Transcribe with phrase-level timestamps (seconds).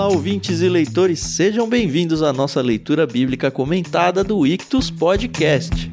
[0.00, 5.92] Olá, ouvintes e leitores, sejam bem-vindos à nossa leitura bíblica comentada do Ictus Podcast.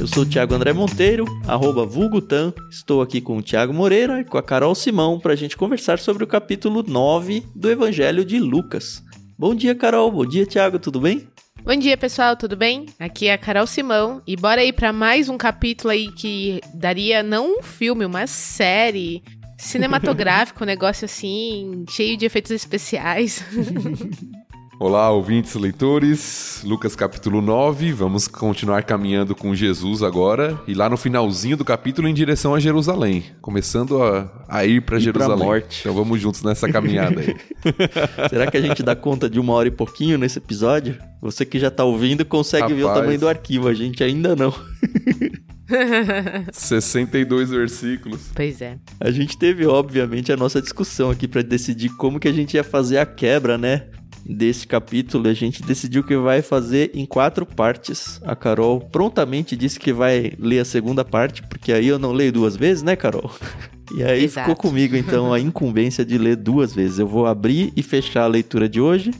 [0.00, 2.54] Eu sou o Thiago André Monteiro, arroba vulgutan.
[2.70, 5.98] Estou aqui com o Thiago Moreira e com a Carol Simão para a gente conversar
[5.98, 9.02] sobre o capítulo 9 do Evangelho de Lucas.
[9.36, 10.12] Bom dia, Carol.
[10.12, 10.78] Bom dia, Thiago.
[10.78, 11.26] Tudo bem?
[11.62, 12.86] Bom dia, pessoal, tudo bem?
[12.98, 17.22] Aqui é a Carol Simão e bora aí para mais um capítulo aí que daria
[17.22, 19.22] não um filme, uma série
[19.58, 23.44] cinematográfico, um negócio assim, cheio de efeitos especiais.
[24.80, 26.62] Olá, ouvintes, leitores.
[26.64, 27.92] Lucas capítulo 9.
[27.92, 32.60] Vamos continuar caminhando com Jesus agora e lá no finalzinho do capítulo em direção a
[32.60, 35.36] Jerusalém, começando a, a ir para Jerusalém.
[35.36, 35.80] Pra morte.
[35.80, 37.36] Então vamos juntos nessa caminhada aí.
[38.30, 40.96] Será que a gente dá conta de uma hora e pouquinho nesse episódio?
[41.20, 42.78] Você que já tá ouvindo consegue Rapaz...
[42.78, 44.54] ver o tamanho do arquivo, a gente ainda não.
[46.52, 48.30] 62 versículos.
[48.34, 48.78] Pois é.
[49.00, 52.64] A gente teve, obviamente, a nossa discussão aqui para decidir como que a gente ia
[52.64, 53.86] fazer a quebra, né?
[54.24, 58.20] Desse capítulo, a gente decidiu que vai fazer em quatro partes.
[58.24, 62.32] A Carol prontamente disse que vai ler a segunda parte, porque aí eu não leio
[62.32, 63.30] duas vezes, né, Carol?
[63.90, 64.50] E aí Exato.
[64.50, 66.98] ficou comigo então a incumbência de ler duas vezes.
[66.98, 69.12] Eu vou abrir e fechar a leitura de hoje,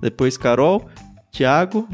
[0.00, 0.88] depois Carol,
[1.32, 1.88] Tiago,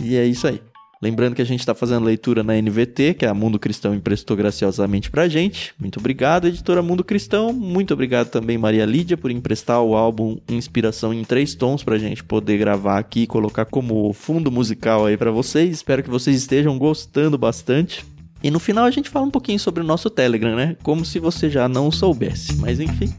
[0.00, 0.62] e é isso aí.
[1.04, 4.34] Lembrando que a gente está fazendo leitura na NVT, que é a Mundo Cristão emprestou
[4.34, 5.74] graciosamente para a gente.
[5.78, 7.52] Muito obrigado, editora Mundo Cristão.
[7.52, 11.98] Muito obrigado também, Maria Lídia, por emprestar o álbum Inspiração em Três Tons para a
[11.98, 15.74] gente poder gravar aqui e colocar como fundo musical aí para vocês.
[15.76, 18.02] Espero que vocês estejam gostando bastante.
[18.42, 20.74] E no final a gente fala um pouquinho sobre o nosso Telegram, né?
[20.82, 22.56] Como se você já não soubesse.
[22.56, 23.12] Mas enfim.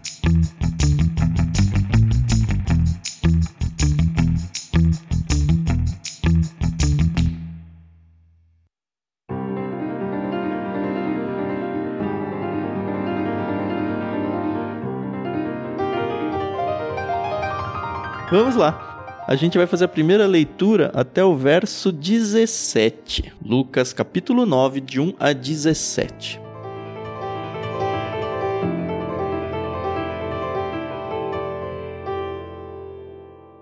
[18.38, 19.24] Vamos lá.
[19.30, 23.32] A gente vai fazer a primeira leitura até o verso 17.
[23.42, 26.42] Lucas capítulo 9, de 1 a 17.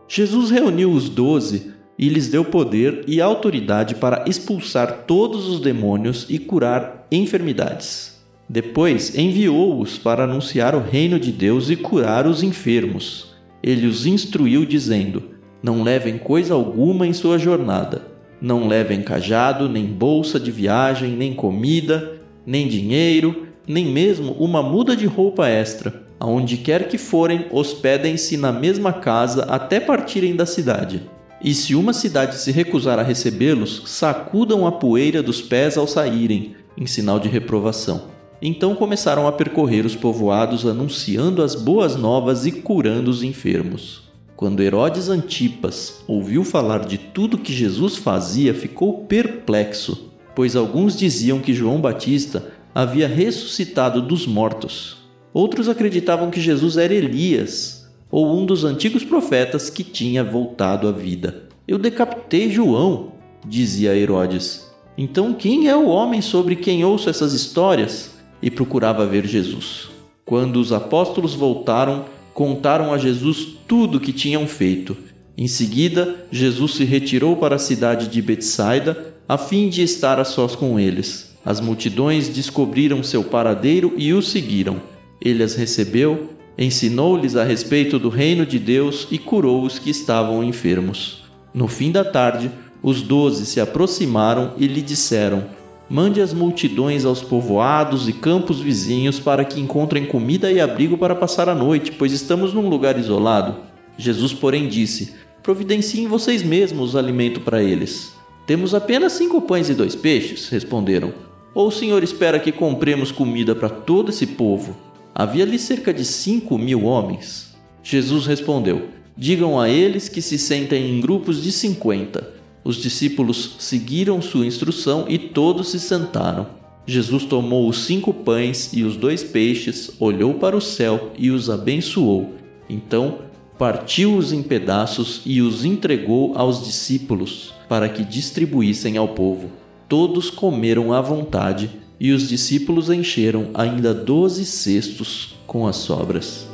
[0.07, 6.25] Jesus reuniu os doze e lhes deu poder e autoridade para expulsar todos os demônios
[6.27, 8.19] e curar enfermidades.
[8.49, 13.32] Depois enviou-os para anunciar o reino de Deus e curar os enfermos
[13.63, 15.23] ele os instruiu, dizendo:
[15.63, 18.11] Não levem coisa alguma em sua jornada.
[18.41, 24.97] Não levem cajado, nem bolsa de viagem, nem comida, nem dinheiro, nem mesmo uma muda
[24.97, 26.03] de roupa extra.
[26.19, 31.09] Aonde quer que forem, hospedem-se na mesma casa até partirem da cidade.
[31.41, 36.55] E se uma cidade se recusar a recebê-los, sacudam a poeira dos pés ao saírem,
[36.77, 38.12] em sinal de reprovação.
[38.45, 44.03] Então começaram a percorrer os povoados anunciando as boas novas e curando os enfermos.
[44.35, 51.39] Quando Herodes Antipas ouviu falar de tudo que Jesus fazia, ficou perplexo, pois alguns diziam
[51.39, 54.97] que João Batista havia ressuscitado dos mortos.
[55.33, 60.91] Outros acreditavam que Jesus era Elias, ou um dos antigos profetas que tinha voltado à
[60.91, 61.45] vida.
[61.65, 63.13] Eu decapitei João,
[63.47, 64.69] dizia Herodes.
[64.97, 68.12] Então quem é o homem sobre quem ouço essas histórias?
[68.43, 69.87] E procurava ver Jesus.
[70.25, 74.95] Quando os apóstolos voltaram, contaram a Jesus tudo o que tinham feito.
[75.37, 80.25] Em seguida, Jesus se retirou para a cidade de Betsaida, a fim de estar a
[80.25, 81.33] sós com eles.
[81.45, 84.81] As multidões descobriram seu paradeiro e o seguiram.
[85.21, 90.43] Ele as recebeu, ensinou-lhes a respeito do reino de Deus e curou os que estavam
[90.43, 91.23] enfermos.
[91.53, 92.51] No fim da tarde,
[92.81, 95.45] os doze se aproximaram e lhe disseram:
[95.93, 101.13] Mande as multidões aos povoados e campos vizinhos para que encontrem comida e abrigo para
[101.13, 103.57] passar a noite, pois estamos num lugar isolado.
[103.95, 108.11] Jesus, porém, disse: Providenciem vocês mesmos alimento para eles.
[108.47, 111.13] Temos apenas cinco pães e dois peixes, responderam.
[111.53, 114.75] Ou o senhor espera que compremos comida para todo esse povo?
[115.13, 117.55] Havia ali cerca de cinco mil homens.
[117.83, 122.41] Jesus respondeu: Digam a eles que se sentem em grupos de cinquenta.
[122.63, 126.47] Os discípulos seguiram sua instrução e todos se sentaram.
[126.85, 131.49] Jesus tomou os cinco pães e os dois peixes, olhou para o céu e os
[131.49, 132.33] abençoou.
[132.69, 133.19] Então
[133.57, 139.49] partiu-os em pedaços e os entregou aos discípulos para que distribuíssem ao povo.
[139.87, 141.69] Todos comeram à vontade
[141.99, 146.52] e os discípulos encheram ainda doze cestos com as sobras.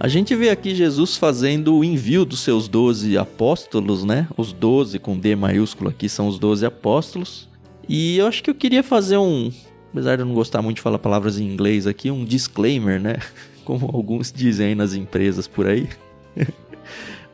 [0.00, 4.28] A gente vê aqui Jesus fazendo o envio dos seus doze apóstolos, né?
[4.36, 7.48] Os doze com D maiúsculo aqui são os doze apóstolos.
[7.88, 9.50] E eu acho que eu queria fazer um,
[9.90, 13.16] apesar de eu não gostar muito de falar palavras em inglês aqui, um disclaimer, né?
[13.64, 15.88] Como alguns dizem nas empresas por aí.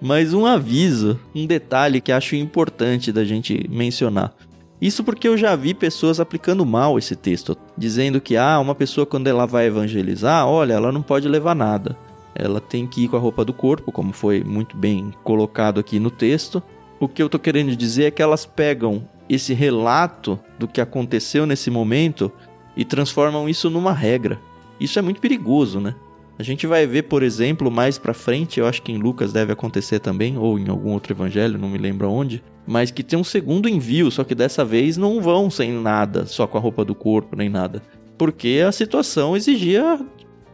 [0.00, 4.34] Mas um aviso, um detalhe que acho importante da gente mencionar.
[4.80, 9.06] Isso porque eu já vi pessoas aplicando mal esse texto, dizendo que ah, uma pessoa
[9.06, 11.96] quando ela vai evangelizar, olha, ela não pode levar nada.
[12.34, 15.98] Ela tem que ir com a roupa do corpo, como foi muito bem colocado aqui
[15.98, 16.62] no texto.
[16.98, 21.46] O que eu tô querendo dizer é que elas pegam esse relato do que aconteceu
[21.46, 22.30] nesse momento
[22.76, 24.40] e transformam isso numa regra.
[24.78, 25.94] Isso é muito perigoso, né?
[26.36, 29.52] A gente vai ver, por exemplo, mais para frente, eu acho que em Lucas deve
[29.52, 33.24] acontecer também, ou em algum outro evangelho, não me lembro onde, mas que tem um
[33.24, 36.94] segundo envio, só que dessa vez não vão sem nada, só com a roupa do
[36.94, 37.80] corpo nem nada,
[38.18, 40.00] porque a situação exigia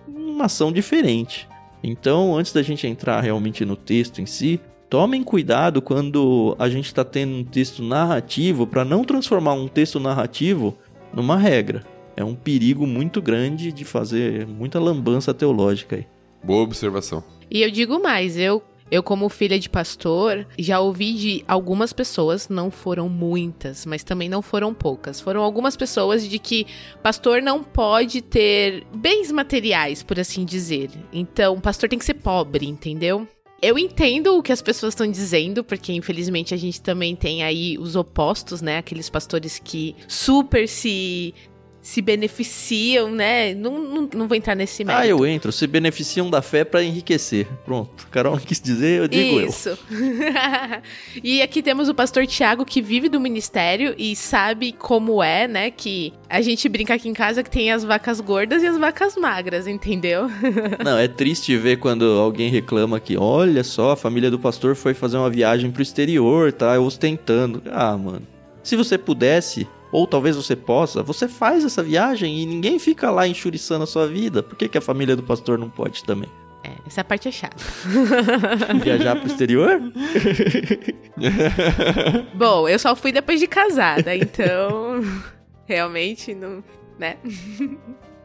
[0.07, 1.49] uma ação diferente.
[1.83, 6.87] Então, antes da gente entrar realmente no texto em si, tomem cuidado quando a gente
[6.87, 10.77] está tendo um texto narrativo para não transformar um texto narrativo
[11.13, 11.85] numa regra
[12.21, 16.07] é um perigo muito grande de fazer muita lambança teológica aí.
[16.45, 17.25] Boa observação.
[17.51, 22.49] E eu digo mais, eu eu, como filha de pastor, já ouvi de algumas pessoas,
[22.49, 25.21] não foram muitas, mas também não foram poucas.
[25.21, 26.67] Foram algumas pessoas de que
[27.03, 30.91] pastor não pode ter bens materiais, por assim dizer.
[31.13, 33.29] Então, pastor tem que ser pobre, entendeu?
[33.63, 37.77] Eu entendo o que as pessoas estão dizendo, porque infelizmente a gente também tem aí
[37.79, 38.79] os opostos, né?
[38.79, 41.35] Aqueles pastores que super se
[41.91, 43.53] se beneficiam, né?
[43.53, 45.03] Não, não, não vou entrar nesse mérito.
[45.03, 45.51] Ah, eu entro.
[45.51, 47.49] Se beneficiam da fé para enriquecer.
[47.65, 48.07] Pronto.
[48.13, 49.71] Carol quis dizer, eu digo Isso.
[49.71, 49.75] eu.
[49.75, 49.79] Isso.
[51.21, 55.73] e aqui temos o pastor Tiago que vive do ministério e sabe como é, né?
[55.73, 59.17] Que a gente brinca aqui em casa que tem as vacas gordas e as vacas
[59.17, 60.31] magras, entendeu?
[60.85, 64.95] não, é triste ver quando alguém reclama que, olha só, a família do pastor foi
[64.95, 67.61] fazer uma viagem pro exterior, tá ostentando.
[67.69, 68.23] Ah, mano.
[68.63, 73.27] Se você pudesse, ou talvez você possa, você faz essa viagem e ninguém fica lá
[73.27, 74.43] enxuriçando a sua vida.
[74.43, 76.29] Por que, que a família do pastor não pode também?
[76.63, 77.57] É, essa parte é chata.
[78.83, 79.81] Viajar pro exterior?
[82.35, 85.01] Bom, eu só fui depois de casada, então
[85.67, 86.63] realmente não,
[86.99, 87.17] né?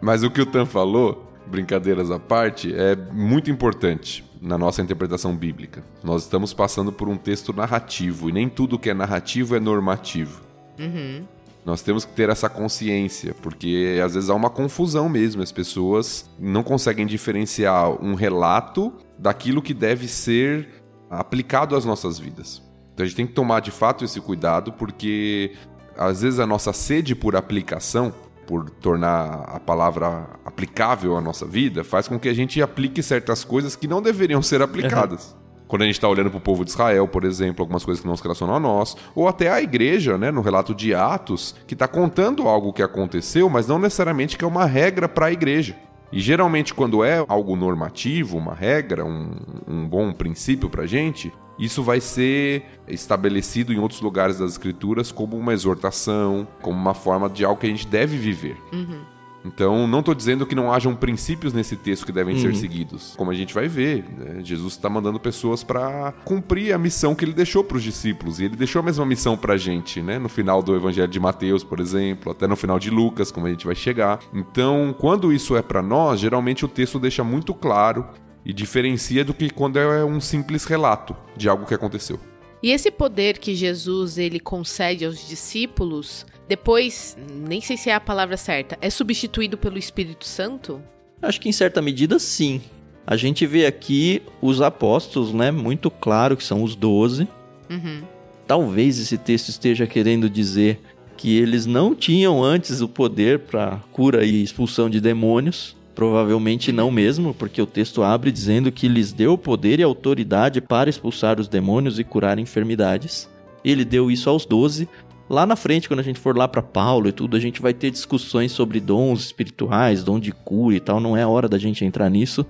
[0.02, 5.36] Mas o que o Tan falou, brincadeiras à parte, é muito importante na nossa interpretação
[5.36, 5.84] bíblica.
[6.04, 10.42] Nós estamos passando por um texto narrativo e nem tudo que é narrativo é normativo.
[10.78, 11.26] Uhum.
[11.66, 15.42] Nós temos que ter essa consciência, porque às vezes há uma confusão mesmo.
[15.42, 20.68] As pessoas não conseguem diferenciar um relato daquilo que deve ser
[21.10, 22.62] aplicado às nossas vidas.
[22.94, 25.54] Então a gente tem que tomar de fato esse cuidado, porque
[25.98, 28.14] às vezes a nossa sede por aplicação,
[28.46, 33.44] por tornar a palavra aplicável à nossa vida, faz com que a gente aplique certas
[33.44, 35.36] coisas que não deveriam ser aplicadas.
[35.68, 38.08] Quando a gente está olhando para o povo de Israel, por exemplo, algumas coisas que
[38.08, 41.74] não se relacionam a nós, ou até a igreja, né, no relato de Atos, que
[41.74, 45.76] está contando algo que aconteceu, mas não necessariamente que é uma regra para a igreja.
[46.12, 49.32] E geralmente, quando é algo normativo, uma regra, um,
[49.68, 55.12] um bom princípio para a gente, isso vai ser estabelecido em outros lugares das Escrituras
[55.12, 58.58] como uma exortação, como uma forma de algo que a gente deve viver.
[58.72, 59.15] Uhum.
[59.46, 62.42] Então, não estou dizendo que não hajam princípios nesse texto que devem uhum.
[62.42, 63.14] ser seguidos.
[63.16, 64.44] Como a gente vai ver, né?
[64.44, 68.40] Jesus está mandando pessoas para cumprir a missão que ele deixou para os discípulos.
[68.40, 70.18] E ele deixou a mesma missão para a gente, né?
[70.18, 73.50] No final do Evangelho de Mateus, por exemplo, até no final de Lucas, como a
[73.50, 74.20] gente vai chegar.
[74.34, 78.08] Então, quando isso é para nós, geralmente o texto deixa muito claro
[78.44, 82.20] e diferencia do que quando é um simples relato de algo que aconteceu.
[82.62, 88.00] E esse poder que Jesus ele concede aos discípulos depois, nem sei se é a
[88.00, 90.82] palavra certa, é substituído pelo Espírito Santo?
[91.22, 92.62] Acho que em certa medida sim.
[93.08, 95.52] A gente vê aqui os apóstolos, né?
[95.52, 97.28] Muito claro que são os doze.
[97.70, 98.02] Uhum.
[98.48, 100.80] Talvez esse texto esteja querendo dizer
[101.18, 105.76] que eles não tinham antes o poder para cura e expulsão de demônios.
[105.94, 110.90] Provavelmente não mesmo, porque o texto abre dizendo que lhes deu poder e autoridade para
[110.90, 113.30] expulsar os demônios e curar enfermidades.
[113.64, 114.90] Ele deu isso aos doze,
[115.30, 117.74] Lá na frente, quando a gente for lá para Paulo e tudo, a gente vai
[117.74, 121.00] ter discussões sobre dons espirituais, dom de cura e tal.
[121.00, 122.46] Não é hora da gente entrar nisso.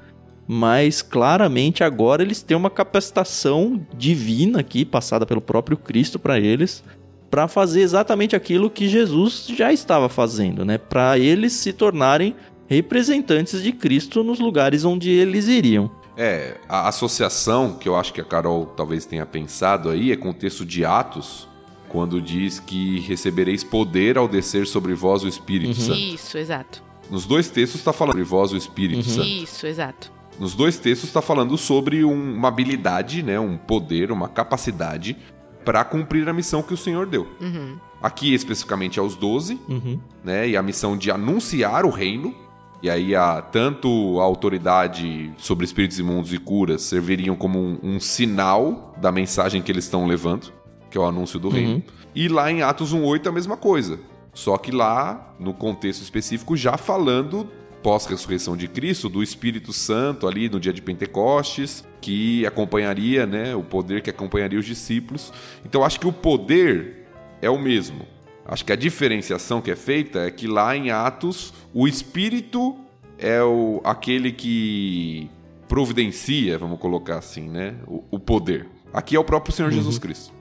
[0.47, 6.83] Mas claramente agora eles têm uma capacitação divina aqui, passada pelo próprio Cristo para eles,
[7.31, 10.77] para fazer exatamente aquilo que Jesus já estava fazendo, né?
[10.77, 12.35] Para eles se tornarem
[12.67, 15.89] representantes de Cristo nos lugares onde eles iriam.
[16.17, 20.29] É, a associação que eu acho que a Carol talvez tenha pensado aí é com
[20.29, 21.47] o texto de Atos,
[21.95, 25.85] quando diz que recebereis poder ao descer sobre vós o Espírito uhum.
[25.85, 25.97] Santo.
[25.99, 26.83] Isso, exato.
[27.09, 29.15] Nos dois textos está falando sobre vós o Espírito uhum.
[29.15, 29.27] Santo.
[29.27, 30.11] Isso, exato.
[30.37, 35.15] nos dois textos está falando sobre um- uma habilidade, né, um poder, uma capacidade
[35.63, 37.25] para cumprir a missão que o Senhor deu.
[37.39, 37.77] Uhum.
[38.03, 39.97] Aqui especificamente aos 12, Uhum.
[40.23, 42.35] né, e a missão de anunciar o reino.
[42.83, 47.99] E aí a, tanto a autoridade sobre espíritos imundos e curas serviriam como um, um
[48.01, 50.51] sinal da mensagem que eles estão levando,
[50.95, 51.83] que é o anúncio do reino.
[52.15, 53.99] E lá em Atos 1:8 a mesma coisa.
[54.33, 57.49] Só que lá, no contexto específico, já falando
[57.83, 63.61] pós-ressurreição de Cristo, do Espírito Santo ali no dia de Pentecostes, que acompanharia, né, o
[63.61, 65.33] poder que acompanharia os discípulos.
[65.65, 67.05] Então acho que o poder
[67.41, 68.05] é o mesmo.
[68.45, 72.77] Acho que a diferenciação que é feita é que lá em Atos o Espírito
[73.17, 75.29] é o, aquele que
[75.67, 78.65] providencia, vamos colocar assim, né, o, o poder.
[78.93, 80.34] Aqui é o próprio Senhor Jesus Cristo.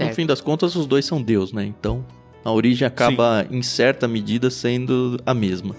[0.00, 0.16] No Certo.
[0.16, 1.64] fim das contas, os dois são Deus, né?
[1.64, 2.04] Então,
[2.44, 5.74] a origem acaba, em certa medida, sendo a mesma.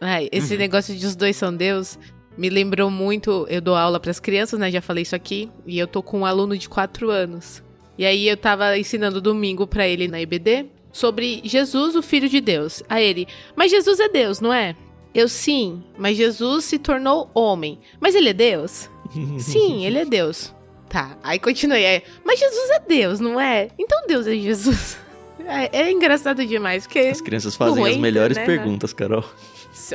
[0.00, 1.98] Ai, esse negócio de os dois são Deus
[2.36, 3.46] me lembrou muito.
[3.48, 4.70] Eu dou aula pras crianças, né?
[4.70, 5.48] Já falei isso aqui.
[5.66, 7.62] E eu tô com um aluno de 4 anos.
[7.96, 12.40] E aí eu tava ensinando domingo pra ele na IBD sobre Jesus, o Filho de
[12.40, 12.82] Deus.
[12.88, 14.74] A ele, mas Jesus é Deus, não é?
[15.14, 17.78] Eu sim, mas Jesus se tornou homem.
[18.00, 18.90] Mas ele é Deus?
[19.38, 20.52] Sim, ele é Deus.
[20.94, 21.84] Tá, aí continuei.
[21.84, 23.66] aí, mas Jesus é Deus, não é?
[23.76, 24.96] Então Deus é Jesus.
[25.46, 27.00] É, é engraçado demais, porque.
[27.00, 28.46] As crianças fazem as entra, melhores né?
[28.46, 29.22] perguntas, Carol.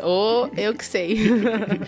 [0.03, 1.18] Ô, eu que sei.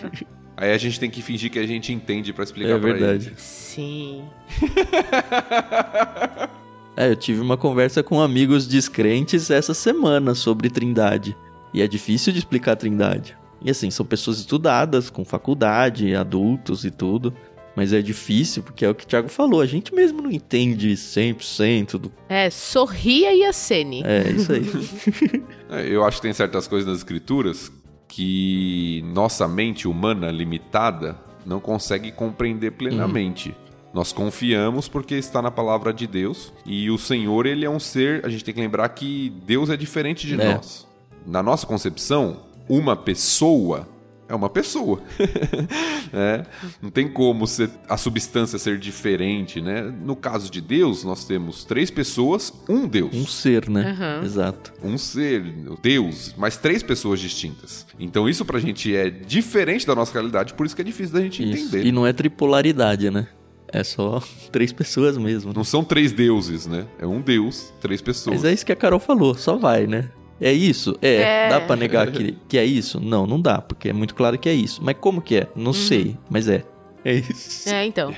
[0.56, 3.26] Aí a gente tem que fingir que a gente entende pra explicar É pra verdade.
[3.28, 3.34] ele.
[3.36, 4.24] Sim.
[6.96, 11.36] É, eu tive uma conversa com amigos descrentes essa semana sobre trindade.
[11.72, 13.36] E é difícil de explicar a trindade.
[13.62, 17.32] E assim, são pessoas estudadas, com faculdade, adultos e tudo.
[17.74, 20.92] Mas é difícil, porque é o que o Thiago falou, a gente mesmo não entende
[20.92, 22.12] 100% do...
[22.28, 24.02] É, sorria e acene.
[24.04, 24.62] É, isso aí.
[25.70, 27.72] É, Eu acho que tem certas coisas nas escrituras
[28.06, 33.54] que nossa mente humana limitada não consegue compreender plenamente.
[33.94, 38.24] Nós confiamos porque está na palavra de Deus e o Senhor, ele é um ser,
[38.24, 40.54] a gente tem que lembrar que Deus é diferente de É.
[40.54, 40.86] nós.
[41.26, 43.88] Na nossa concepção, uma pessoa
[44.32, 45.00] é uma pessoa.
[46.12, 46.44] né?
[46.80, 49.82] Não tem como ser- a substância ser diferente, né?
[49.82, 53.14] No caso de Deus, nós temos três pessoas, um Deus.
[53.14, 53.90] Um ser, né?
[53.90, 54.24] Aham.
[54.24, 54.72] Exato.
[54.82, 55.42] um ser,
[55.82, 57.86] Deus, mas três pessoas distintas.
[57.98, 61.20] Então isso pra gente é diferente da nossa realidade, por isso que é difícil da
[61.20, 61.66] gente Isso.
[61.68, 61.86] entender.
[61.86, 63.28] E não é tripolaridade, né?
[63.68, 65.52] É só três pessoas mesmo.
[65.54, 66.86] Não são três deuses, né?
[66.98, 68.36] É um Deus, três pessoas.
[68.36, 70.08] Mas é isso que a Carol falou, só vai, né?
[70.42, 70.98] É isso?
[71.00, 71.14] É.
[71.14, 71.48] É.
[71.48, 72.98] Dá pra negar que, que é isso?
[73.00, 74.80] Não, não dá, porque é muito claro que é isso.
[74.82, 75.48] Mas como que é?
[75.54, 76.64] Não sei, mas é.
[77.04, 77.68] É isso.
[77.68, 78.12] É, então.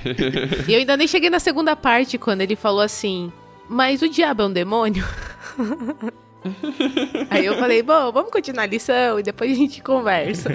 [0.66, 3.30] E eu ainda nem cheguei na segunda parte quando ele falou assim:
[3.68, 5.04] Mas o diabo é um demônio?
[7.30, 10.50] Aí eu falei: Bom, vamos continuar a lição e depois a gente conversa.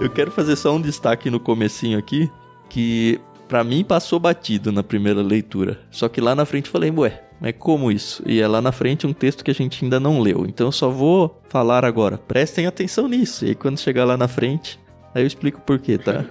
[0.00, 2.30] Eu quero fazer só um destaque no comecinho aqui,
[2.68, 5.80] que pra mim passou batido na primeira leitura.
[5.90, 8.22] Só que lá na frente falei, ué, mas como isso?
[8.26, 10.44] E é lá na frente um texto que a gente ainda não leu.
[10.46, 12.18] Então eu só vou falar agora.
[12.18, 13.44] Prestem atenção nisso.
[13.44, 14.78] E aí quando chegar lá na frente,
[15.14, 16.24] aí eu explico por quê, tá?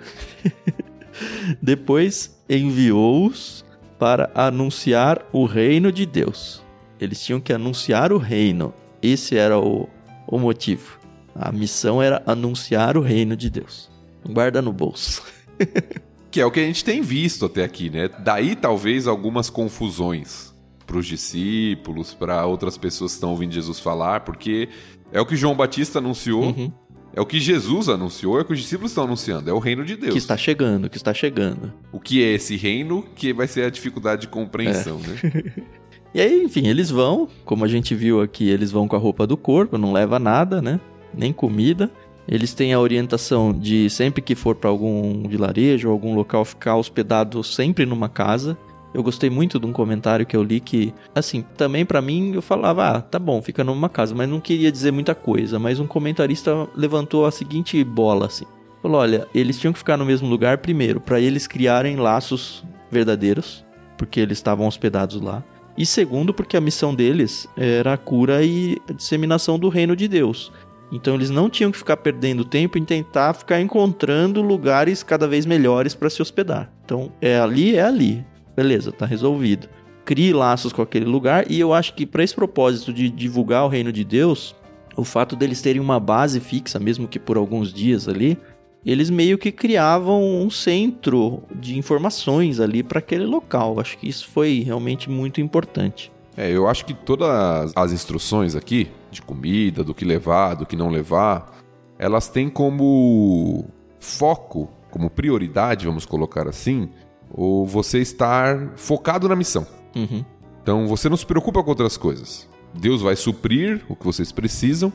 [1.62, 3.66] Depois enviou-os
[3.98, 6.64] para anunciar o reino de Deus.
[7.00, 8.74] Eles tinham que anunciar o reino.
[9.02, 9.90] Esse era o,
[10.28, 11.00] o motivo.
[11.36, 13.90] A missão era anunciar o reino de Deus.
[14.28, 15.24] Guarda no bolso.
[16.30, 18.10] Que é o que a gente tem visto até aqui, né?
[18.20, 20.54] Daí talvez algumas confusões
[20.86, 24.70] para os discípulos, para outras pessoas que estão ouvindo Jesus falar, porque
[25.12, 26.72] é o que João Batista anunciou, Uhum.
[27.14, 29.84] é o que Jesus anunciou, é o que os discípulos estão anunciando, é o reino
[29.84, 30.14] de Deus.
[30.14, 31.74] Que está chegando, que está chegando.
[31.92, 35.44] O que é esse reino que vai ser a dificuldade de compreensão, né?
[36.14, 39.28] E aí, enfim, eles vão, como a gente viu aqui, eles vão com a roupa
[39.28, 40.80] do corpo, não leva nada, né?
[41.14, 41.92] Nem comida.
[42.28, 46.76] Eles têm a orientação de sempre que for para algum vilarejo ou algum local ficar
[46.76, 48.58] hospedado sempre numa casa.
[48.94, 52.42] Eu gostei muito de um comentário que eu li que, assim, também pra mim eu
[52.42, 55.60] falava, ah, tá bom, fica numa casa, mas não queria dizer muita coisa.
[55.60, 58.46] Mas um comentarista levantou a seguinte bola, assim.
[58.82, 63.66] Falou, olha, eles tinham que ficar no mesmo lugar primeiro, pra eles criarem laços verdadeiros,
[63.98, 65.44] porque eles estavam hospedados lá.
[65.78, 70.08] E segundo, porque a missão deles era a cura e a disseminação do reino de
[70.08, 70.52] Deus.
[70.92, 75.46] Então eles não tinham que ficar perdendo tempo em tentar ficar encontrando lugares cada vez
[75.46, 76.72] melhores para se hospedar.
[76.86, 78.26] Então é ali, é ali.
[78.56, 79.68] Beleza, tá resolvido.
[80.06, 83.68] Crie laços com aquele lugar e eu acho que para esse propósito de divulgar o
[83.68, 84.56] reino de Deus,
[84.96, 88.38] o fato deles terem uma base fixa, mesmo que por alguns dias ali,
[88.86, 93.80] eles meio que criavam um centro de informações ali para aquele local.
[93.80, 96.10] Acho que isso foi realmente muito importante.
[96.38, 100.76] É, eu acho que todas as instruções aqui, de comida, do que levar, do que
[100.76, 101.58] não levar,
[102.00, 103.66] elas têm como
[104.00, 106.90] foco, como prioridade, vamos colocar assim,
[107.30, 109.66] o você estar focado na missão.
[109.96, 110.24] Uhum.
[110.62, 112.48] Então você não se preocupa com outras coisas.
[112.74, 114.92] Deus vai suprir o que vocês precisam.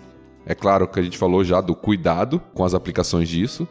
[0.46, 3.66] É claro que a gente falou já do cuidado com as aplicações disso,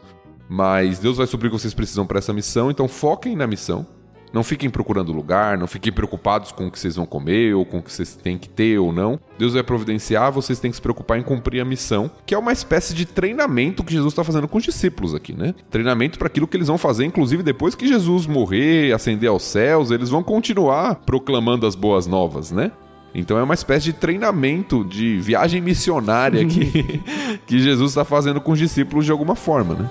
[0.48, 3.86] mas Deus vai suprir o que vocês precisam para essa missão, então foquem na missão.
[4.32, 7.78] Não fiquem procurando lugar, não fiquem preocupados com o que vocês vão comer ou com
[7.78, 9.20] o que vocês têm que ter ou não.
[9.38, 12.52] Deus vai providenciar, vocês têm que se preocupar em cumprir a missão, que é uma
[12.52, 15.54] espécie de treinamento que Jesus está fazendo com os discípulos aqui, né?
[15.70, 19.90] Treinamento para aquilo que eles vão fazer, inclusive depois que Jesus morrer, ascender aos céus,
[19.90, 22.72] eles vão continuar proclamando as boas novas, né?
[23.14, 27.00] Então é uma espécie de treinamento de viagem missionária que,
[27.46, 29.90] que Jesus está fazendo com os discípulos de alguma forma, né?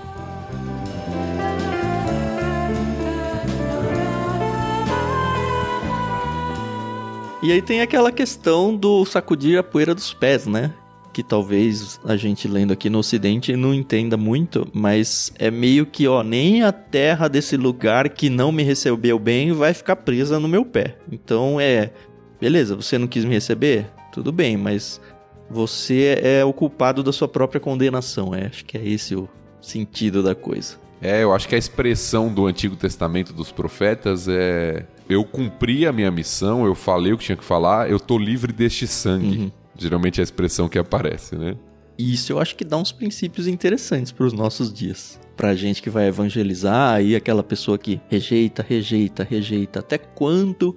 [7.43, 10.71] E aí tem aquela questão do sacudir a poeira dos pés, né?
[11.11, 16.07] Que talvez a gente lendo aqui no ocidente não entenda muito, mas é meio que,
[16.07, 20.47] ó, nem a terra desse lugar que não me recebeu bem vai ficar presa no
[20.47, 20.97] meu pé.
[21.11, 21.91] Então é,
[22.39, 23.87] beleza, você não quis me receber?
[24.13, 25.01] Tudo bem, mas
[25.49, 28.35] você é o culpado da sua própria condenação.
[28.35, 29.27] É, acho que é esse o
[29.59, 30.79] sentido da coisa.
[31.01, 35.91] É, eu acho que a expressão do Antigo Testamento dos profetas é eu cumpri a
[35.91, 39.37] minha missão, eu falei o que tinha que falar, eu tô livre deste sangue.
[39.37, 39.51] Uhum.
[39.77, 41.55] Geralmente é a expressão que aparece, né?
[41.97, 45.19] Isso eu acho que dá uns princípios interessantes para os nossos dias.
[45.35, 49.79] Pra gente que vai evangelizar, aí aquela pessoa que rejeita, rejeita, rejeita.
[49.79, 50.75] Até quando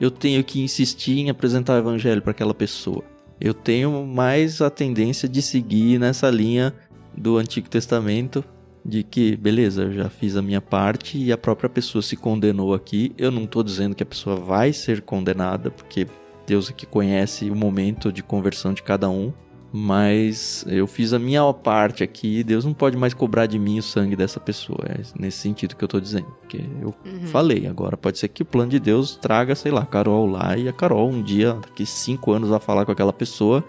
[0.00, 3.04] eu tenho que insistir em apresentar o evangelho para aquela pessoa?
[3.40, 6.74] Eu tenho mais a tendência de seguir nessa linha
[7.16, 8.44] do Antigo Testamento
[8.86, 12.72] de que, beleza, eu já fiz a minha parte e a própria pessoa se condenou
[12.72, 13.12] aqui.
[13.18, 16.06] Eu não estou dizendo que a pessoa vai ser condenada, porque
[16.46, 19.32] Deus aqui conhece o momento de conversão de cada um.
[19.72, 23.82] Mas eu fiz a minha parte aqui, Deus não pode mais cobrar de mim o
[23.82, 24.78] sangue dessa pessoa.
[24.88, 26.32] É nesse sentido que eu estou dizendo.
[26.48, 27.26] Que eu uhum.
[27.26, 27.66] falei.
[27.66, 30.68] Agora pode ser que o plano de Deus traga, sei lá, a Carol lá e
[30.68, 33.62] a Carol um dia, daqui cinco anos, vai falar com aquela pessoa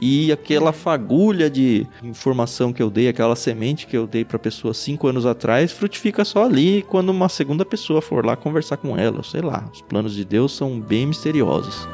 [0.00, 4.40] e aquela fagulha de informação que eu dei, aquela semente que eu dei para a
[4.40, 8.96] pessoa cinco anos atrás, frutifica só ali quando uma segunda pessoa for lá conversar com
[8.96, 9.22] ela.
[9.22, 11.86] Sei lá, os planos de Deus são bem misteriosos.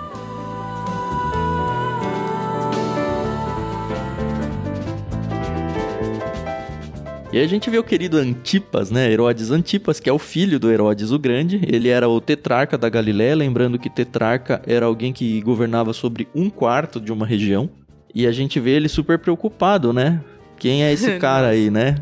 [7.32, 9.10] E aí a gente vê o querido Antipas, né?
[9.10, 11.62] Herodes Antipas, que é o filho do Herodes o Grande.
[11.66, 16.50] Ele era o tetrarca da Galiléia, lembrando que tetrarca era alguém que governava sobre um
[16.50, 17.70] quarto de uma região.
[18.14, 20.20] E a gente vê ele super preocupado, né?
[20.59, 21.96] Quem é esse cara aí, né?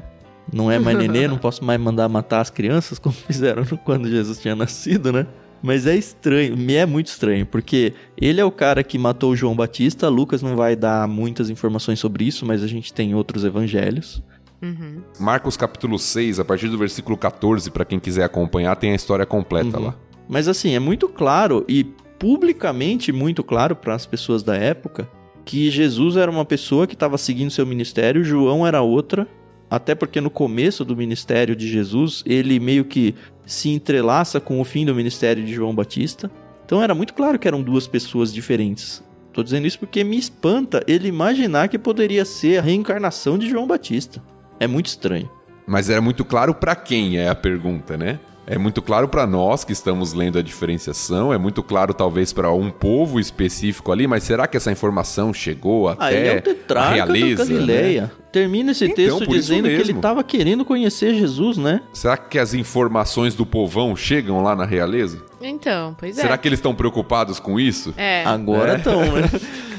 [0.53, 4.39] Não é mais nenê, não posso mais mandar matar as crianças como fizeram quando Jesus
[4.39, 5.27] tinha nascido, né?
[5.63, 9.55] Mas é estranho, me é muito estranho, porque ele é o cara que matou João
[9.55, 10.09] Batista.
[10.09, 14.23] Lucas não vai dar muitas informações sobre isso, mas a gente tem outros evangelhos.
[14.63, 15.03] Uhum.
[15.19, 19.27] Marcos capítulo 6, a partir do versículo 14, para quem quiser acompanhar, tem a história
[19.27, 19.87] completa uhum.
[19.87, 19.95] lá.
[20.27, 21.85] Mas assim, é muito claro e
[22.19, 25.09] publicamente muito claro para as pessoas da época
[25.51, 29.27] que Jesus era uma pessoa que estava seguindo seu ministério, João era outra,
[29.69, 34.65] até porque no começo do ministério de Jesus, ele meio que se entrelaça com o
[34.65, 36.31] fim do ministério de João Batista.
[36.65, 39.03] Então era muito claro que eram duas pessoas diferentes.
[39.33, 43.67] Tô dizendo isso porque me espanta ele imaginar que poderia ser a reencarnação de João
[43.67, 44.23] Batista.
[44.61, 45.29] É muito estranho.
[45.67, 48.19] Mas era muito claro para quem é a pergunta, né?
[48.47, 52.51] É muito claro para nós que estamos lendo a diferenciação, é muito claro talvez para
[52.51, 56.43] um povo específico ali, mas será que essa informação chegou até ah, ele é o
[56.43, 57.45] tetrarca a realeza?
[57.45, 58.03] Da Galileia.
[58.03, 58.11] Né?
[58.33, 61.81] Termina esse então, texto dizendo que ele estava querendo conhecer Jesus, né?
[61.93, 65.23] Será que as informações do povão chegam lá na realeza?
[65.41, 66.23] Então, pois é.
[66.23, 67.95] Será que eles estão preocupados com isso?
[67.97, 68.25] É.
[68.25, 69.23] Agora estão, é.
[69.23, 69.31] né?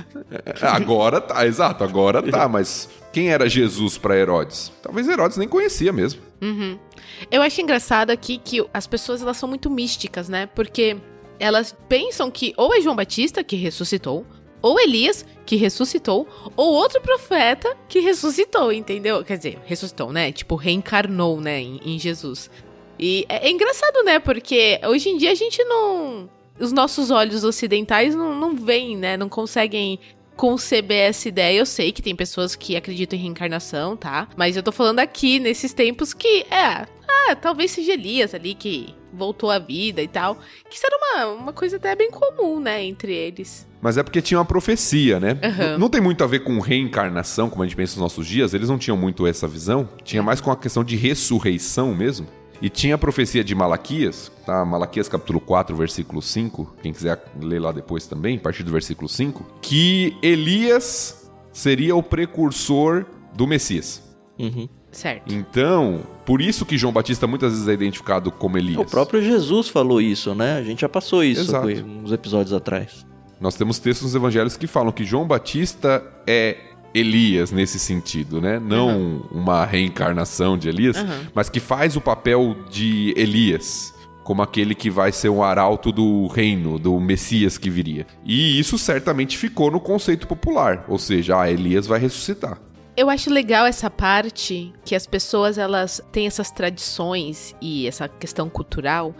[0.61, 4.71] agora tá, exato, agora tá, mas quem era Jesus para Herodes?
[4.81, 6.21] Talvez Herodes nem conhecia mesmo.
[6.41, 6.77] Uhum.
[7.29, 10.47] Eu acho engraçado aqui que as pessoas elas são muito místicas, né?
[10.47, 10.97] Porque
[11.39, 14.25] elas pensam que ou é João Batista que ressuscitou,
[14.61, 19.23] ou Elias que ressuscitou, ou outro profeta que ressuscitou, entendeu?
[19.23, 20.31] Quer dizer, ressuscitou, né?
[20.31, 22.49] Tipo, reencarnou, né, em, em Jesus.
[22.99, 24.19] E é, é, engraçado, né?
[24.19, 26.29] Porque hoje em dia a gente não.
[26.61, 29.17] Os nossos olhos ocidentais não, não veem, né?
[29.17, 29.99] Não conseguem
[30.35, 31.59] conceber essa ideia.
[31.59, 34.27] Eu sei que tem pessoas que acreditam em reencarnação, tá?
[34.35, 36.85] Mas eu tô falando aqui nesses tempos que é.
[37.07, 40.37] Ah, talvez seja Elias ali que voltou à vida e tal.
[40.69, 43.67] Que isso era uma, uma coisa até bem comum, né, entre eles.
[43.81, 45.33] Mas é porque tinha uma profecia, né?
[45.33, 45.79] Uhum.
[45.79, 48.53] Não tem muito a ver com reencarnação, como a gente pensa nos nossos dias.
[48.53, 49.89] Eles não tinham muito essa visão.
[50.03, 52.27] Tinha mais com a questão de ressurreição mesmo.
[52.61, 54.63] E tinha a profecia de Malaquias, tá?
[54.63, 59.09] Malaquias capítulo 4, versículo 5, quem quiser ler lá depois também, a partir do versículo
[59.09, 64.03] 5, que Elias seria o precursor do Messias.
[64.37, 64.69] Uhum.
[64.91, 65.33] Certo.
[65.33, 68.77] Então, por isso que João Batista muitas vezes é identificado como Elias.
[68.77, 70.57] O próprio Jesus falou isso, né?
[70.57, 71.67] A gente já passou isso Exato.
[71.67, 73.05] uns episódios atrás.
[73.39, 76.57] Nós temos textos nos evangelhos que falam que João Batista é
[76.93, 78.59] Elias nesse sentido, né?
[78.59, 81.27] Não uma reencarnação de Elias, Aham.
[81.33, 86.27] mas que faz o papel de Elias, como aquele que vai ser o arauto do
[86.27, 88.05] reino, do Messias que viria.
[88.25, 92.59] E isso certamente ficou no conceito popular, ou seja, ah, Elias vai ressuscitar.
[92.95, 98.49] Eu acho legal essa parte que as pessoas elas têm essas tradições e essa questão
[98.49, 99.15] cultural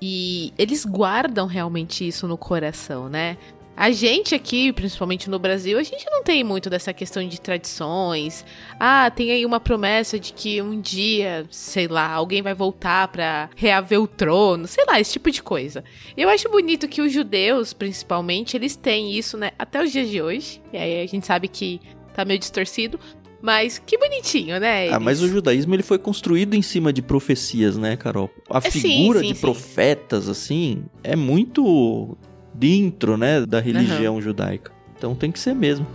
[0.00, 3.36] e eles guardam realmente isso no coração, né?
[3.76, 8.42] A gente aqui, principalmente no Brasil, a gente não tem muito dessa questão de tradições.
[8.80, 13.50] Ah, tem aí uma promessa de que um dia, sei lá, alguém vai voltar pra
[13.54, 15.84] reaver o trono, sei lá, esse tipo de coisa.
[16.16, 20.22] Eu acho bonito que os judeus, principalmente, eles têm isso, né, até os dias de
[20.22, 20.62] hoje.
[20.72, 21.78] E aí a gente sabe que
[22.14, 22.98] tá meio distorcido,
[23.42, 24.88] mas que bonitinho, né?
[24.88, 25.34] Ah, mas o eles?
[25.34, 28.30] judaísmo ele foi construído em cima de profecias, né, Carol?
[28.48, 29.40] A É, sim, figura sim, de sim.
[29.42, 32.16] profetas, assim, é muito
[32.58, 34.72] dentro, né, da religião judaica.
[34.96, 35.86] Então tem que ser mesmo.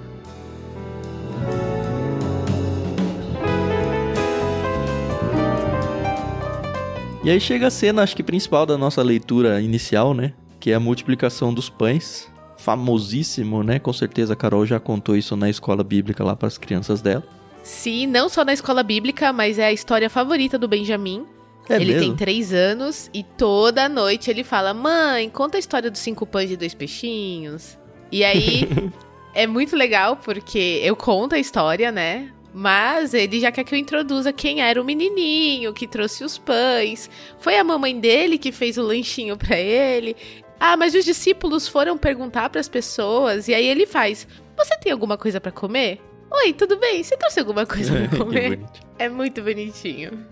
[7.23, 10.33] E aí chega a cena, acho que principal da nossa leitura inicial, né?
[10.59, 12.27] Que é a multiplicação dos pães.
[12.57, 13.77] Famosíssimo, né?
[13.77, 17.23] Com certeza a Carol já contou isso na escola bíblica lá para as crianças dela.
[17.63, 21.25] Sim, não só na escola bíblica, mas é a história favorita do Benjamin.
[21.73, 21.99] É ele mesmo?
[22.07, 26.51] tem três anos e toda noite ele fala: Mãe, conta a história dos cinco pães
[26.51, 27.77] e dois peixinhos.
[28.11, 28.67] E aí
[29.33, 32.31] é muito legal porque eu conto a história, né?
[32.53, 37.09] Mas ele já quer que eu introduza quem era o menininho que trouxe os pães.
[37.39, 40.15] Foi a mamãe dele que fez o lanchinho pra ele.
[40.59, 45.17] Ah, mas os discípulos foram perguntar pras pessoas e aí ele faz: Você tem alguma
[45.17, 45.99] coisa pra comer?
[46.29, 47.01] Oi, tudo bem?
[47.03, 48.59] Você trouxe alguma coisa pra Que comer?
[48.99, 50.25] é muito bonitinho.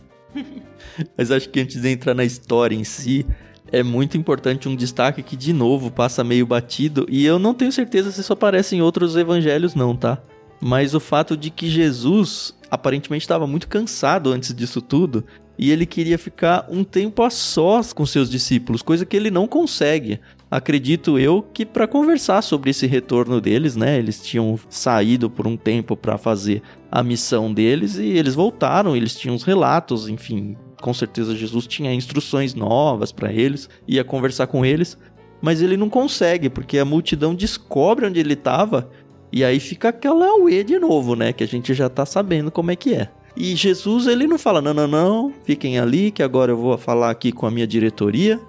[1.18, 3.26] Mas acho que antes de entrar na história em si,
[3.72, 7.06] é muito importante um destaque que, de novo, passa meio batido.
[7.10, 10.22] E eu não tenho certeza se isso aparece em outros evangelhos, não, tá?
[10.62, 15.24] Mas o fato de que Jesus aparentemente estava muito cansado antes disso tudo.
[15.58, 19.46] E ele queria ficar um tempo a sós com seus discípulos, coisa que ele não
[19.46, 20.20] consegue.
[20.52, 24.00] Acredito eu que para conversar sobre esse retorno deles, né?
[24.00, 29.16] Eles tinham saído por um tempo para fazer a missão deles e eles voltaram, eles
[29.16, 34.66] tinham os relatos, enfim, com certeza Jesus tinha instruções novas para eles, ia conversar com
[34.66, 34.98] eles,
[35.40, 38.90] mas ele não consegue porque a multidão descobre onde ele estava
[39.32, 41.32] e aí fica aquela auê de novo, né?
[41.32, 43.10] Que a gente já tá sabendo como é que é.
[43.38, 47.12] E Jesus, ele não fala, não, não, não, fiquem ali que agora eu vou falar
[47.12, 48.40] aqui com a minha diretoria,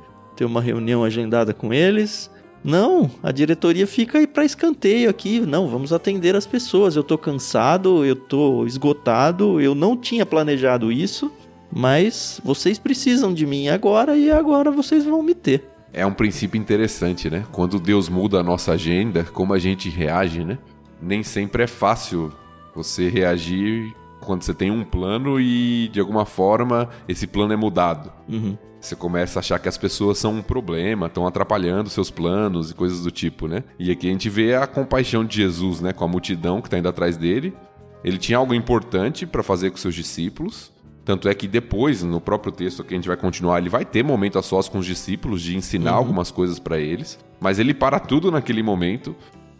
[0.40, 2.30] ter uma reunião agendada com eles.
[2.64, 5.38] Não, a diretoria fica aí para escanteio aqui.
[5.40, 6.96] Não, vamos atender as pessoas.
[6.96, 11.30] Eu tô cansado, eu tô esgotado, eu não tinha planejado isso,
[11.70, 15.68] mas vocês precisam de mim agora e agora vocês vão me ter.
[15.92, 17.44] É um princípio interessante, né?
[17.52, 20.56] Quando Deus muda a nossa agenda, como a gente reage, né?
[21.02, 22.32] Nem sempre é fácil
[22.74, 28.12] você reagir quando você tem um plano e de alguma forma esse plano é mudado.
[28.28, 28.56] Uhum.
[28.80, 32.74] Você começa a achar que as pessoas são um problema, estão atrapalhando seus planos e
[32.74, 33.62] coisas do tipo, né?
[33.78, 35.92] E aqui a gente vê a compaixão de Jesus, né?
[35.92, 37.54] Com a multidão que está indo atrás dele.
[38.02, 40.72] Ele tinha algo importante para fazer com seus discípulos.
[41.04, 44.02] Tanto é que depois, no próprio texto que a gente vai continuar, ele vai ter
[44.02, 47.18] momento a sós com os discípulos de ensinar algumas coisas para eles.
[47.38, 49.14] Mas ele para tudo naquele momento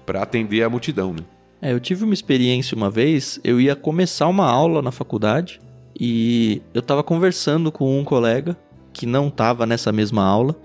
[0.07, 1.25] para atender a multidão, né?
[1.63, 5.61] É, eu tive uma experiência uma vez, eu ia começar uma aula na faculdade
[5.99, 8.57] e eu tava conversando com um colega
[8.93, 10.57] que não tava nessa mesma aula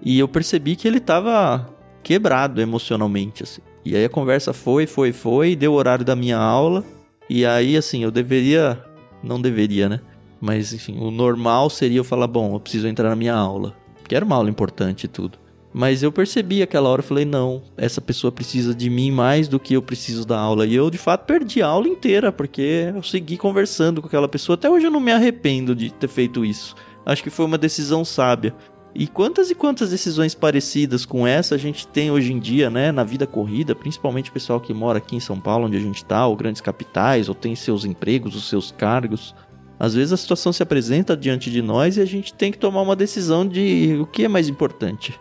[0.00, 1.68] e eu percebi que ele tava
[2.02, 3.60] quebrado emocionalmente, assim.
[3.84, 6.84] E aí a conversa foi, foi, foi, deu o horário da minha aula
[7.28, 8.82] e aí, assim, eu deveria...
[9.22, 10.00] Não deveria, né?
[10.40, 13.74] Mas, enfim, o normal seria eu falar, bom, eu preciso entrar na minha aula.
[14.00, 15.38] Porque era uma aula importante e tudo.
[15.76, 19.58] Mas eu percebi aquela hora, eu falei, não, essa pessoa precisa de mim mais do
[19.58, 20.64] que eu preciso da aula.
[20.64, 24.54] E eu, de fato, perdi a aula inteira, porque eu segui conversando com aquela pessoa.
[24.54, 26.76] Até hoje eu não me arrependo de ter feito isso.
[27.04, 28.54] Acho que foi uma decisão sábia.
[28.94, 32.92] E quantas e quantas decisões parecidas com essa a gente tem hoje em dia, né,
[32.92, 36.04] na vida corrida, principalmente o pessoal que mora aqui em São Paulo, onde a gente
[36.04, 39.34] tá, ou grandes capitais, ou tem seus empregos, os seus cargos.
[39.76, 42.82] Às vezes a situação se apresenta diante de nós e a gente tem que tomar
[42.82, 45.18] uma decisão de o que é mais importante.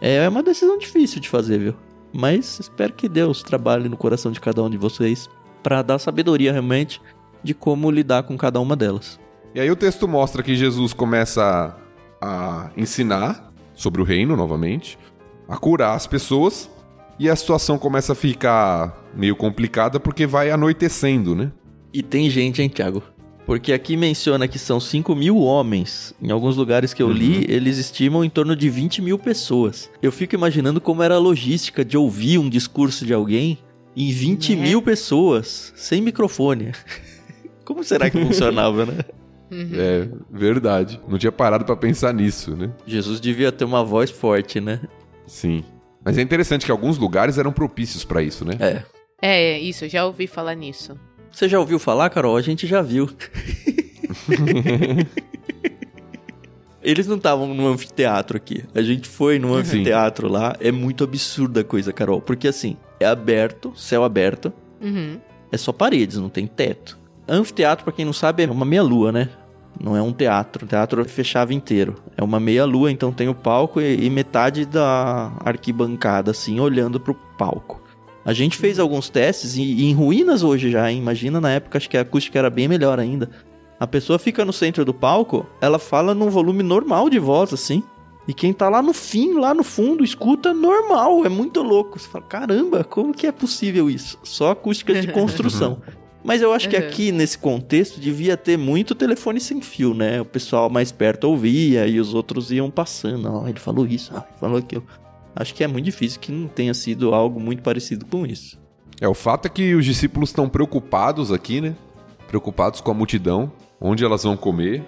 [0.00, 1.74] É uma decisão difícil de fazer, viu?
[2.12, 5.28] Mas espero que Deus trabalhe no coração de cada um de vocês
[5.62, 7.00] para dar sabedoria realmente
[7.42, 9.20] de como lidar com cada uma delas.
[9.54, 11.76] E aí o texto mostra que Jesus começa
[12.20, 14.98] a ensinar sobre o reino novamente,
[15.48, 16.70] a curar as pessoas,
[17.18, 21.52] e a situação começa a ficar meio complicada porque vai anoitecendo, né?
[21.92, 23.02] E tem gente, hein, Thiago?
[23.50, 26.14] Porque aqui menciona que são 5 mil homens.
[26.22, 27.44] Em alguns lugares que eu li, Uhum.
[27.48, 29.90] eles estimam em torno de 20 mil pessoas.
[30.00, 33.58] Eu fico imaginando como era a logística de ouvir um discurso de alguém
[33.96, 34.62] em 20 Né?
[34.68, 36.70] mil pessoas, sem microfone.
[37.66, 38.98] Como será que funcionava, né?
[39.50, 39.70] Uhum.
[39.74, 41.00] É verdade.
[41.08, 42.70] Não tinha parado pra pensar nisso, né?
[42.86, 44.80] Jesus devia ter uma voz forte, né?
[45.26, 45.64] Sim.
[46.04, 48.54] Mas é interessante que alguns lugares eram propícios pra isso, né?
[48.60, 48.82] É.
[49.20, 50.96] É, isso, eu já ouvi falar nisso.
[51.32, 52.36] Você já ouviu falar, Carol?
[52.36, 53.08] A gente já viu.
[56.82, 58.64] Eles não estavam no anfiteatro aqui.
[58.74, 59.54] A gente foi no Sim.
[59.60, 60.56] anfiteatro lá.
[60.60, 62.20] É muito absurda a coisa, Carol.
[62.20, 64.52] Porque assim, é aberto, céu aberto.
[64.80, 65.18] Uhum.
[65.52, 66.98] É só paredes, não tem teto.
[67.28, 69.28] Anfiteatro, pra quem não sabe, é uma meia-lua, né?
[69.78, 70.64] Não é um teatro.
[70.64, 71.96] O teatro fechava inteiro.
[72.16, 77.14] É uma meia-lua, então tem o palco e, e metade da arquibancada, assim, olhando pro
[77.14, 77.79] palco.
[78.30, 80.98] A gente fez alguns testes e, e em ruínas hoje já, hein?
[80.98, 83.28] Imagina na época, acho que a acústica era bem melhor ainda.
[83.80, 87.82] A pessoa fica no centro do palco, ela fala num volume normal de voz, assim.
[88.28, 91.26] E quem tá lá no fim, lá no fundo, escuta normal.
[91.26, 91.98] É muito louco.
[91.98, 94.16] Você fala, caramba, como que é possível isso?
[94.22, 95.82] Só acústica de construção.
[96.22, 96.86] Mas eu acho que Uhum.
[96.86, 100.20] aqui, nesse contexto, devia ter muito telefone sem fio, né?
[100.20, 103.28] O pessoal mais perto ouvia e os outros iam passando.
[103.28, 104.84] Ó, ele falou isso, ó, ele falou aquilo.
[105.40, 108.60] Acho que é muito difícil que não tenha sido algo muito parecido com isso.
[109.00, 111.74] É, o fato é que os discípulos estão preocupados aqui, né?
[112.28, 113.50] Preocupados com a multidão,
[113.80, 114.84] onde elas vão comer.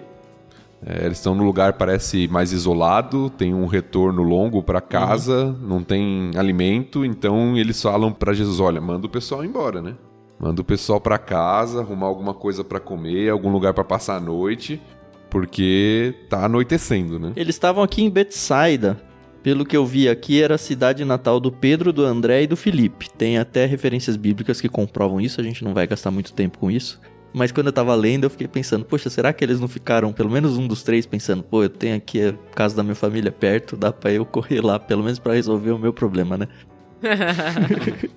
[0.85, 5.83] É, eles estão no lugar, parece, mais isolado, tem um retorno longo para casa, não
[5.83, 9.95] tem alimento, então eles falam para Jesus: olha, manda o pessoal embora, né?
[10.39, 14.19] Manda o pessoal para casa, arrumar alguma coisa para comer, algum lugar para passar a
[14.19, 14.79] noite,
[15.31, 17.33] porque tá anoitecendo, né?
[17.35, 19.01] Eles estavam aqui em Betsaida.
[19.43, 22.55] Pelo que eu vi aqui, era a cidade natal do Pedro, do André e do
[22.55, 23.09] Felipe.
[23.09, 26.71] Tem até referências bíblicas que comprovam isso, a gente não vai gastar muito tempo com
[26.71, 27.01] isso.
[27.33, 30.29] Mas quando eu tava lendo, eu fiquei pensando, poxa, será que eles não ficaram, pelo
[30.29, 33.75] menos um dos três, pensando, pô, eu tenho aqui a casa da minha família perto,
[33.75, 36.47] dá pra eu correr lá, pelo menos pra resolver o meu problema, né?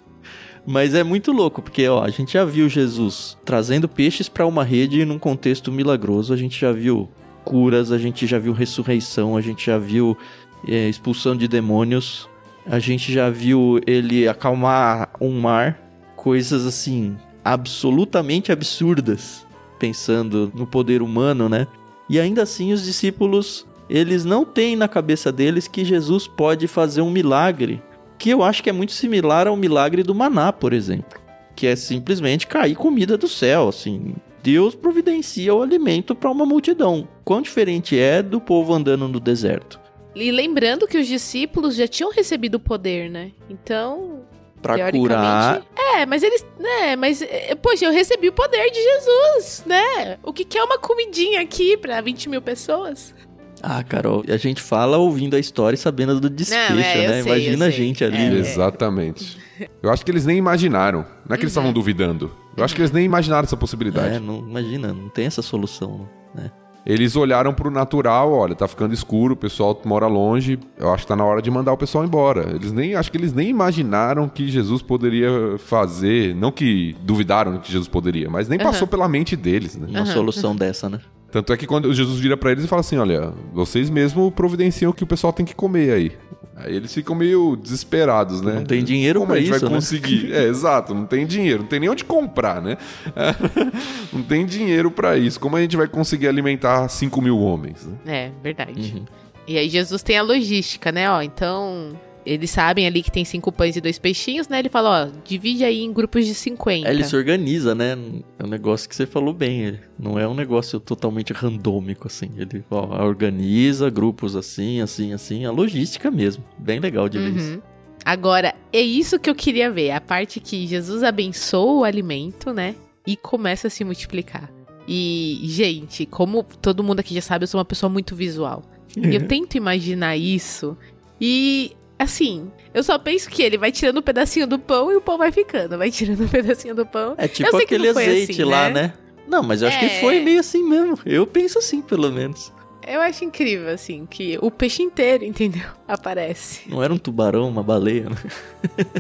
[0.65, 4.63] Mas é muito louco, porque ó, a gente já viu Jesus trazendo peixes pra uma
[4.63, 7.09] rede num contexto milagroso, a gente já viu
[7.45, 10.19] curas, a gente já viu ressurreição, a gente já viu
[10.67, 12.29] é, expulsão de demônios,
[12.67, 15.79] a gente já viu ele acalmar um mar,
[16.17, 19.47] coisas assim absolutamente absurdas,
[19.79, 21.69] pensando no poder humano, né?
[22.09, 27.03] E ainda assim os discípulos, eles não têm na cabeça deles que Jesus pode fazer
[27.03, 27.81] um milagre,
[28.19, 31.21] que eu acho que é muito similar ao milagre do maná, por exemplo,
[31.55, 34.17] que é simplesmente cair comida do céu, assim.
[34.43, 37.07] Deus providencia o alimento para uma multidão.
[37.25, 39.86] Quão diferente é do povo andando no deserto?
[40.17, 43.33] E lembrando que os discípulos já tinham recebido o poder, né?
[43.51, 44.23] Então,
[44.63, 46.45] Para curar É, mas eles...
[46.59, 47.21] né, mas...
[47.21, 50.17] é, Poxa, eu recebi o poder de Jesus, né?
[50.23, 53.15] O que que é uma comidinha aqui pra 20 mil pessoas?
[53.63, 57.23] Ah, Carol, a gente fala ouvindo a história e sabendo do desfecho, Não, é, né?
[57.23, 58.17] sei, Imagina a gente ali.
[58.17, 58.39] É.
[58.39, 59.39] Exatamente.
[59.83, 61.05] Eu acho que eles nem imaginaram.
[61.27, 62.31] Não é que eles estavam duvidando.
[62.57, 64.17] Eu acho que eles nem imaginaram essa possibilidade.
[64.17, 66.51] É, não, imagina, não tem essa solução, né?
[66.87, 71.09] Eles olharam pro natural, olha, tá ficando escuro, o pessoal mora longe, eu acho que
[71.09, 72.55] tá na hora de mandar o pessoal embora.
[72.55, 77.73] Eles nem, acho que eles nem imaginaram que Jesus poderia fazer, não que duvidaram que
[77.73, 78.71] Jesus poderia, mas nem Aham.
[78.71, 79.89] passou pela mente deles, né?
[79.91, 81.01] Uma solução dessa, né?
[81.31, 84.91] Tanto é que quando Jesus vira pra eles e fala assim, olha, vocês mesmo providenciam
[84.91, 86.13] o que o pessoal tem que comer aí.
[86.57, 88.55] Aí eles ficam meio desesperados, né?
[88.55, 89.77] Não tem dinheiro Como pra a gente isso, vai né?
[89.77, 90.33] conseguir?
[90.33, 92.79] É, exato, não tem dinheiro, não tem nem onde comprar, né?
[94.11, 95.39] não tem dinheiro pra isso.
[95.39, 97.87] Como a gente vai conseguir alimentar 5 mil homens?
[97.87, 97.97] Né?
[98.07, 98.95] É, verdade.
[98.97, 99.05] Uhum.
[99.47, 101.11] E aí Jesus tem a logística, né?
[101.11, 101.93] Ó, então...
[102.27, 104.59] Eles sabem ali que tem cinco pães e dois peixinhos, né?
[104.59, 106.89] Ele fala, ó, divide aí em grupos de 50.
[106.89, 107.97] Aí ele se organiza, né?
[108.37, 109.63] É um negócio que você falou bem.
[109.63, 112.31] ele Não é um negócio totalmente randômico, assim.
[112.37, 115.45] Ele ó, organiza grupos assim, assim, assim.
[115.45, 116.43] A logística mesmo.
[116.59, 117.53] Bem legal de ver isso.
[117.53, 117.63] Uhum.
[118.05, 119.93] Agora, é isso que eu queria ver.
[119.93, 122.75] A parte que Jesus abençoa o alimento, né?
[123.07, 124.51] E começa a se multiplicar.
[124.89, 128.65] E, gente, como todo mundo aqui já sabe, eu sou uma pessoa muito visual.
[128.97, 130.77] E eu tento imaginar isso.
[131.21, 135.01] E, assim, eu só penso que ele vai tirando um pedacinho do pão e o
[135.01, 135.77] pão vai ficando.
[135.79, 137.15] Vai tirando um pedacinho do pão.
[137.17, 138.83] É tipo Eu sei que aquele azeite assim, lá, né?
[138.83, 138.93] né?
[139.29, 140.01] Não, mas eu acho que É.
[140.01, 140.99] foi meio assim mesmo.
[141.05, 142.53] Eu penso assim, pelo menos.
[142.87, 145.67] Eu acho incrível, assim, que o peixe inteiro, entendeu?
[145.89, 146.61] Aparece.
[146.69, 148.17] Não era um tubarão, uma baleia, né?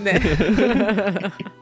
[0.03, 0.13] Né?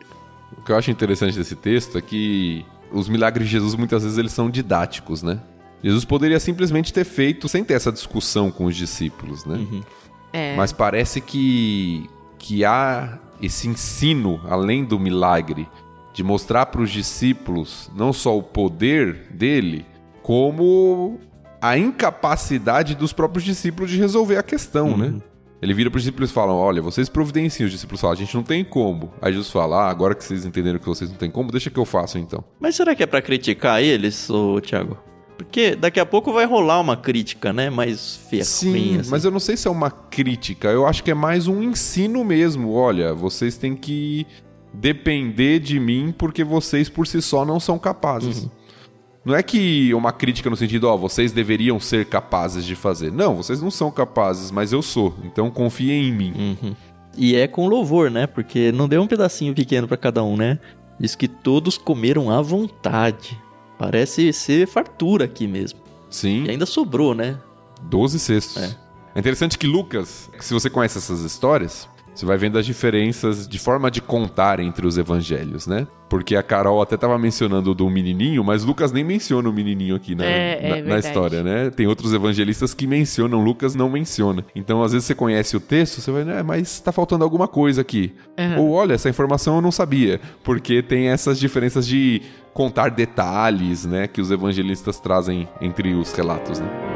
[0.56, 4.16] O que eu acho interessante desse texto é que os milagres de Jesus muitas vezes
[4.16, 5.38] eles são didáticos, né?
[5.82, 9.56] Jesus poderia simplesmente ter feito sem ter essa discussão com os discípulos, né?
[9.56, 9.82] Uhum.
[10.34, 10.56] É.
[10.56, 15.68] Mas parece que, que há esse ensino, além do milagre,
[16.12, 19.86] de mostrar para os discípulos não só o poder dele,
[20.24, 21.20] como
[21.62, 25.14] a incapacidade dos próprios discípulos de resolver a questão, né?
[25.62, 27.66] Ele vira para os discípulos e fala: Olha, vocês providenciam.
[27.66, 29.14] Os discípulos falam: A gente não tem como.
[29.22, 31.78] Aí Jesus fala: Ah, agora que vocês entenderam que vocês não têm como, deixa que
[31.78, 32.44] eu faço então.
[32.60, 34.98] Mas será que é pra criticar eles, ô Thiago?
[35.36, 37.68] Porque daqui a pouco vai rolar uma crítica, né?
[37.70, 38.44] Mais feia.
[38.44, 39.10] Sim, assim.
[39.10, 40.68] mas eu não sei se é uma crítica.
[40.68, 42.72] Eu acho que é mais um ensino mesmo.
[42.72, 44.26] Olha, vocês têm que
[44.72, 48.48] depender de mim porque vocês por si só não são capazes.
[49.24, 53.10] Não é que uma crítica no sentido, ó, vocês deveriam ser capazes de fazer.
[53.10, 55.14] Não, vocês não são capazes, mas eu sou.
[55.24, 56.34] Então confiem em mim.
[56.36, 56.74] Uhum.
[57.16, 58.26] E é com louvor, né?
[58.26, 60.58] Porque não deu um pedacinho pequeno pra cada um, né?
[61.00, 63.40] Diz que todos comeram à vontade.
[63.78, 65.80] Parece ser fartura aqui mesmo.
[66.10, 66.44] Sim.
[66.44, 67.38] E ainda sobrou, né?
[67.82, 68.62] 12 cestos.
[68.62, 68.76] É.
[69.14, 69.20] É.
[69.20, 73.90] interessante que Lucas, se você conhece essas histórias, você vai vendo as diferenças de forma
[73.90, 75.86] de contar entre os evangelhos, né?
[76.08, 80.14] Porque a Carol até tava mencionando do menininho, mas Lucas nem menciona o menininho aqui
[80.14, 81.06] na, É, é na- na, verdade.
[81.06, 81.70] história, né?
[81.70, 84.44] Tem outros evangelistas que mencionam, Lucas não menciona.
[84.54, 87.80] Então, às vezes você conhece o texto, você vai, né, mas tá faltando alguma coisa
[87.80, 88.14] aqui.
[88.38, 88.58] Aham.
[88.60, 92.22] Ou olha, essa informação eu não sabia, porque tem essas diferenças de
[92.52, 96.93] contar detalhes, né, que os evangelistas trazem entre os relatos, né?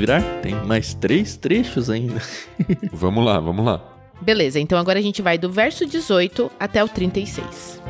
[0.00, 0.22] Virar?
[0.40, 2.20] Tem mais três trechos ainda.
[2.90, 3.82] Vamos lá, vamos lá.
[4.20, 7.80] Beleza, então agora a gente vai do verso 18 até o 36.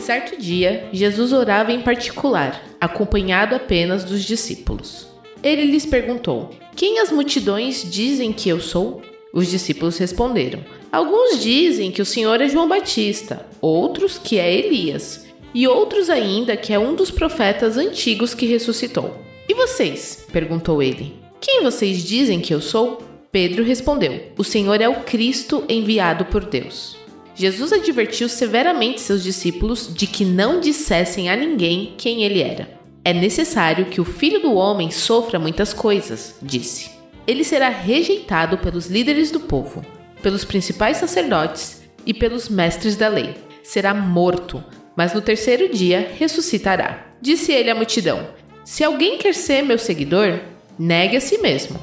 [0.00, 5.08] Certo dia, Jesus orava em particular, acompanhado apenas dos discípulos.
[5.42, 9.00] Ele lhes perguntou: Quem as multidões dizem que eu sou?
[9.32, 10.60] Os discípulos responderam:
[10.92, 15.24] Alguns dizem que o Senhor é João Batista, outros que é Elias,
[15.54, 19.16] e outros ainda que é um dos profetas antigos que ressuscitou.
[19.48, 20.26] E vocês?
[20.30, 21.14] perguntou ele.
[21.40, 23.00] Quem vocês dizem que eu sou?
[23.32, 26.98] Pedro respondeu: O Senhor é o Cristo enviado por Deus.
[27.34, 32.68] Jesus advertiu severamente seus discípulos de que não dissessem a ninguém quem ele era.
[33.02, 36.90] É necessário que o filho do homem sofra muitas coisas, disse.
[37.26, 39.82] Ele será rejeitado pelos líderes do povo,
[40.22, 43.34] pelos principais sacerdotes e pelos mestres da lei.
[43.62, 44.62] Será morto,
[44.96, 47.06] mas no terceiro dia ressuscitará.
[47.20, 48.26] Disse ele à multidão:
[48.64, 50.40] Se alguém quer ser meu seguidor,
[50.78, 51.78] negue a si mesmo.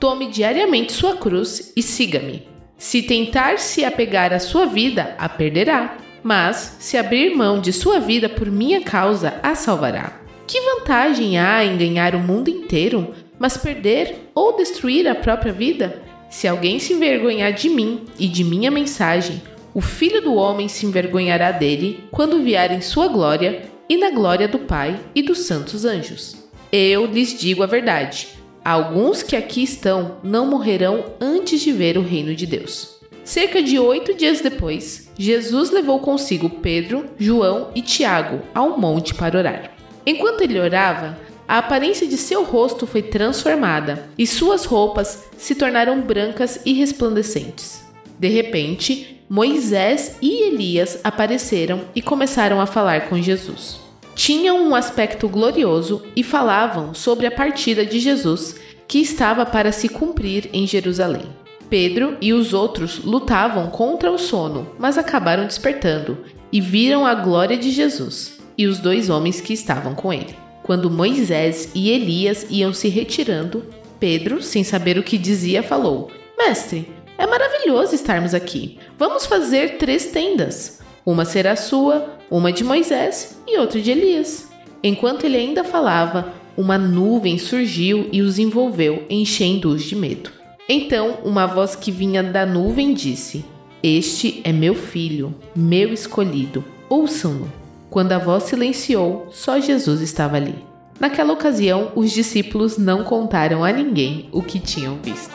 [0.00, 2.48] Tome diariamente sua cruz e siga-me.
[2.76, 5.96] Se tentar se apegar à sua vida, a perderá.
[6.24, 10.20] Mas, se abrir mão de sua vida por minha causa, a salvará.
[10.46, 16.02] Que vantagem há em ganhar o mundo inteiro, mas perder ou destruir a própria vida?
[16.32, 19.42] Se alguém se envergonhar de mim e de minha mensagem,
[19.74, 24.48] o Filho do Homem se envergonhará dele quando vier em sua glória e na glória
[24.48, 26.36] do Pai e dos santos anjos.
[26.72, 28.28] Eu lhes digo a verdade.
[28.64, 32.98] Alguns que aqui estão não morrerão antes de ver o reino de Deus.
[33.22, 39.36] Cerca de oito dias depois, Jesus levou consigo Pedro, João e Tiago ao monte para
[39.36, 39.70] orar.
[40.06, 41.16] Enquanto ele orava,
[41.46, 47.82] a aparência de seu rosto foi transformada e suas roupas se tornaram brancas e resplandecentes.
[48.18, 53.80] De repente, Moisés e Elias apareceram e começaram a falar com Jesus.
[54.14, 59.88] Tinham um aspecto glorioso e falavam sobre a partida de Jesus que estava para se
[59.88, 61.24] cumprir em Jerusalém.
[61.70, 66.18] Pedro e os outros lutavam contra o sono, mas acabaram despertando
[66.52, 70.41] e viram a glória de Jesus e os dois homens que estavam com ele.
[70.62, 73.64] Quando Moisés e Elias iam se retirando,
[73.98, 78.78] Pedro, sem saber o que dizia, falou: Mestre, é maravilhoso estarmos aqui.
[78.98, 80.80] Vamos fazer três tendas.
[81.04, 84.48] Uma será sua, uma de Moisés e outra de Elias.
[84.82, 90.30] Enquanto ele ainda falava, uma nuvem surgiu e os envolveu, enchendo-os de medo.
[90.68, 93.44] Então, uma voz que vinha da nuvem disse:
[93.82, 96.64] Este é meu filho, meu escolhido.
[96.88, 97.61] Ouçam-no.
[97.92, 100.54] Quando a voz silenciou, só Jesus estava ali.
[100.98, 105.30] Naquela ocasião, os discípulos não contaram a ninguém o que tinham visto.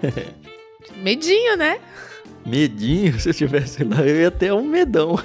[1.02, 1.80] Medinho, né?
[2.46, 5.18] Medinho, se eu tivesse lá, eu ia ter um medão.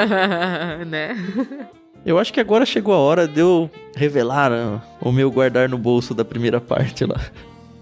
[0.88, 1.14] né?
[2.06, 5.76] Eu acho que agora chegou a hora de eu revelar ah, o meu guardar no
[5.76, 7.20] bolso da primeira parte lá.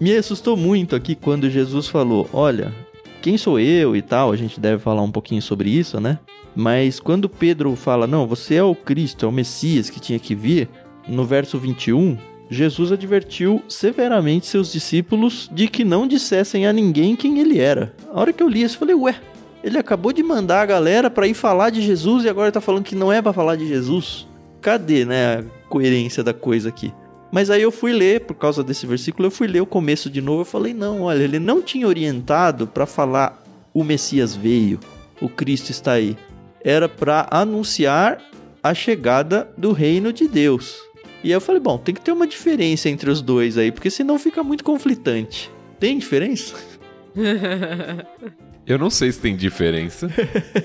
[0.01, 2.73] Me assustou muito aqui quando Jesus falou: Olha,
[3.21, 6.21] quem sou eu e tal, a gente deve falar um pouquinho sobre isso, né?
[6.55, 10.37] Mas quando Pedro fala: Não, você é o Cristo, é o Messias que tinha que
[10.37, 10.69] vir,
[11.09, 12.17] no verso 21,
[12.49, 17.93] Jesus advertiu severamente seus discípulos de que não dissessem a ninguém quem ele era.
[18.13, 19.17] A hora que eu li isso, eu falei: Ué,
[19.65, 22.85] ele acabou de mandar a galera para ir falar de Jesus e agora tá falando
[22.85, 24.29] que não é para falar de Jesus?
[24.61, 26.93] Cadê, né, a coerência da coisa aqui?
[27.31, 30.21] Mas aí eu fui ler, por causa desse versículo, eu fui ler o começo de
[30.21, 30.43] novo.
[30.43, 34.81] Eu falei, não, olha, ele não tinha orientado para falar o Messias veio,
[35.21, 36.17] o Cristo está aí.
[36.65, 38.19] Era para anunciar
[38.63, 40.77] a chegada do reino de Deus.
[41.23, 43.91] E aí eu falei, bom, tem que ter uma diferença entre os dois aí, porque
[43.91, 45.51] senão fica muito conflitante.
[45.79, 46.55] Tem diferença?
[48.69, 50.11] Eu não sei se tem diferença.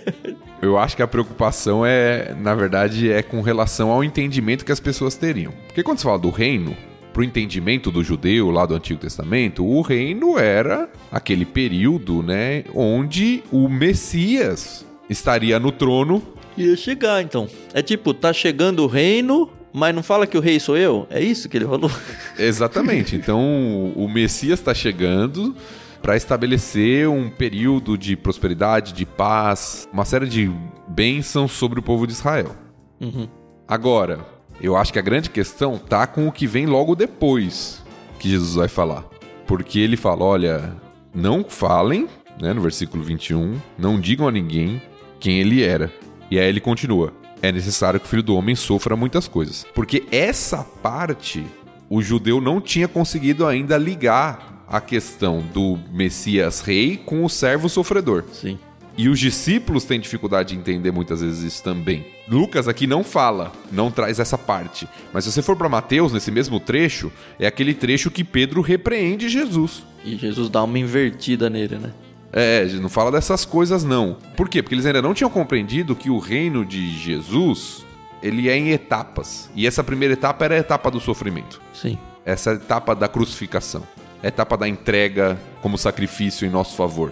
[0.62, 4.80] Eu acho que a preocupação é, na verdade, é com relação ao entendimento que as
[4.80, 5.54] pessoas teriam.
[5.68, 6.76] Porque quando se fala do reino,
[7.14, 12.66] para o entendimento do judeu lá do Antigo Testamento, o reino era aquele período, né,
[12.76, 16.22] onde o Messias estaria no trono.
[16.58, 17.48] Ia chegar, então.
[17.74, 21.08] É tipo, tá chegando o reino, mas não fala que o rei sou eu?
[21.10, 21.92] É isso que ele falou?
[22.38, 23.16] Exatamente.
[23.24, 25.56] Então, o Messias está chegando
[26.04, 30.52] para estabelecer um período de prosperidade, de paz, uma série de
[30.86, 32.54] bênçãos sobre o povo de Israel.
[33.00, 33.26] Uhum.
[33.66, 34.20] Agora,
[34.62, 37.82] eu acho que a grande questão tá com o que vem logo depois
[38.20, 39.06] que Jesus vai falar.
[39.48, 40.76] Porque ele fala: olha,
[41.16, 44.82] não falem, né, no versículo 21, não digam a ninguém
[45.22, 45.90] quem ele era.
[46.30, 49.66] E aí ele continua: é necessário que o filho do homem sofra muitas coisas.
[49.74, 51.46] Porque essa parte
[51.90, 57.70] o judeu não tinha conseguido ainda ligar a questão do Messias rei com o servo
[57.70, 58.24] sofredor.
[58.34, 58.58] Sim.
[58.98, 62.08] E os discípulos têm dificuldade de entender muitas vezes isso também.
[62.28, 64.88] Lucas aqui não fala, não traz essa parte.
[65.14, 69.30] Mas se você for para Mateus, nesse mesmo trecho, é aquele trecho que Pedro repreende
[69.30, 69.84] Jesus.
[70.04, 71.94] E Jesus dá uma invertida nele, né?
[72.32, 74.18] É, não fala dessas coisas não.
[74.36, 74.64] Por quê?
[74.64, 77.86] Porque eles ainda não tinham compreendido que o reino de Jesus,
[78.24, 79.52] ele é em etapas.
[79.56, 81.62] E essa primeira etapa era a etapa do sofrimento.
[81.72, 81.96] Sim.
[82.26, 83.84] Essa é etapa da crucificação
[84.24, 87.12] etapa da entrega como sacrifício em nosso favor,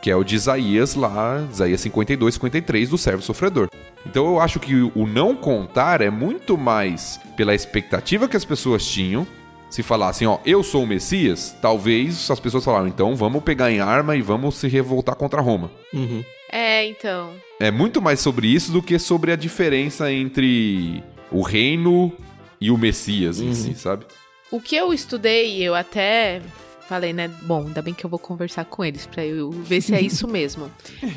[0.00, 3.68] que é o de Isaías lá, Isaías 52, 53, do servo sofredor.
[4.06, 8.84] Então eu acho que o não contar é muito mais pela expectativa que as pessoas
[8.86, 9.26] tinham.
[9.70, 13.80] Se falassem, ó, eu sou o Messias, talvez as pessoas falaram, então vamos pegar em
[13.80, 15.70] arma e vamos se revoltar contra Roma.
[15.94, 16.22] Uhum.
[16.50, 17.30] É, então.
[17.58, 22.12] É muito mais sobre isso do que sobre a diferença entre o reino
[22.60, 23.54] e o Messias em Uhum.
[23.54, 24.04] si, sabe?
[24.52, 26.42] O que eu estudei, eu até
[26.86, 27.28] falei, né?
[27.42, 30.28] Bom, ainda bem que eu vou conversar com eles pra eu ver se é isso
[30.28, 30.70] mesmo.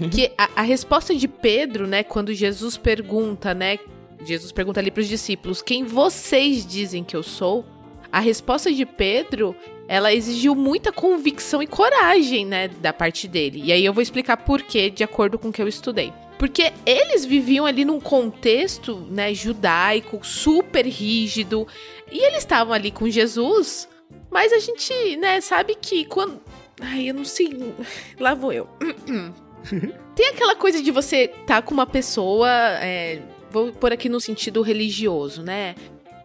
[0.10, 3.78] que a, a resposta de Pedro, né, quando Jesus pergunta, né?
[4.26, 7.66] Jesus pergunta ali pros discípulos: quem vocês dizem que eu sou?
[8.10, 9.54] A resposta de Pedro,
[9.90, 13.62] ela exigiu muita convicção e coragem, né, da parte dele.
[13.66, 16.14] E aí eu vou explicar por quê, de acordo com o que eu estudei.
[16.38, 21.68] Porque eles viviam ali num contexto, né, judaico, super rígido,
[22.12, 23.88] e eles estavam ali com Jesus,
[24.30, 26.42] mas a gente, né, sabe que quando.
[26.82, 27.74] Ai, eu não sei.
[28.20, 28.68] Lá vou eu.
[30.14, 32.50] Tem aquela coisa de você tá com uma pessoa.
[32.50, 35.76] é, vou pôr aqui no sentido religioso, né?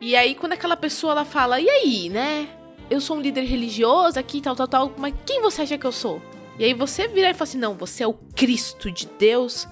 [0.00, 2.48] E aí, quando aquela pessoa ela fala, e aí, né?
[2.90, 5.92] Eu sou um líder religioso aqui, tal, tal, tal, mas quem você acha que eu
[5.92, 6.20] sou?
[6.58, 9.68] E aí você vira e fala assim: não, você é o Cristo de Deus.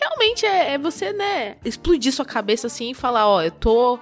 [0.00, 3.98] Realmente é, é você, né, explodir sua cabeça assim e falar: ó, eu tô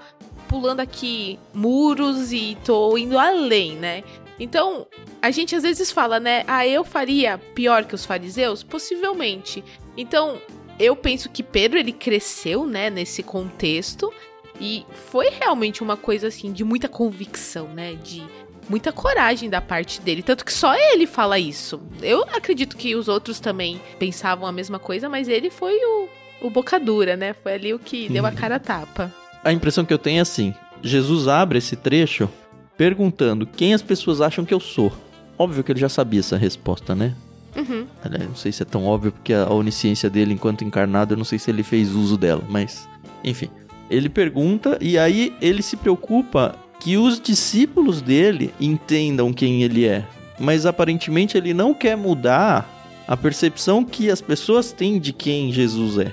[0.49, 4.03] pulando aqui muros e tô indo além, né?
[4.39, 4.87] Então,
[5.21, 6.45] a gente às vezes fala, né?
[6.47, 8.63] Ah, eu faria pior que os fariseus?
[8.63, 9.63] Possivelmente.
[9.97, 10.41] Então,
[10.79, 14.13] eu penso que Pedro ele cresceu, né, nesse contexto
[14.59, 18.27] e foi realmente uma coisa assim de muita convicção, né, de
[18.71, 21.83] muita coragem da parte dele, tanto que só ele fala isso.
[22.01, 26.09] Eu acredito que os outros também pensavam a mesma coisa, mas ele foi o,
[26.43, 27.35] o boca dura, né?
[27.35, 29.13] Foi ali o que deu a cara a tapa.
[29.43, 32.31] A impressão que eu tenho é assim: Jesus abre esse trecho
[32.77, 34.93] perguntando quem as pessoas acham que eu sou.
[35.37, 37.15] Óbvio que ele já sabia essa resposta, né?
[37.57, 37.87] Uhum.
[38.05, 41.25] Aliás, não sei se é tão óbvio porque a onisciência dele enquanto encarnado, eu não
[41.25, 42.89] sei se ele fez uso dela, mas
[43.25, 43.51] enfim.
[43.91, 50.05] Ele pergunta e aí ele se preocupa que os discípulos dele entendam quem ele é.
[50.39, 52.69] Mas aparentemente ele não quer mudar
[53.07, 56.13] a percepção que as pessoas têm de quem Jesus é.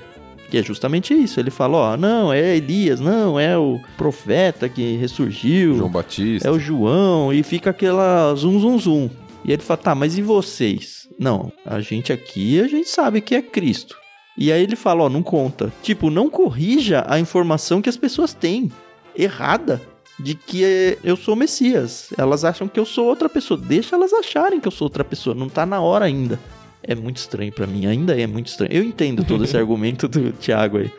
[0.50, 1.40] Que é justamente isso.
[1.40, 5.76] Ele fala, ó, não, é Elias, não, é o profeta que ressurgiu.
[5.76, 6.48] João Batista.
[6.48, 9.10] É o João, e fica aquela zum zum zum.
[9.44, 11.08] E ele fala: tá, mas e vocês?
[11.18, 13.96] Não, a gente aqui, a gente sabe que é Cristo.
[14.36, 15.72] E aí ele fala: ó, não conta.
[15.82, 18.70] Tipo, não corrija a informação que as pessoas têm
[19.16, 19.80] errada
[20.18, 22.12] de que eu sou o Messias.
[22.18, 23.58] Elas acham que eu sou outra pessoa.
[23.58, 25.34] Deixa elas acharem que eu sou outra pessoa.
[25.34, 26.38] Não tá na hora ainda.
[26.82, 28.72] É muito estranho para mim, ainda é muito estranho.
[28.72, 30.90] Eu entendo todo esse argumento do Thiago aí,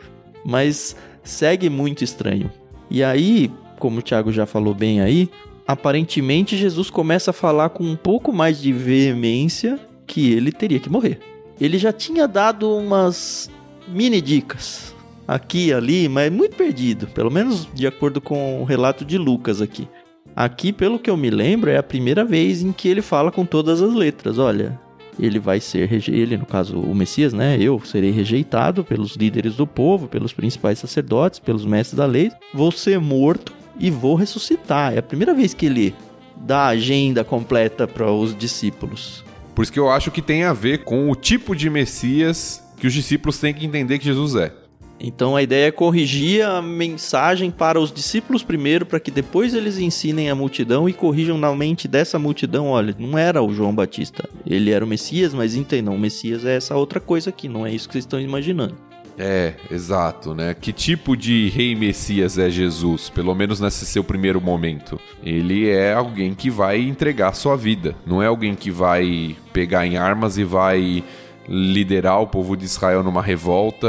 [0.44, 2.50] mas segue muito estranho.
[2.90, 5.28] E aí, como o Thiago já falou bem aí,
[5.66, 10.90] aparentemente Jesus começa a falar com um pouco mais de veemência que ele teria que
[10.90, 11.18] morrer.
[11.60, 13.50] Ele já tinha dado umas
[13.88, 14.94] mini dicas
[15.30, 19.62] aqui e ali, mas muito perdido, pelo menos de acordo com o relato de Lucas
[19.62, 19.86] aqui.
[20.34, 23.46] Aqui, pelo que eu me lembro, é a primeira vez em que ele fala com
[23.46, 24.38] todas as letras.
[24.38, 24.78] Olha,
[25.18, 27.56] ele vai ser ele, no caso, o Messias, né?
[27.60, 32.32] Eu serei rejeitado pelos líderes do povo, pelos principais sacerdotes, pelos mestres da lei.
[32.52, 34.94] Vou ser morto e vou ressuscitar.
[34.94, 35.94] É a primeira vez que ele
[36.36, 39.24] dá a agenda completa para os discípulos.
[39.54, 42.86] Por isso que eu acho que tem a ver com o tipo de Messias que
[42.86, 44.59] os discípulos têm que entender que Jesus é.
[45.00, 49.78] Então a ideia é corrigir a mensagem para os discípulos primeiro, para que depois eles
[49.78, 54.28] ensinem a multidão e corrijam na mente dessa multidão: olha, não era o João Batista,
[54.46, 57.72] ele era o Messias, mas entendam, o Messias é essa outra coisa aqui, não é
[57.72, 58.76] isso que vocês estão imaginando.
[59.22, 60.54] É, exato, né?
[60.58, 63.10] Que tipo de rei Messias é Jesus?
[63.10, 64.98] Pelo menos nesse seu primeiro momento.
[65.22, 67.94] Ele é alguém que vai entregar sua vida.
[68.06, 71.04] Não é alguém que vai pegar em armas e vai
[71.50, 73.88] liderar o povo de Israel numa revolta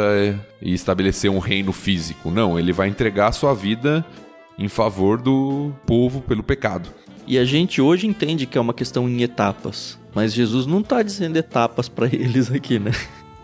[0.60, 2.32] e estabelecer um reino físico.
[2.32, 4.04] Não, ele vai entregar sua vida
[4.58, 6.90] em favor do povo pelo pecado.
[7.28, 11.04] E a gente hoje entende que é uma questão em etapas, mas Jesus não está
[11.04, 12.92] dizendo etapas para eles aqui, né?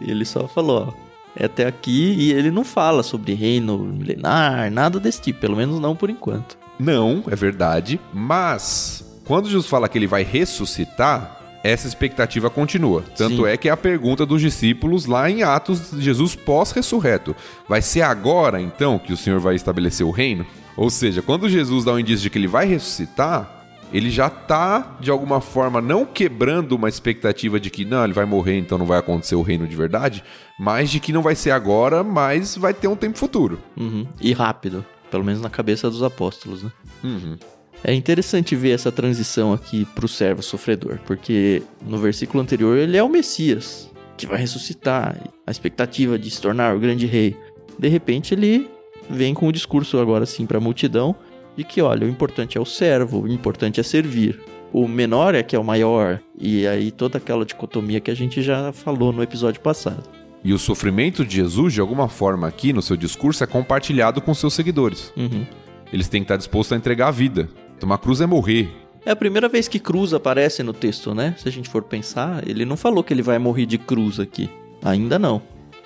[0.01, 4.99] Ele só falou, ó, é até aqui e ele não fala sobre reino milenar, nada
[4.99, 6.57] desse tipo, pelo menos não por enquanto.
[6.79, 13.03] Não, é verdade, mas quando Jesus fala que ele vai ressuscitar, essa expectativa continua.
[13.15, 13.47] Tanto Sim.
[13.47, 17.35] é que é a pergunta dos discípulos lá em Atos, Jesus pós-ressurreto.
[17.67, 20.45] Vai ser agora, então, que o Senhor vai estabelecer o reino?
[20.75, 23.57] Ou seja, quando Jesus dá um indício de que ele vai ressuscitar,
[23.91, 28.25] ele já tá, de alguma forma, não quebrando uma expectativa de que não, ele vai
[28.25, 30.23] morrer, então não vai acontecer o reino de verdade,
[30.59, 33.59] mas de que não vai ser agora, mas vai ter um tempo futuro.
[33.77, 34.05] Uhum.
[34.19, 36.71] E rápido, pelo menos na cabeça dos apóstolos, né?
[37.03, 37.37] Uhum.
[37.83, 43.03] É interessante ver essa transição aqui pro servo sofredor, porque no versículo anterior ele é
[43.03, 45.15] o Messias, que vai ressuscitar,
[45.45, 47.35] a expectativa de se tornar o grande rei.
[47.77, 48.67] De repente ele
[49.09, 51.15] vem com o discurso agora sim para a multidão
[51.55, 54.39] de que, olha, o importante é o servo, o importante é servir.
[54.73, 56.19] O menor é que é o maior.
[56.37, 60.03] E aí toda aquela dicotomia que a gente já falou no episódio passado.
[60.43, 64.33] E o sofrimento de Jesus, de alguma forma, aqui no seu discurso, é compartilhado com
[64.33, 65.11] seus seguidores.
[65.17, 65.45] Uhum.
[65.91, 67.49] Eles têm que estar dispostos a entregar a vida.
[67.79, 68.69] Tomar cruz é morrer.
[69.05, 71.35] É a primeira vez que cruz aparece no texto, né?
[71.37, 74.49] Se a gente for pensar, ele não falou que ele vai morrer de cruz aqui.
[74.83, 75.41] Ainda não.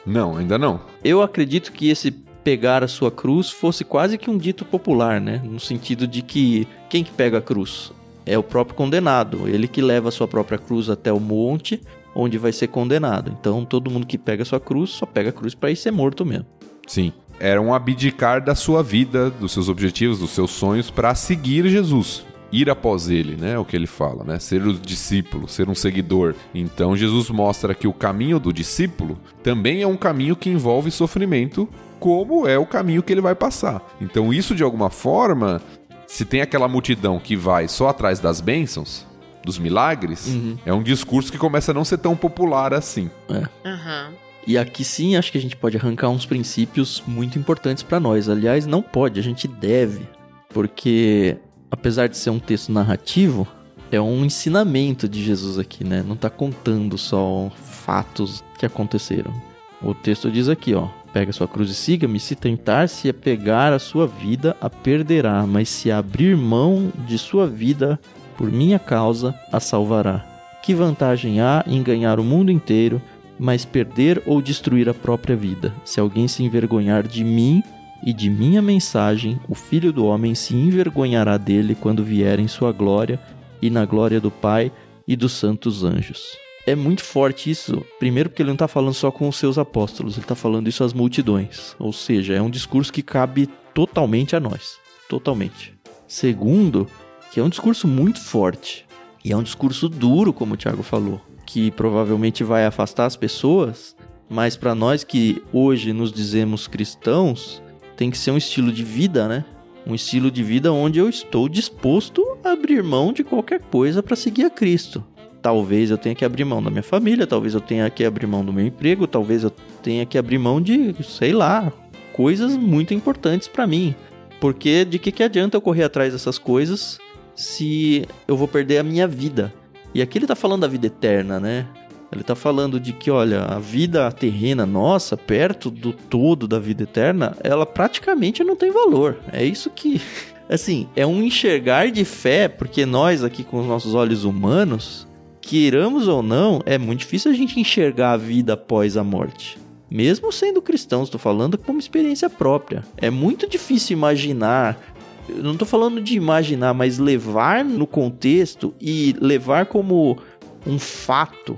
[0.05, 0.81] Não, ainda não.
[1.03, 5.41] Eu acredito que esse pegar a sua cruz fosse quase que um dito popular, né?
[5.43, 7.91] No sentido de que quem que pega a cruz?
[8.25, 11.81] É o próprio condenado, ele que leva a sua própria cruz até o monte
[12.15, 13.35] onde vai ser condenado.
[13.39, 15.91] Então todo mundo que pega a sua cruz só pega a cruz para ir ser
[15.91, 16.45] morto mesmo.
[16.87, 17.13] Sim.
[17.43, 22.23] Era um abdicar da sua vida, dos seus objetivos, dos seus sonhos para seguir Jesus
[22.51, 23.57] ir após ele, né?
[23.57, 24.37] O que ele fala, né?
[24.37, 26.35] Ser o discípulo, ser um seguidor.
[26.53, 31.67] Então Jesus mostra que o caminho do discípulo também é um caminho que envolve sofrimento
[31.99, 33.81] como é o caminho que ele vai passar.
[34.01, 35.61] Então, isso de alguma forma,
[36.07, 39.05] se tem aquela multidão que vai só atrás das bênçãos,
[39.45, 40.57] dos milagres, uhum.
[40.65, 43.09] é um discurso que começa a não ser tão popular assim.
[43.29, 43.69] É.
[43.69, 44.13] Uhum.
[44.45, 48.27] E aqui sim, acho que a gente pode arrancar uns princípios muito importantes para nós.
[48.27, 50.07] Aliás, não pode, a gente deve,
[50.49, 51.37] porque
[51.69, 53.47] apesar de ser um texto narrativo,
[53.91, 56.03] é um ensinamento de Jesus aqui, né?
[56.05, 59.33] Não tá contando só fatos que aconteceram.
[59.81, 62.19] O texto diz aqui, ó: Pega sua cruz e siga-me.
[62.19, 67.47] Se tentar se apegar a sua vida, a perderá, mas se abrir mão de sua
[67.47, 67.99] vida
[68.37, 70.25] por minha causa, a salvará.
[70.63, 73.01] Que vantagem há em ganhar o mundo inteiro,
[73.41, 75.73] mas perder ou destruir a própria vida?
[75.83, 77.63] Se alguém se envergonhar de mim
[78.03, 82.71] e de minha mensagem, o Filho do Homem se envergonhará dele quando vier em sua
[82.71, 83.19] glória
[83.59, 84.71] e na glória do Pai
[85.07, 86.37] e dos santos anjos
[86.67, 87.83] é muito forte isso.
[87.99, 90.83] Primeiro, porque ele não está falando só com os seus apóstolos, ele está falando isso
[90.83, 91.75] às multidões.
[91.79, 94.79] Ou seja, é um discurso que cabe totalmente a nós.
[95.09, 95.73] Totalmente.
[96.07, 96.87] Segundo,
[97.31, 98.85] que é um discurso muito forte.
[99.23, 101.21] E é um discurso duro, como o Tiago falou.
[101.51, 103.93] Que provavelmente vai afastar as pessoas.
[104.29, 107.61] Mas para nós que hoje nos dizemos cristãos,
[107.97, 109.43] tem que ser um estilo de vida, né?
[109.85, 114.15] Um estilo de vida onde eu estou disposto a abrir mão de qualquer coisa para
[114.15, 115.03] seguir a Cristo.
[115.41, 118.45] talvez eu tenha que abrir mão da minha família, talvez eu tenha que abrir mão
[118.45, 119.49] do meu emprego, talvez eu
[119.81, 121.73] tenha que abrir mão de, sei lá,
[122.13, 123.93] coisas muito importantes para mim.
[124.39, 126.97] Porque de que, que adianta eu correr atrás dessas coisas
[127.35, 129.53] se eu vou perder a minha vida?
[129.93, 131.67] E aqui ele tá falando da vida eterna, né?
[132.11, 136.83] Ele tá falando de que, olha, a vida terrena nossa, perto do todo da vida
[136.83, 139.17] eterna, ela praticamente não tem valor.
[139.31, 140.01] É isso que.
[140.49, 145.07] Assim, é um enxergar de fé, porque nós aqui com os nossos olhos humanos,
[145.39, 149.57] queiramos ou não, é muito difícil a gente enxergar a vida após a morte.
[149.89, 152.81] Mesmo sendo cristão, estou falando como experiência própria.
[152.95, 154.90] É muito difícil imaginar.
[155.35, 160.17] Eu não estou falando de imaginar, mas levar no contexto e levar como
[160.65, 161.57] um fato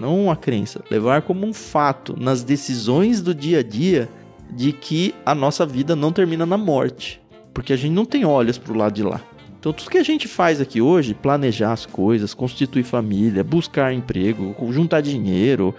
[0.00, 4.08] não uma crença, levar como um fato nas decisões do dia a dia
[4.50, 7.20] de que a nossa vida não termina na morte,
[7.52, 9.20] porque a gente não tem olhos para o lado de lá.
[9.58, 14.56] Então, tudo que a gente faz aqui hoje, planejar as coisas, constituir família, buscar emprego,
[14.72, 15.74] juntar dinheiro,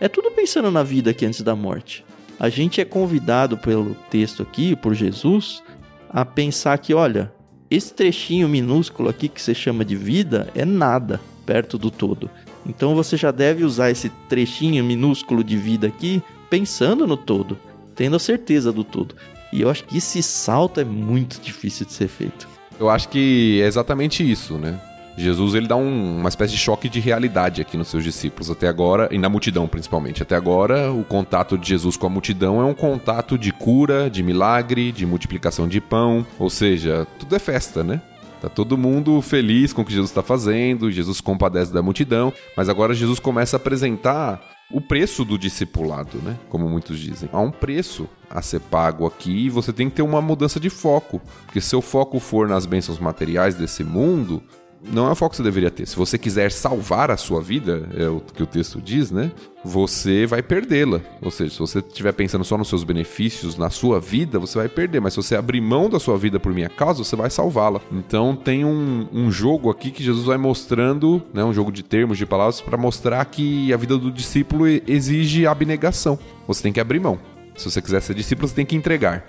[0.00, 2.02] é tudo pensando na vida aqui antes da morte.
[2.40, 5.62] A gente é convidado pelo texto aqui, por Jesus,
[6.10, 7.32] a pensar que, olha,
[7.70, 12.30] esse trechinho minúsculo aqui que você chama de vida é nada perto do todo.
[12.64, 17.58] Então você já deve usar esse trechinho minúsculo de vida aqui pensando no todo,
[17.94, 19.14] tendo a certeza do todo.
[19.52, 22.48] E eu acho que esse salto é muito difícil de ser feito.
[22.78, 24.78] Eu acho que é exatamente isso, né?
[25.16, 28.68] Jesus ele dá um, uma espécie de choque de realidade aqui nos seus discípulos até
[28.68, 30.22] agora e na multidão principalmente.
[30.22, 34.22] Até agora o contato de Jesus com a multidão é um contato de cura, de
[34.22, 38.00] milagre, de multiplicação de pão, ou seja, tudo é festa, né?
[38.40, 42.68] Tá todo mundo feliz com o que Jesus está fazendo, Jesus compadece da multidão, mas
[42.68, 44.40] agora Jesus começa a apresentar
[44.70, 46.36] o preço do discipulado, né?
[46.48, 47.28] Como muitos dizem.
[47.32, 50.68] Há um preço a ser pago aqui e você tem que ter uma mudança de
[50.68, 51.22] foco.
[51.44, 54.42] Porque se o foco for nas bênçãos materiais desse mundo,
[54.82, 55.86] não é o foco que você deveria ter.
[55.86, 59.32] Se você quiser salvar a sua vida, é o que o texto diz, né?
[59.64, 61.00] Você vai perdê-la.
[61.20, 64.68] Ou seja, se você estiver pensando só nos seus benefícios, na sua vida, você vai
[64.68, 65.00] perder.
[65.00, 67.80] Mas se você abrir mão da sua vida por minha causa, você vai salvá-la.
[67.90, 71.44] Então tem um, um jogo aqui que Jesus vai mostrando, né?
[71.44, 76.18] Um jogo de termos, de palavras, para mostrar que a vida do discípulo exige abnegação.
[76.46, 77.18] Você tem que abrir mão.
[77.56, 79.24] Se você quiser ser discípulo, você tem que entregar.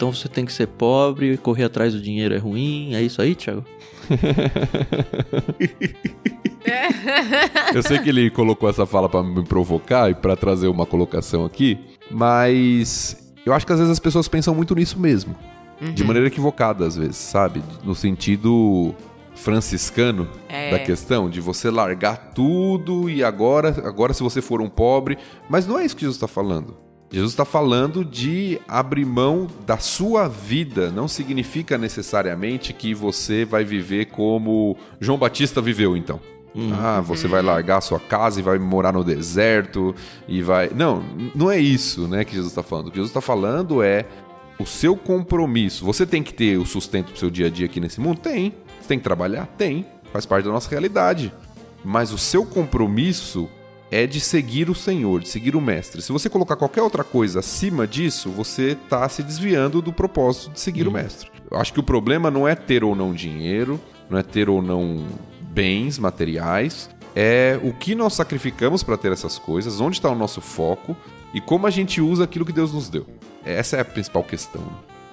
[0.00, 2.94] Então você tem que ser pobre, correr atrás do dinheiro é ruim.
[2.94, 3.66] É isso aí, Thiago?
[7.74, 11.44] Eu sei que ele colocou essa fala para me provocar e para trazer uma colocação
[11.44, 11.78] aqui,
[12.10, 15.36] mas eu acho que às vezes as pessoas pensam muito nisso mesmo.
[15.82, 15.92] Uhum.
[15.92, 17.62] De maneira equivocada, às vezes, sabe?
[17.84, 18.94] No sentido
[19.34, 20.70] franciscano é.
[20.70, 25.18] da questão, de você largar tudo e agora, agora se você for um pobre.
[25.46, 26.88] Mas não é isso que Jesus está falando.
[27.12, 30.90] Jesus está falando de abrir mão da sua vida.
[30.90, 36.20] Não significa necessariamente que você vai viver como João Batista viveu, então.
[36.54, 36.72] Uhum.
[36.74, 39.94] Ah, você vai largar a sua casa e vai morar no deserto
[40.28, 40.70] e vai.
[40.74, 41.02] Não,
[41.34, 42.88] não é isso, né, que Jesus está falando.
[42.88, 44.06] O que Jesus está falando é
[44.58, 45.84] o seu compromisso.
[45.84, 48.20] Você tem que ter o sustento pro seu dia a dia aqui nesse mundo?
[48.20, 48.54] Tem.
[48.80, 49.46] Você tem que trabalhar?
[49.58, 49.84] Tem.
[50.12, 51.32] Faz parte da nossa realidade.
[51.84, 53.48] Mas o seu compromisso
[53.90, 56.00] é de seguir o Senhor, de seguir o Mestre.
[56.00, 60.60] Se você colocar qualquer outra coisa acima disso, você está se desviando do propósito de
[60.60, 60.90] seguir hum.
[60.90, 61.30] o Mestre.
[61.50, 64.62] Eu acho que o problema não é ter ou não dinheiro, não é ter ou
[64.62, 65.04] não
[65.40, 70.40] bens materiais, é o que nós sacrificamos para ter essas coisas, onde está o nosso
[70.40, 70.96] foco
[71.34, 73.06] e como a gente usa aquilo que Deus nos deu.
[73.44, 74.62] Essa é a principal questão.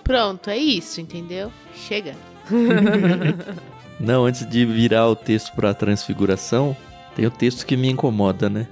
[0.04, 1.52] Pronto, é isso, entendeu?
[1.74, 2.16] Chega.
[4.00, 6.78] não, antes de virar o texto para a transfiguração,
[7.18, 8.68] tem o texto que me incomoda, né?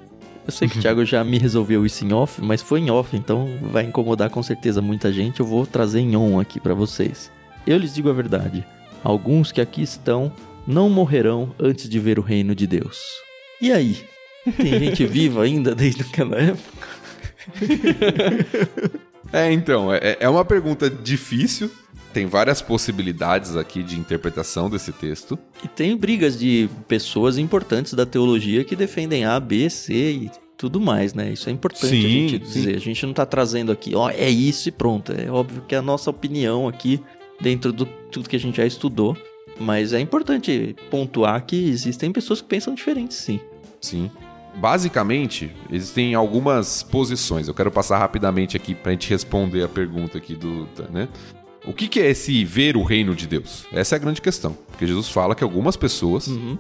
[0.46, 3.18] Eu sei que o Thiago já me resolveu isso em off, mas foi em off,
[3.18, 5.40] então vai incomodar com certeza muita gente.
[5.40, 7.32] Eu vou trazer em on aqui para vocês.
[7.66, 8.64] Eu lhes digo a verdade:
[9.04, 10.32] alguns que aqui estão
[10.68, 13.02] não morrerão antes de ver o reino de Deus.
[13.60, 14.06] E aí?
[14.58, 16.88] Tem gente viva ainda desde aquela época?
[19.34, 21.72] é, então, é, é uma pergunta difícil,
[22.16, 25.38] tem várias possibilidades aqui de interpretação desse texto.
[25.62, 30.80] E tem brigas de pessoas importantes da teologia que defendem A, B, C e tudo
[30.80, 31.34] mais, né?
[31.34, 32.70] Isso é importante sim, a gente dizer.
[32.70, 32.76] Sim.
[32.78, 35.12] A gente não tá trazendo aqui, ó, é isso e pronto.
[35.12, 37.04] É óbvio que é a nossa opinião aqui,
[37.42, 39.18] dentro do tudo que a gente já estudou.
[39.60, 43.42] Mas é importante pontuar que existem pessoas que pensam diferentes, sim.
[43.82, 44.10] Sim.
[44.56, 47.50] Basicamente, existem algumas posições.
[47.50, 51.10] Eu quero passar rapidamente aqui para a gente responder a pergunta aqui do, né?
[51.68, 53.66] O que, que é esse ver o reino de Deus?
[53.72, 54.56] Essa é a grande questão.
[54.68, 56.58] Porque Jesus fala que algumas pessoas uhum.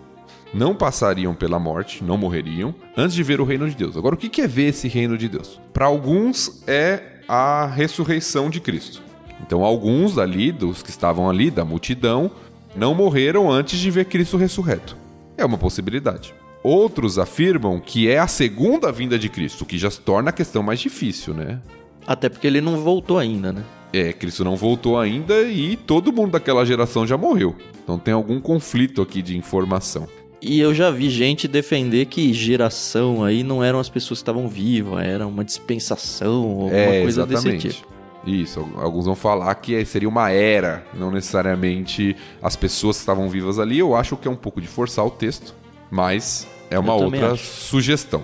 [0.51, 3.95] não passariam pela morte, não morreriam, antes de ver o reino de Deus.
[3.95, 5.59] Agora, o que, que é ver esse reino de Deus?
[5.71, 9.03] Para alguns é a ressurreição de Cristo.
[9.45, 12.31] Então, alguns dali, dos que estavam ali, da multidão,
[12.75, 14.97] não morreram antes de ver Cristo ressurreto.
[15.37, 16.33] É uma possibilidade.
[16.63, 20.63] Outros afirmam que é a segunda vinda de Cristo, o que já torna a questão
[20.63, 21.61] mais difícil, né?
[22.07, 23.63] Até porque ele não voltou ainda, né?
[23.95, 27.55] É, Cristo não voltou ainda e todo mundo daquela geração já morreu.
[27.81, 30.05] Então tem algum conflito aqui de informação.
[30.41, 34.49] E eu já vi gente defender que geração aí não eram as pessoas que estavam
[34.49, 37.67] vivas, era uma dispensação, alguma é, coisa exatamente.
[37.67, 37.95] desse tipo.
[38.27, 43.59] Isso, alguns vão falar que seria uma era, não necessariamente as pessoas que estavam vivas
[43.59, 43.79] ali.
[43.79, 45.55] Eu acho que é um pouco de forçar o texto,
[45.89, 47.45] mas é uma outra acho.
[47.45, 48.23] sugestão,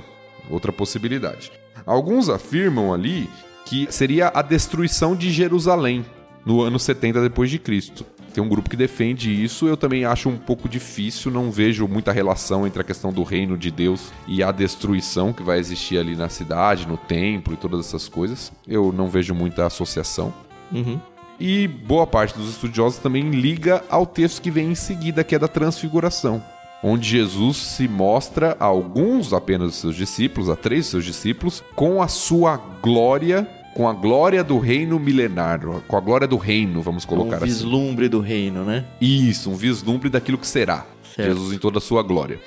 [0.50, 1.52] outra possibilidade.
[1.86, 3.30] Alguns afirmam ali
[3.72, 6.06] que seria a destruição de Jerusalém
[6.46, 8.06] no ano 70 depois de Cristo.
[8.34, 12.12] Tem um grupo que defende isso, eu também acho um pouco difícil, não vejo muita
[12.12, 16.18] relação entre a questão do reino de Deus e a destruição que vai existir ali
[16.18, 18.52] na cidade, no templo e todas essas coisas.
[18.68, 20.34] Eu não vejo muita associação.
[20.70, 21.00] Uhum.
[21.40, 25.40] E boa parte dos estudiosos também liga ao texto que vem em seguida, que é
[25.40, 26.44] da transfiguração
[26.84, 31.64] onde Jesus se mostra a alguns apenas dos seus discípulos, a três dos seus discípulos,
[31.76, 36.82] com a sua glória, com a glória do reino milenário, com a glória do reino,
[36.82, 37.46] vamos colocar assim.
[37.46, 38.86] Um vislumbre do reino, né?
[39.00, 40.86] Isso, um vislumbre daquilo que será.
[41.16, 41.30] Certo.
[41.30, 42.40] Jesus em toda a sua glória.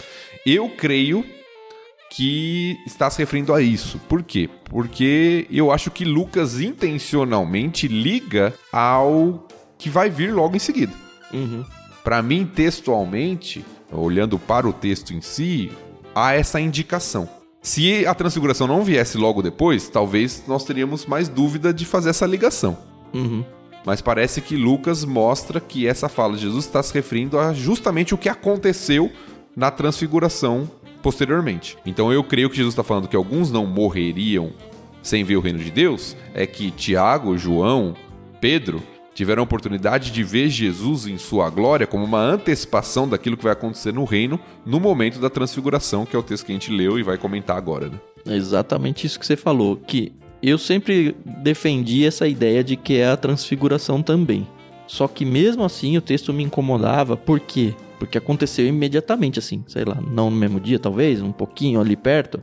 [0.44, 1.24] Eu creio
[2.10, 3.98] que está se referindo a isso.
[4.08, 4.48] Por quê?
[4.64, 10.92] Porque eu acho que Lucas intencionalmente liga ao que vai vir logo em seguida.
[11.32, 11.64] Uhum.
[12.04, 15.72] Para mim, textualmente, olhando para o texto em si,
[16.14, 17.28] há essa indicação.
[17.64, 22.26] Se a transfiguração não viesse logo depois, talvez nós teríamos mais dúvida de fazer essa
[22.26, 22.76] ligação.
[23.14, 23.42] Uhum.
[23.86, 28.14] Mas parece que Lucas mostra que essa fala de Jesus está se referindo a justamente
[28.14, 29.10] o que aconteceu
[29.56, 30.70] na transfiguração
[31.02, 31.78] posteriormente.
[31.86, 34.52] Então eu creio que Jesus está falando que alguns não morreriam
[35.02, 37.96] sem ver o reino de Deus, é que Tiago, João,
[38.42, 38.82] Pedro
[39.14, 43.52] tiveram a oportunidade de ver Jesus em sua glória como uma antecipação daquilo que vai
[43.52, 46.98] acontecer no reino no momento da transfiguração, que é o texto que a gente leu
[46.98, 47.88] e vai comentar agora.
[47.88, 48.00] Né?
[48.26, 50.12] É exatamente isso que você falou, que
[50.42, 54.46] eu sempre defendi essa ideia de que é a transfiguração também.
[54.86, 57.72] Só que mesmo assim o texto me incomodava, por quê?
[57.98, 62.42] Porque aconteceu imediatamente assim, sei lá, não no mesmo dia talvez, um pouquinho ali perto,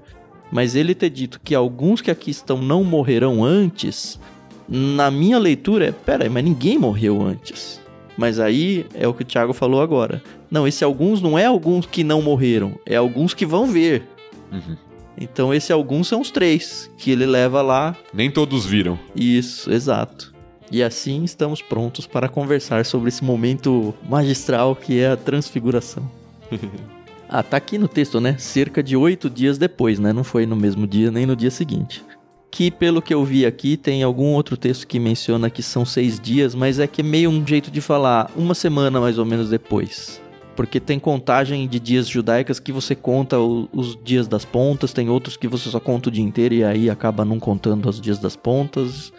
[0.52, 4.20] mas ele ter dito que alguns que aqui estão não morrerão antes,
[4.68, 7.82] na minha leitura é, pera aí, mas ninguém morreu antes.
[8.18, 10.22] Mas aí é o que o Thiago falou agora.
[10.50, 14.04] Não, esse alguns não é alguns que não morreram, é alguns que vão ver.
[14.52, 14.76] Uhum.
[15.18, 17.96] Então esse alguns são os três que ele leva lá.
[18.14, 19.00] Nem todos viram.
[19.16, 20.34] Isso, exato.
[20.72, 26.10] E assim estamos prontos para conversar sobre esse momento magistral que é a transfiguração.
[27.28, 28.38] ah, tá aqui no texto, né?
[28.38, 30.14] Cerca de oito dias depois, né?
[30.14, 32.04] Não foi no mesmo dia nem no dia seguinte
[32.52, 36.20] que pelo que eu vi aqui tem algum outro texto que menciona que são seis
[36.20, 39.50] dias, mas é que é meio um jeito de falar uma semana mais ou menos
[39.50, 40.22] depois.
[40.54, 45.10] Porque tem contagem de dias judaicas que você conta o, os dias das pontas, tem
[45.10, 48.20] outros que você só conta o dia inteiro e aí acaba não contando os dias
[48.20, 49.14] das pontas.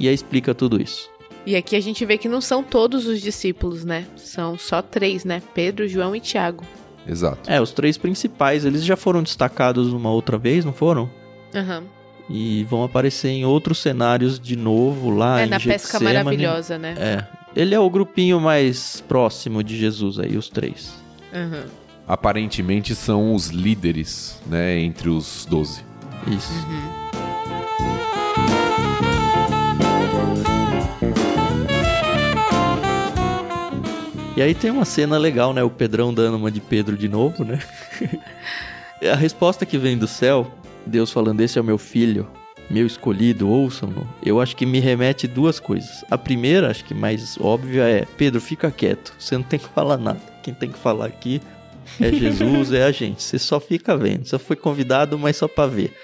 [0.00, 1.10] E aí explica tudo isso.
[1.44, 4.06] E aqui a gente vê que não são todos os discípulos, né?
[4.16, 5.42] São só três, né?
[5.54, 6.64] Pedro, João e Tiago.
[7.06, 7.50] Exato.
[7.50, 11.10] É, os três principais, eles já foram destacados uma outra vez, não foram?
[11.54, 11.80] Aham.
[11.80, 11.97] Uhum
[12.28, 16.94] e vão aparecer em outros cenários de novo lá é, em na pesca maravilhosa, né?
[16.98, 17.24] É.
[17.56, 20.94] Ele é o grupinho mais próximo de Jesus aí, os três.
[21.32, 21.64] Uhum.
[22.06, 25.82] Aparentemente são os líderes, né, entre os doze.
[26.26, 26.52] Isso.
[26.52, 27.08] Uhum.
[34.36, 35.64] E aí tem uma cena legal, né?
[35.64, 37.58] O Pedrão dando uma de Pedro de novo, né?
[39.12, 40.50] a resposta que vem do céu
[40.88, 42.28] Deus falando: Esse é o meu filho,
[42.68, 44.06] meu escolhido, ouçam-no.
[44.22, 46.04] Eu acho que me remete duas coisas.
[46.10, 49.96] A primeira, acho que mais óbvia, é: Pedro, fica quieto, você não tem que falar
[49.96, 50.20] nada.
[50.42, 51.40] Quem tem que falar aqui
[52.00, 53.22] é Jesus, é a gente.
[53.22, 54.26] Você só fica vendo.
[54.26, 55.94] Você foi convidado, mas só para ver.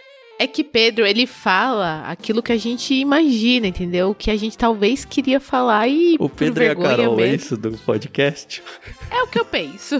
[0.44, 4.10] É que Pedro, ele fala aquilo que a gente imagina, entendeu?
[4.10, 6.16] O que a gente talvez queria falar e.
[6.18, 7.32] O Pedro e a Carol, mesmo.
[7.32, 8.62] é isso do podcast?
[9.10, 9.96] É o que eu penso.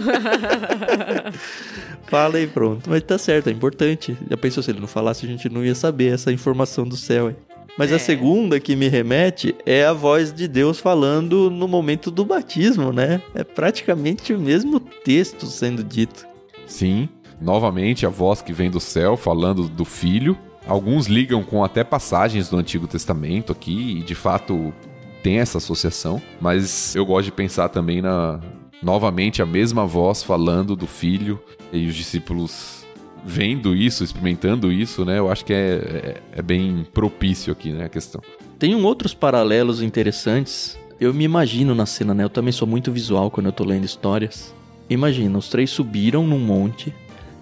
[2.07, 2.89] Fala e pronto.
[2.89, 4.15] Mas tá certo, é importante.
[4.29, 7.29] Já pensou se ele não falasse, a gente não ia saber essa informação do céu.
[7.29, 7.35] Hein?
[7.77, 7.95] Mas é.
[7.95, 12.91] a segunda que me remete é a voz de Deus falando no momento do batismo,
[12.91, 13.21] né?
[13.33, 16.27] É praticamente o mesmo texto sendo dito.
[16.67, 17.07] Sim,
[17.39, 20.37] novamente a voz que vem do céu falando do filho.
[20.67, 24.73] Alguns ligam com até passagens do Antigo Testamento aqui, e de fato
[25.21, 28.39] tem essa associação, mas eu gosto de pensar também na
[28.81, 31.39] novamente a mesma voz falando do filho
[31.71, 32.85] e os discípulos
[33.25, 35.17] vendo isso, experimentando isso, né?
[35.17, 38.21] Eu acho que é, é, é bem propício aqui, né, a questão.
[38.59, 40.77] Tem outros paralelos interessantes.
[40.99, 42.23] Eu me imagino na cena, né?
[42.23, 44.53] Eu também sou muito visual quando eu tô lendo histórias.
[44.87, 46.93] Imagina, os três subiram num monte,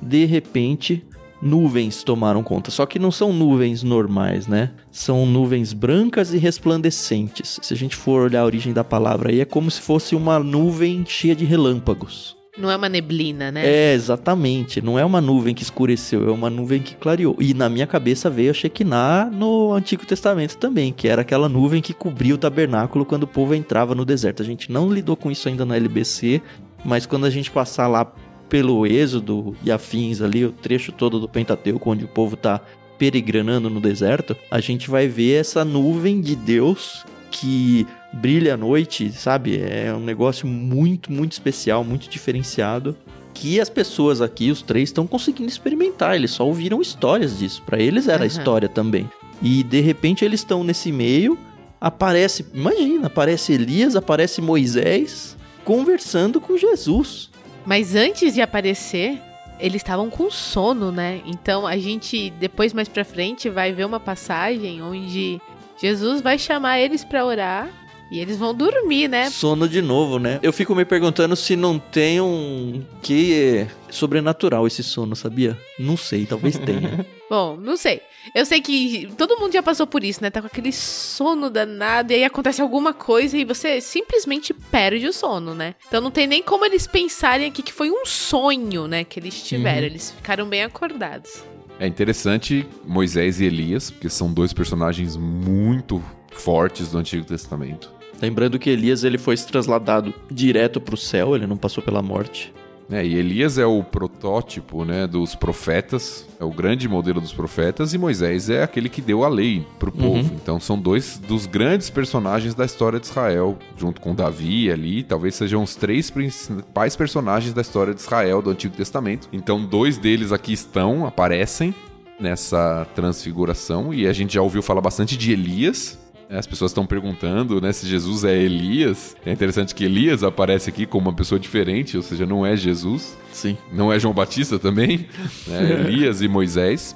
[0.04, 1.04] de repente
[1.42, 2.72] nuvens tomaram conta.
[2.72, 4.72] Só que não são nuvens normais, né?
[4.90, 7.60] São nuvens brancas e resplandecentes.
[7.62, 10.40] Se a gente for olhar a origem da palavra aí, é como se fosse uma
[10.40, 12.38] nuvem cheia de relâmpagos.
[12.56, 13.66] Não é uma neblina, né?
[13.66, 14.80] É, exatamente.
[14.80, 17.36] Não é uma nuvem que escureceu, é uma nuvem que clareou.
[17.40, 21.82] E na minha cabeça veio a Shekinah no Antigo Testamento também, que era aquela nuvem
[21.82, 24.44] que cobria o tabernáculo quando o povo entrava no deserto.
[24.44, 26.44] A gente não lidou com isso ainda na LBC,
[26.86, 28.14] mas quando a gente passar lá
[28.54, 32.62] pelo Êxodo e afins ali, o trecho todo do Pentateuco, onde o povo está
[33.00, 39.12] peregrinando no deserto, a gente vai ver essa nuvem de Deus que brilha à noite,
[39.12, 39.60] sabe?
[39.60, 42.96] É um negócio muito, muito especial, muito diferenciado.
[43.34, 46.16] Que as pessoas aqui, os três, estão conseguindo experimentar.
[46.16, 47.64] Eles só ouviram histórias disso.
[47.66, 48.28] Para eles era uhum.
[48.28, 49.10] história também.
[49.42, 51.40] E de repente eles estão nesse meio.
[51.82, 55.36] Aparece, imagina, aparece Elias, aparece Moisés
[55.66, 57.33] conversando com Jesus.
[57.66, 59.22] Mas antes de aparecer,
[59.60, 61.22] eles estavam com sono, né?
[61.26, 65.40] Então a gente depois mais para frente vai ver uma passagem onde
[65.78, 67.70] Jesus vai chamar eles para orar
[68.12, 69.30] e eles vão dormir, né?
[69.30, 70.40] Sono de novo, né?
[70.44, 75.58] Eu fico me perguntando se não tem um que sobrenatural esse sono, sabia?
[75.80, 77.06] Não sei, talvez tenha.
[77.30, 78.02] Bom, não sei.
[78.36, 80.30] Eu sei que todo mundo já passou por isso, né?
[80.30, 85.14] Tá com aquele sono danado e aí acontece alguma coisa e você simplesmente perde o
[85.14, 85.76] sono, né?
[85.88, 89.04] Então não tem nem como eles pensarem aqui que foi um sonho, né?
[89.04, 89.80] Que eles tiveram.
[89.80, 89.86] Uhum.
[89.86, 91.44] Eles ficaram bem acordados.
[91.84, 97.92] É interessante Moisés e Elias, porque são dois personagens muito fortes do Antigo Testamento.
[98.22, 102.54] Lembrando que Elias ele foi trasladado direto para o céu, ele não passou pela morte.
[102.92, 107.94] É, e Elias é o protótipo né, dos profetas, é o grande modelo dos profetas,
[107.94, 110.02] e Moisés é aquele que deu a lei para o uhum.
[110.02, 110.34] povo.
[110.36, 115.36] Então são dois dos grandes personagens da história de Israel, junto com Davi ali, talvez
[115.36, 119.28] sejam os três principais personagens da história de Israel do Antigo Testamento.
[119.32, 121.74] Então dois deles aqui estão, aparecem
[122.20, 125.98] nessa transfiguração, e a gente já ouviu falar bastante de Elias,
[126.30, 129.16] as pessoas estão perguntando, né, se Jesus é Elias.
[129.26, 133.18] É interessante que Elias aparece aqui como uma pessoa diferente, ou seja, não é Jesus.
[133.32, 133.58] Sim.
[133.72, 135.08] Não é João Batista também,
[135.48, 135.72] né?
[135.88, 136.96] Elias e Moisés.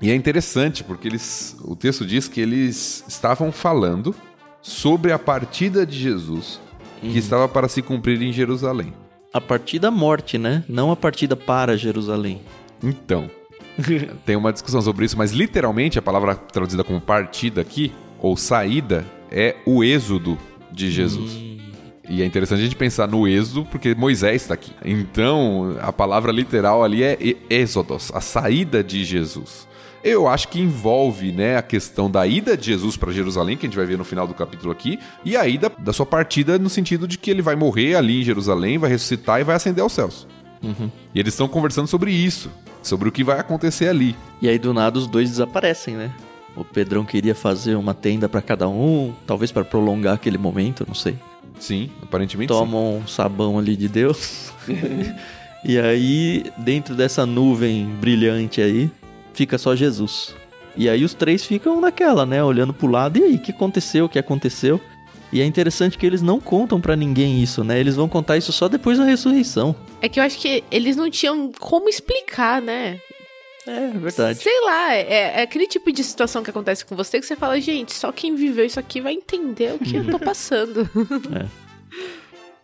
[0.00, 4.14] E é interessante porque eles, o texto diz que eles estavam falando
[4.62, 6.60] sobre a partida de Jesus
[7.00, 7.16] que uhum.
[7.16, 8.92] estava para se cumprir em Jerusalém.
[9.32, 10.64] A partida morte, né?
[10.68, 12.40] Não a partida para Jerusalém.
[12.82, 13.30] Então,
[14.24, 19.04] tem uma discussão sobre isso, mas literalmente a palavra traduzida como partida aqui ou saída
[19.30, 20.38] é o êxodo
[20.70, 21.32] de Jesus.
[21.32, 21.58] Hum.
[22.08, 24.72] E é interessante a gente pensar no êxodo, porque Moisés está aqui.
[24.82, 27.18] Então, a palavra literal ali é
[27.50, 29.68] êxodos, a saída de Jesus.
[30.02, 33.68] Eu acho que envolve né, a questão da ida de Jesus para Jerusalém, que a
[33.68, 36.70] gente vai ver no final do capítulo aqui, e a ida da sua partida no
[36.70, 39.92] sentido de que ele vai morrer ali em Jerusalém, vai ressuscitar e vai ascender aos
[39.92, 40.26] céus.
[40.62, 40.90] Uhum.
[41.14, 42.50] E eles estão conversando sobre isso,
[42.82, 44.16] sobre o que vai acontecer ali.
[44.40, 46.10] E aí do nada os dois desaparecem, né?
[46.56, 50.94] O Pedrão queria fazer uma tenda para cada um, talvez para prolongar aquele momento, não
[50.94, 51.16] sei.
[51.58, 53.04] Sim, aparentemente Tomam sim.
[53.04, 54.52] um sabão ali de Deus.
[55.64, 58.90] e aí, dentro dessa nuvem brilhante aí,
[59.32, 60.34] fica só Jesus.
[60.76, 63.18] E aí os três ficam naquela, né, olhando pro lado.
[63.18, 64.04] E aí, o que aconteceu?
[64.04, 64.80] O que aconteceu?
[65.32, 67.78] E é interessante que eles não contam para ninguém isso, né?
[67.78, 69.76] Eles vão contar isso só depois da ressurreição.
[70.00, 72.98] É que eu acho que eles não tinham como explicar, né?
[73.68, 74.42] É, verdade.
[74.42, 77.60] Sei lá, é, é, aquele tipo de situação que acontece com você que você fala,
[77.60, 80.88] gente, só quem viveu isso aqui vai entender o que eu tô passando.
[81.34, 81.46] é.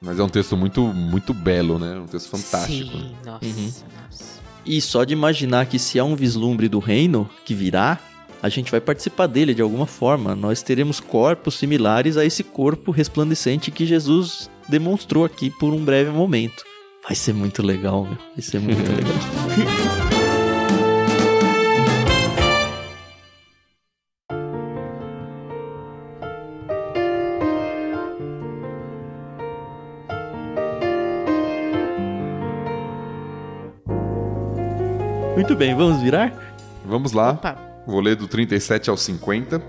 [0.00, 1.98] Mas é um texto muito, muito belo, né?
[1.98, 2.92] Um texto fantástico.
[2.92, 3.64] Sim, nossa, uhum.
[3.64, 4.40] nossa.
[4.64, 7.98] E só de imaginar que se há um vislumbre do reino que virá,
[8.42, 10.34] a gente vai participar dele de alguma forma.
[10.34, 16.10] Nós teremos corpos similares a esse corpo resplandecente que Jesus demonstrou aqui por um breve
[16.10, 16.64] momento.
[17.02, 18.18] Vai ser muito legal, meu.
[18.34, 19.14] Vai ser muito legal.
[35.44, 36.32] Muito bem, vamos virar?
[36.86, 37.32] Vamos lá.
[37.32, 37.54] Opa.
[37.86, 39.60] Vou ler do 37 ao 50.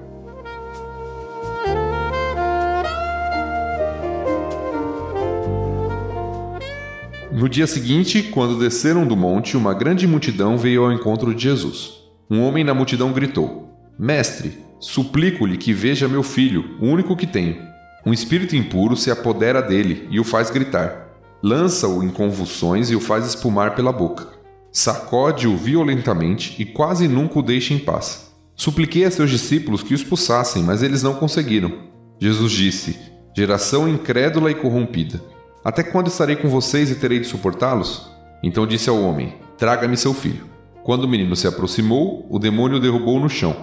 [7.30, 11.96] No dia seguinte, quando desceram do monte, uma grande multidão veio ao encontro de Jesus.
[12.32, 17.62] Um homem na multidão gritou: Mestre, suplico-lhe que veja meu filho, o único que tenho.
[18.06, 21.10] Um espírito impuro se apodera dele e o faz gritar.
[21.44, 24.35] Lança-o em convulsões e o faz espumar pela boca
[24.76, 28.30] sacode-o violentamente e quase nunca o deixa em paz.
[28.58, 31.72] Supliquei a seus discípulos que o expulsassem, mas eles não conseguiram.
[32.20, 33.00] Jesus disse:
[33.36, 35.22] Geração incrédula e corrompida.
[35.64, 38.12] Até quando estarei com vocês e terei de suportá-los?
[38.44, 40.44] Então disse ao homem: Traga-me seu filho.
[40.84, 43.56] Quando o menino se aproximou, o demônio o derrubou no chão,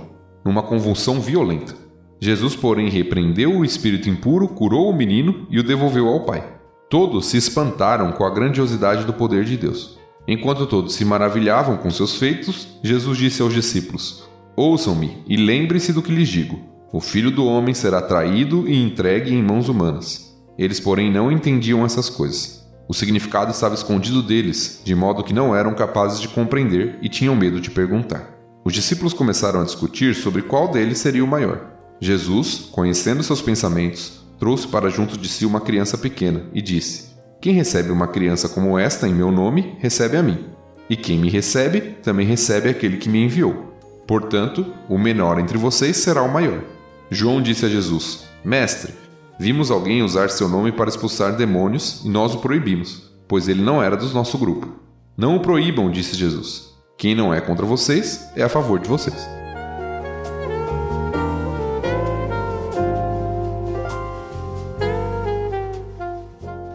[0.43, 1.75] numa convulsão violenta.
[2.21, 6.43] Jesus, porém, repreendeu o espírito impuro, curou o menino e o devolveu ao pai.
[6.89, 10.02] Todos se espantaram com a grandiosidade do poder de Deus.
[10.27, 16.03] Enquanto todos se maravilhavam com seus feitos, Jesus disse aos discípulos: Ouçam-me e lembrem-se do
[16.03, 16.61] que lhes digo.
[16.93, 20.37] O filho do homem será traído e entregue em mãos humanas.
[20.59, 22.63] Eles, porém, não entendiam essas coisas.
[22.87, 27.35] O significado estava escondido deles, de modo que não eram capazes de compreender e tinham
[27.35, 28.35] medo de perguntar.
[28.65, 31.73] Os discípulos começaram a discutir sobre qual deles seria o maior.
[32.01, 37.12] Jesus, conhecendo seus pensamentos, trouxe para junto de si uma criança pequena e disse:
[37.43, 40.47] Quem recebe uma criança como esta em meu nome, recebe a mim.
[40.89, 43.75] E quem me recebe, também recebe aquele que me enviou.
[44.07, 46.63] Portanto, o menor entre vocês será o maior.
[47.11, 48.95] João disse a Jesus: Mestre,
[49.41, 53.83] vimos alguém usar seu nome para expulsar demônios e nós o proibimos, pois ele não
[53.83, 54.69] era do nosso grupo.
[55.17, 56.73] Não o proíbam, disse Jesus.
[56.97, 59.42] Quem não é contra vocês é a favor de vocês.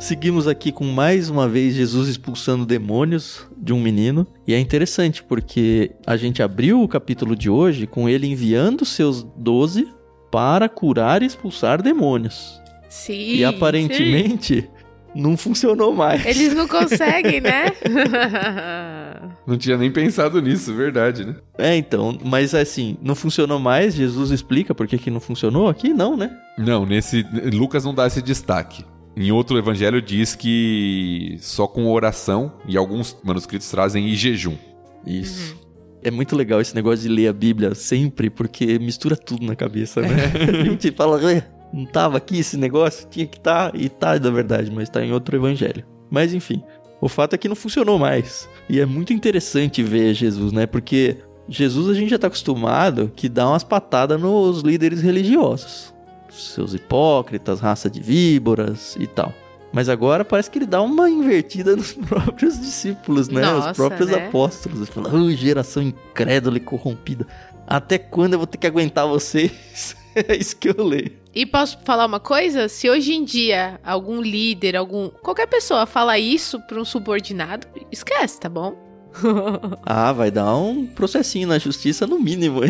[0.08, 4.26] Seguimos aqui com mais uma vez Jesus expulsando demônios de um menino.
[4.48, 9.22] E é interessante porque a gente abriu o capítulo de hoje com ele enviando seus
[9.22, 9.86] doze
[10.32, 12.58] para curar e expulsar demônios.
[12.88, 13.36] Sim.
[13.36, 14.68] E aparentemente sim.
[15.14, 16.26] não funcionou mais.
[16.26, 17.74] Eles não conseguem, né?
[19.46, 21.36] não tinha nem pensado nisso, verdade, né?
[21.58, 23.94] É, então, mas assim, não funcionou mais.
[23.94, 25.94] Jesus explica por que, que não funcionou aqui?
[25.94, 26.32] Não, né?
[26.58, 27.26] Não, nesse.
[27.52, 28.86] Lucas não dá esse destaque.
[29.20, 34.56] Em outro evangelho diz que só com oração, e alguns manuscritos trazem e jejum.
[35.04, 35.54] Isso.
[35.54, 35.60] Uhum.
[36.04, 40.02] É muito legal esse negócio de ler a Bíblia sempre, porque mistura tudo na cabeça,
[40.02, 40.10] né?
[40.62, 41.20] a gente fala,
[41.74, 45.04] não tava aqui esse negócio, tinha que estar, tá, e tá na verdade, mas tá
[45.04, 45.84] em outro evangelho.
[46.12, 46.62] Mas enfim,
[47.02, 48.48] o fato é que não funcionou mais.
[48.70, 50.68] E é muito interessante ver Jesus, né?
[50.68, 51.18] Porque
[51.50, 55.97] Jesus a gente já tá acostumado que dá umas patadas nos líderes religiosos
[56.32, 59.34] seus hipócritas, raça de víboras e tal.
[59.72, 63.42] Mas agora parece que ele dá uma invertida nos próprios discípulos, né?
[63.42, 64.28] Nossa, Os próprios né?
[64.28, 64.80] apóstolos.
[64.80, 67.28] Ele fala, oh, geração incrédula e corrompida.
[67.68, 69.96] Até quando eu vou ter que aguentar vocês?
[70.16, 71.12] é isso que eu leio.
[71.36, 72.68] E posso falar uma coisa?
[72.68, 78.40] Se hoje em dia algum líder, algum qualquer pessoa fala isso para um subordinado, esquece,
[78.40, 78.76] tá bom?
[79.86, 82.62] ah, vai dar um processinho na justiça no mínimo.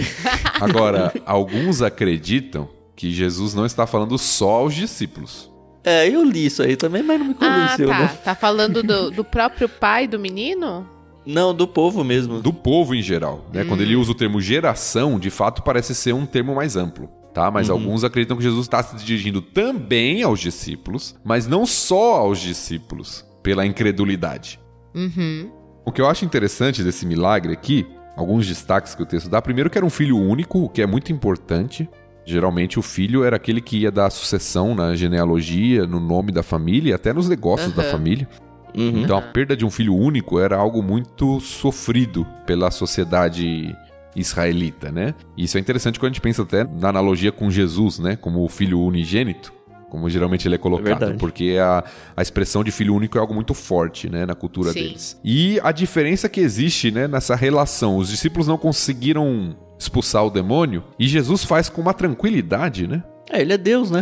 [0.60, 5.50] Agora, alguns acreditam que Jesus não está falando só aos discípulos.
[5.84, 8.00] É, eu li isso aí também, mas não me convenceu, ah, tá.
[8.00, 8.08] não.
[8.18, 10.86] Tá falando do, do próprio pai do menino?
[11.26, 12.42] Não, do povo mesmo.
[12.42, 13.46] Do povo em geral.
[13.54, 13.62] Né?
[13.62, 13.68] Hum.
[13.68, 17.08] Quando ele usa o termo geração, de fato parece ser um termo mais amplo.
[17.34, 17.52] Tá?
[17.52, 17.76] Mas uhum.
[17.76, 23.24] alguns acreditam que Jesus está se dirigindo também aos discípulos, mas não só aos discípulos,
[23.44, 24.60] pela incredulidade.
[24.96, 25.52] Uhum.
[25.86, 27.86] O que eu acho interessante desse milagre aqui,
[28.16, 29.40] alguns destaques que o texto dá.
[29.40, 31.88] Primeiro, que era um filho único, o que é muito importante.
[32.28, 36.94] Geralmente o filho era aquele que ia dar sucessão na genealogia, no nome da família,
[36.96, 37.78] até nos negócios uhum.
[37.78, 38.28] da família.
[38.76, 39.02] Uhum.
[39.02, 43.74] Então a perda de um filho único era algo muito sofrido pela sociedade
[44.14, 45.16] israelita, né?
[45.38, 48.18] Isso é interessante quando a gente pensa até na analogia com Jesus, né?
[48.18, 49.54] Como o filho unigênito,
[49.90, 51.82] como geralmente ele é colocado, é porque a,
[52.14, 54.82] a expressão de filho único é algo muito forte, né, na cultura Sim.
[54.82, 55.18] deles.
[55.24, 60.84] E a diferença que existe, né, nessa relação, os discípulos não conseguiram expulsar o demônio,
[60.98, 63.04] e Jesus faz com uma tranquilidade, né?
[63.30, 64.02] É, ele é Deus, né?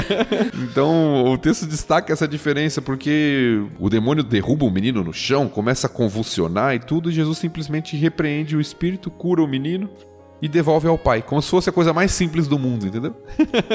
[0.70, 5.86] então, o texto destaca essa diferença porque o demônio derruba o menino no chão, começa
[5.86, 9.90] a convulsionar e tudo, e Jesus simplesmente repreende o espírito, cura o menino
[10.40, 13.14] e devolve ao pai, como se fosse a coisa mais simples do mundo, entendeu?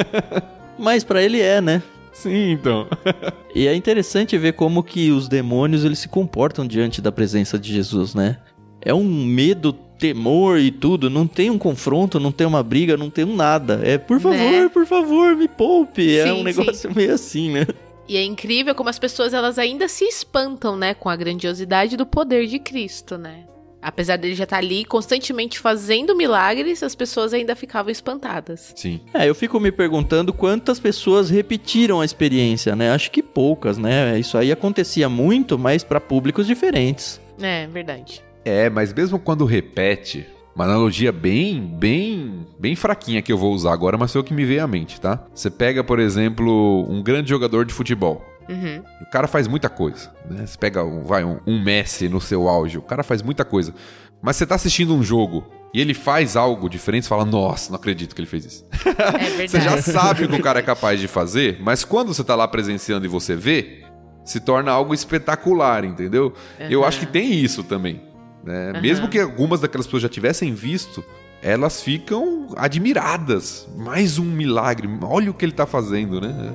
[0.79, 1.83] Mas para ele é, né?
[2.11, 2.87] Sim, então.
[3.53, 7.71] e é interessante ver como que os demônios eles se comportam diante da presença de
[7.71, 8.37] Jesus, né?
[8.81, 13.11] É um medo temor e tudo, não tem um confronto, não tem uma briga, não
[13.11, 13.79] tem um nada.
[13.83, 14.21] É por né?
[14.23, 14.69] favor, né?
[14.69, 16.17] por favor, me poupe.
[16.17, 16.95] É sim, é um negócio sim.
[16.95, 17.67] meio assim, né?
[18.09, 22.05] E é incrível como as pessoas elas ainda se espantam, né, com a grandiosidade do
[22.05, 23.43] poder de Cristo, né?
[23.79, 28.73] Apesar dele já estar tá ali constantemente fazendo milagres, as pessoas ainda ficavam espantadas.
[28.75, 29.01] Sim.
[29.13, 32.91] É, eu fico me perguntando quantas pessoas repetiram a experiência, né?
[32.91, 34.19] Acho que poucas, né?
[34.19, 37.21] Isso aí acontecia muito, mas para públicos diferentes.
[37.39, 38.21] É, verdade.
[38.43, 40.25] É, mas mesmo quando repete,
[40.55, 44.33] uma analogia bem, bem, bem fraquinha que eu vou usar agora, mas foi o que
[44.33, 45.23] me veio à mente, tá?
[45.33, 48.25] Você pega, por exemplo, um grande jogador de futebol.
[48.49, 48.83] Uhum.
[49.01, 50.45] O cara faz muita coisa, né?
[50.45, 53.73] Você pega, vai, um, um Messi no seu auge, o cara faz muita coisa.
[54.21, 57.77] Mas você tá assistindo um jogo e ele faz algo diferente, você fala, nossa, não
[57.77, 58.65] acredito que ele fez isso.
[58.85, 59.49] É verdade.
[59.49, 62.35] você já sabe o que o cara é capaz de fazer, mas quando você tá
[62.35, 63.83] lá presenciando e você vê,
[64.25, 66.33] se torna algo espetacular, entendeu?
[66.59, 66.89] Eu Aham.
[66.89, 68.10] acho que tem isso também.
[68.43, 68.79] Né?
[68.81, 71.03] Mesmo que algumas daquelas pessoas já tivessem visto,
[71.41, 73.67] elas ficam admiradas.
[73.77, 74.89] Mais um milagre.
[75.01, 76.53] Olha o que ele tá fazendo, né?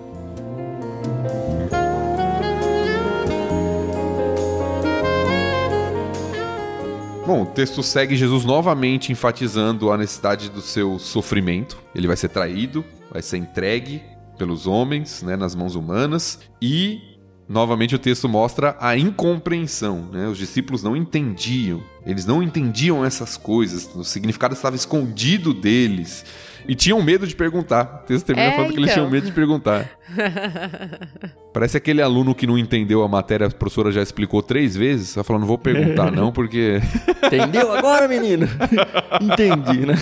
[7.26, 11.76] Bom, o texto segue Jesus novamente enfatizando a necessidade do seu sofrimento.
[11.92, 14.00] Ele vai ser traído, vai ser entregue
[14.38, 17.15] pelos homens, né, nas mãos humanas, e
[17.48, 20.08] novamente o texto mostra a incompreensão.
[20.12, 20.26] Né?
[20.28, 26.24] Os discípulos não entendiam, eles não entendiam essas coisas, o significado estava escondido deles.
[26.68, 28.00] E tinham medo de perguntar.
[28.02, 29.04] O texto termina É, falando que eles então.
[29.04, 29.88] tinham medo de perguntar.
[31.54, 35.14] Parece aquele aluno que não entendeu a matéria, a professora já explicou três vezes.
[35.14, 36.80] Tá falando, não vou perguntar não, porque
[37.24, 38.48] Entendeu agora, menino?
[39.22, 39.94] Entendi, né?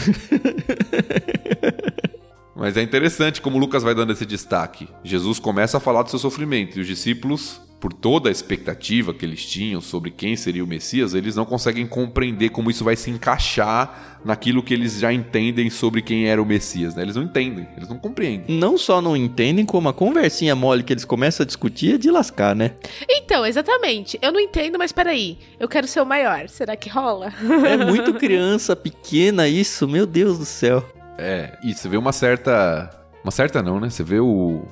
[2.57, 4.89] Mas é interessante como Lucas vai dando esse destaque.
[5.03, 9.27] Jesus começa a falar do seu sofrimento e os discípulos, por toda a expectativa que
[9.27, 13.11] eles tinham sobre quem seria o Messias, eles não conseguem compreender como isso vai se
[13.11, 16.95] encaixar naquilo que eles já entendem sobre quem era o Messias.
[16.95, 17.03] Né?
[17.03, 18.57] Eles não entendem, eles não compreendem.
[18.57, 22.11] Não só não entendem, como a conversinha mole que eles começam a discutir é de
[22.11, 22.71] lascar, né?
[23.07, 24.19] Então, exatamente.
[24.23, 25.37] Eu não entendo, mas peraí.
[25.61, 26.49] Eu quero ser o maior.
[26.49, 27.35] Será que rola?
[27.69, 30.83] É muito criança pequena isso, meu Deus do céu.
[31.19, 32.91] É, e você vê uma certa.
[33.23, 33.89] Uma certa não, né?
[33.91, 34.63] Você vê o,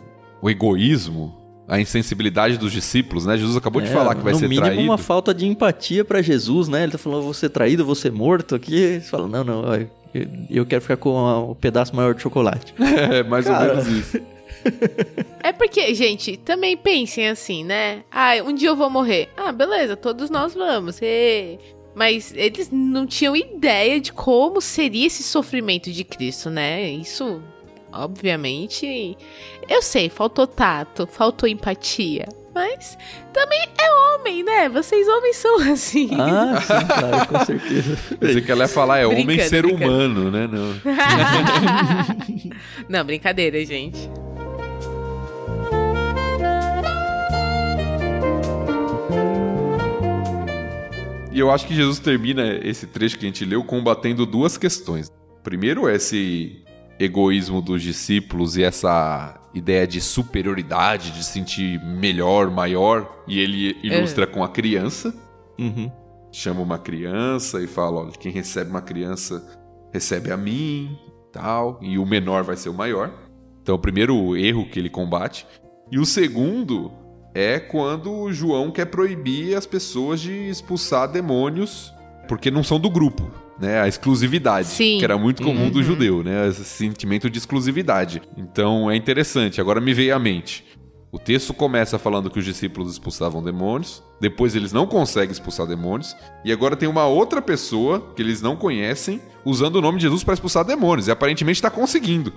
[0.43, 1.35] o egoísmo,
[1.69, 3.37] a insensibilidade dos discípulos, né?
[3.39, 4.83] Jesus acabou de É, falar que vai ser mínimo traído.
[4.83, 6.83] uma falta de empatia pra Jesus, né?
[6.83, 9.01] Ele tá falando, eu vou ser traído, eu vou ser morto aqui.
[9.01, 9.89] Você fala, não, não, eu-
[10.51, 11.11] eu quero ficar com
[11.51, 12.75] o pedaço maior de chocolate.
[12.81, 13.71] É, mais Cara.
[13.71, 14.21] ou menos isso.
[15.43, 18.03] É porque, gente, também pensem assim, né?
[18.11, 19.29] Ah, um dia eu vou morrer.
[19.37, 21.01] Ah, beleza, todos nós vamos.
[21.03, 21.59] ê.
[21.95, 26.91] Mas eles não tinham ideia de como seria esse sofrimento de Cristo, né?
[26.91, 27.43] Isso,
[27.93, 29.17] obviamente.
[29.69, 32.27] Eu sei, faltou tato, faltou empatia.
[32.55, 32.99] Mas
[33.33, 34.69] também é homem, né?
[34.69, 36.11] Vocês homens são assim.
[36.19, 37.99] Ah, sim, claro, com certeza.
[38.21, 39.85] Pensei que ela ia falar, é homem ser brincando.
[39.85, 40.47] humano, né?
[40.47, 40.75] Não.
[42.89, 44.11] não, brincadeira, gente.
[51.33, 55.11] E eu acho que Jesus termina esse trecho que a gente leu combatendo duas questões.
[55.43, 56.63] Primeiro, esse
[57.01, 63.79] egoísmo dos discípulos e essa ideia de superioridade, de se sentir melhor, maior, e ele
[63.83, 65.15] ilustra com a criança.
[65.59, 65.91] Uhum.
[66.31, 69.59] Chama uma criança e fala: olha, quem recebe uma criança
[69.91, 70.99] recebe a mim,
[71.33, 73.11] tal, e o menor vai ser o maior.
[73.63, 75.47] Então, o primeiro erro que ele combate.
[75.91, 76.91] E o segundo
[77.35, 81.93] é quando o João quer proibir as pessoas de expulsar demônios
[82.29, 83.81] porque não são do grupo, né?
[83.81, 84.99] A exclusividade, Sim.
[84.99, 85.85] que era muito comum do Uhum.
[85.85, 86.49] judeu, né?
[86.49, 88.23] Esse sentimento de exclusividade.
[88.37, 89.61] Então, é interessante.
[89.61, 90.65] Agora me veio à mente.
[91.11, 96.17] O texto começa falando que os discípulos expulsavam demônios, depois eles não conseguem expulsar demônios,
[96.43, 100.25] e agora tem uma outra pessoa que eles não conhecem usando o nome de Jesus
[100.25, 102.33] para expulsar demônios, e aparentemente está conseguindo.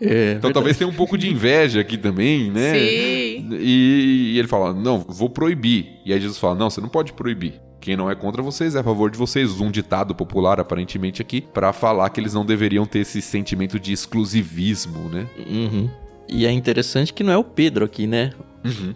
[0.00, 2.72] É, Então talvez tenha um pouco de inveja aqui também, né?
[2.74, 3.48] Sim.
[3.52, 6.00] E, e ele fala: Não, vou proibir.
[6.04, 7.54] E aí Jesus fala: Não, você não pode proibir.
[7.80, 9.60] Quem não é contra vocês é a favor de vocês.
[9.60, 13.92] Um ditado popular, aparentemente, aqui, para falar que eles não deveriam ter esse sentimento de
[13.92, 15.26] exclusivismo, né?
[15.48, 15.88] Uhum.
[16.28, 18.32] E é interessante que não é o Pedro aqui, né?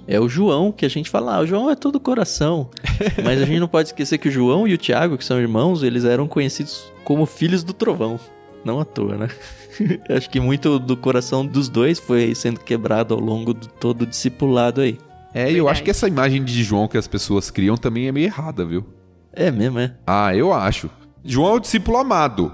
[0.06, 2.68] É o João que a gente fala, ah, o João é todo coração.
[3.24, 5.82] Mas a gente não pode esquecer que o João e o Tiago, que são irmãos,
[5.82, 8.18] eles eram conhecidos como filhos do trovão.
[8.64, 9.28] Não à toa, né?
[10.08, 14.06] Acho que muito do coração dos dois foi sendo quebrado ao longo de todo o
[14.06, 14.98] discipulado aí.
[15.34, 18.12] É, e eu acho que essa imagem de João que as pessoas criam também é
[18.12, 18.84] meio errada, viu?
[19.32, 19.94] É mesmo, é.
[20.06, 20.90] Ah, eu acho.
[21.24, 22.52] João é o discípulo amado.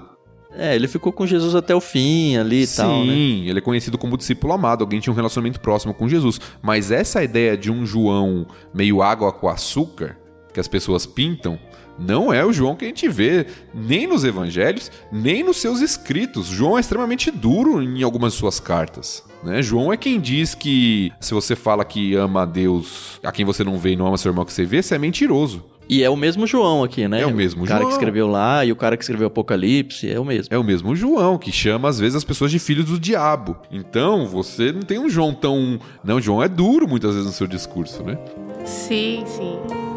[0.55, 3.13] É, ele ficou com Jesus até o fim ali e Sim, tal, né?
[3.13, 6.39] ele é conhecido como discípulo amado, alguém tinha um relacionamento próximo com Jesus.
[6.61, 10.17] Mas essa ideia de um João meio água com açúcar,
[10.51, 11.59] que as pessoas pintam,
[11.99, 16.47] não é o João que a gente vê nem nos evangelhos, nem nos seus escritos.
[16.47, 19.23] João é extremamente duro em algumas de suas cartas.
[19.43, 19.61] Né?
[19.61, 23.63] João é quem diz que se você fala que ama a Deus, a quem você
[23.63, 25.63] não vê e não ama seu irmão que você vê, você é mentiroso.
[25.91, 27.21] E é o mesmo João aqui, né?
[27.21, 27.89] É o mesmo O cara João.
[27.89, 30.53] que escreveu lá e o cara que escreveu Apocalipse, é o mesmo.
[30.53, 33.57] É o mesmo João que chama às vezes as pessoas de filhos do diabo.
[33.71, 35.79] Então, você não tem um João tão.
[36.03, 38.19] Não, João é duro muitas vezes no seu discurso, né?
[38.65, 39.88] Sim, sim.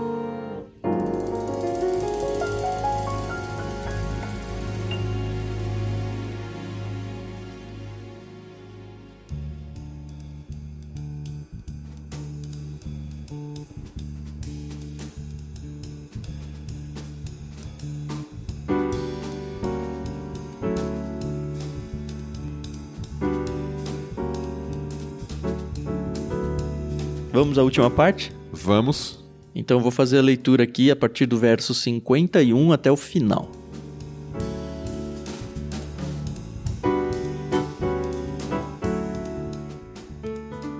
[27.52, 28.32] Vamos à última parte?
[28.50, 29.22] Vamos.
[29.54, 33.52] Então eu vou fazer a leitura aqui a partir do verso 51 até o final.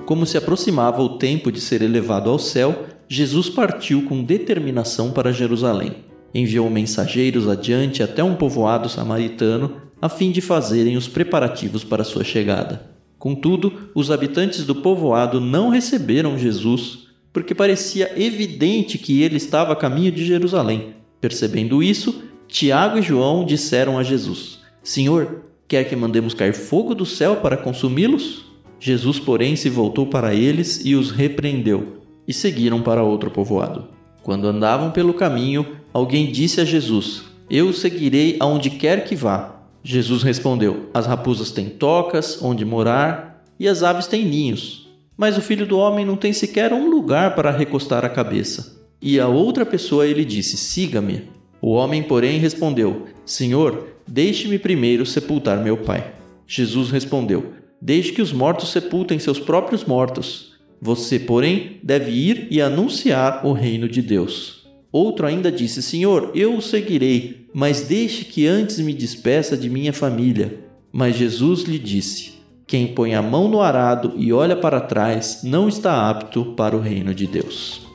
[0.07, 5.31] Como se aproximava o tempo de ser elevado ao céu, Jesus partiu com determinação para
[5.31, 5.97] Jerusalém.
[6.35, 12.25] Enviou mensageiros adiante até um povoado samaritano a fim de fazerem os preparativos para sua
[12.25, 12.92] chegada.
[13.23, 19.77] Contudo, os habitantes do povoado não receberam Jesus, porque parecia evidente que ele estava a
[19.77, 20.97] caminho de Jerusalém.
[21.21, 27.07] Percebendo isso, Tiago e João disseram a Jesus: Senhor, quer que mandemos cair fogo do
[27.07, 28.45] céu para consumi-los?
[28.81, 33.87] Jesus, porém, se voltou para eles e os repreendeu, e seguiram para outro povoado.
[34.21, 39.62] Quando andavam pelo caminho, alguém disse a Jesus: Eu o seguirei aonde quer que vá.
[39.83, 45.43] Jesus respondeu: As raposas têm tocas onde morar e as aves têm ninhos, mas o
[45.43, 48.81] filho do homem não tem sequer um lugar para recostar a cabeça.
[49.01, 51.25] E a outra pessoa ele disse: Siga-me.
[51.61, 56.15] O homem, porém, respondeu: Senhor, deixe-me primeiro sepultar meu pai.
[56.47, 60.53] Jesus respondeu: Deixe que os mortos sepultem seus próprios mortos.
[60.81, 64.67] Você, porém, deve ir e anunciar o reino de Deus.
[64.91, 69.93] Outro ainda disse: Senhor, eu o seguirei, mas deixe que antes me despeça de minha
[69.93, 70.61] família.
[70.91, 72.35] Mas Jesus lhe disse:
[72.67, 76.81] Quem põe a mão no arado e olha para trás não está apto para o
[76.81, 77.87] reino de Deus.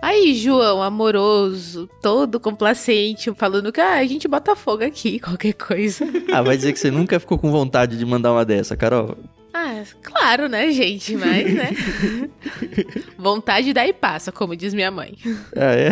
[0.00, 6.04] Aí, João, amoroso, todo complacente, falando que ah, a gente bota fogo aqui, qualquer coisa.
[6.32, 9.16] Ah, vai dizer que você nunca ficou com vontade de mandar uma dessa, Carol?
[9.54, 11.14] Ah, claro, né, gente?
[11.16, 11.70] Mas, né?
[13.18, 15.14] vontade daí passa, como diz minha mãe.
[15.54, 15.90] Ah, é?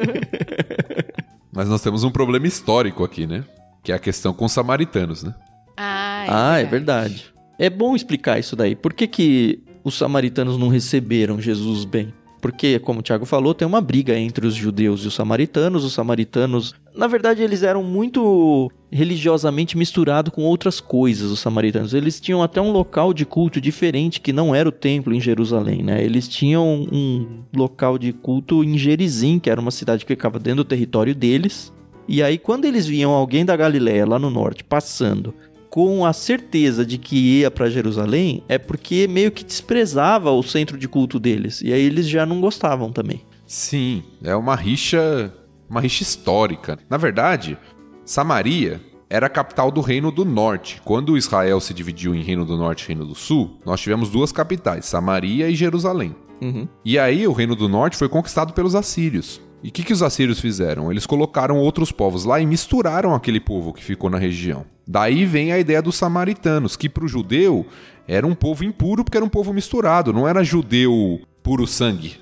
[1.52, 3.44] Mas nós temos um problema histórico aqui, né?
[3.82, 5.34] Que é a questão com os samaritanos, né?
[5.76, 7.14] Ah, é, Ah, é verdade.
[7.14, 7.34] verdade.
[7.58, 8.74] É bom explicar isso daí.
[8.76, 12.12] Por que, que os samaritanos não receberam Jesus bem?
[12.40, 15.84] Porque, como o Tiago falou, tem uma briga entre os judeus e os samaritanos.
[15.84, 21.92] Os samaritanos, na verdade, eles eram muito religiosamente misturados com outras coisas, os samaritanos.
[21.92, 25.82] Eles tinham até um local de culto diferente que não era o templo em Jerusalém,
[25.82, 26.02] né?
[26.02, 30.64] Eles tinham um local de culto em Gerizim, que era uma cidade que ficava dentro
[30.64, 31.72] do território deles.
[32.08, 35.34] E aí, quando eles viam alguém da Galiléia lá no norte passando
[35.70, 40.76] com a certeza de que ia para Jerusalém, é porque meio que desprezava o centro
[40.76, 41.62] de culto deles.
[41.62, 43.22] E aí eles já não gostavam também.
[43.46, 45.32] Sim, é uma rixa,
[45.68, 46.78] uma rixa histórica.
[46.90, 47.56] Na verdade,
[48.04, 50.80] Samaria era a capital do Reino do Norte.
[50.84, 54.32] Quando Israel se dividiu em Reino do Norte e Reino do Sul, nós tivemos duas
[54.32, 56.14] capitais, Samaria e Jerusalém.
[56.40, 56.66] Uhum.
[56.84, 59.40] E aí o Reino do Norte foi conquistado pelos assírios.
[59.62, 60.90] E o que, que os assírios fizeram?
[60.90, 64.64] Eles colocaram outros povos lá e misturaram aquele povo que ficou na região.
[64.86, 67.66] Daí vem a ideia dos samaritanos, que para o judeu
[68.08, 72.18] era um povo impuro porque era um povo misturado, não era judeu puro sangue.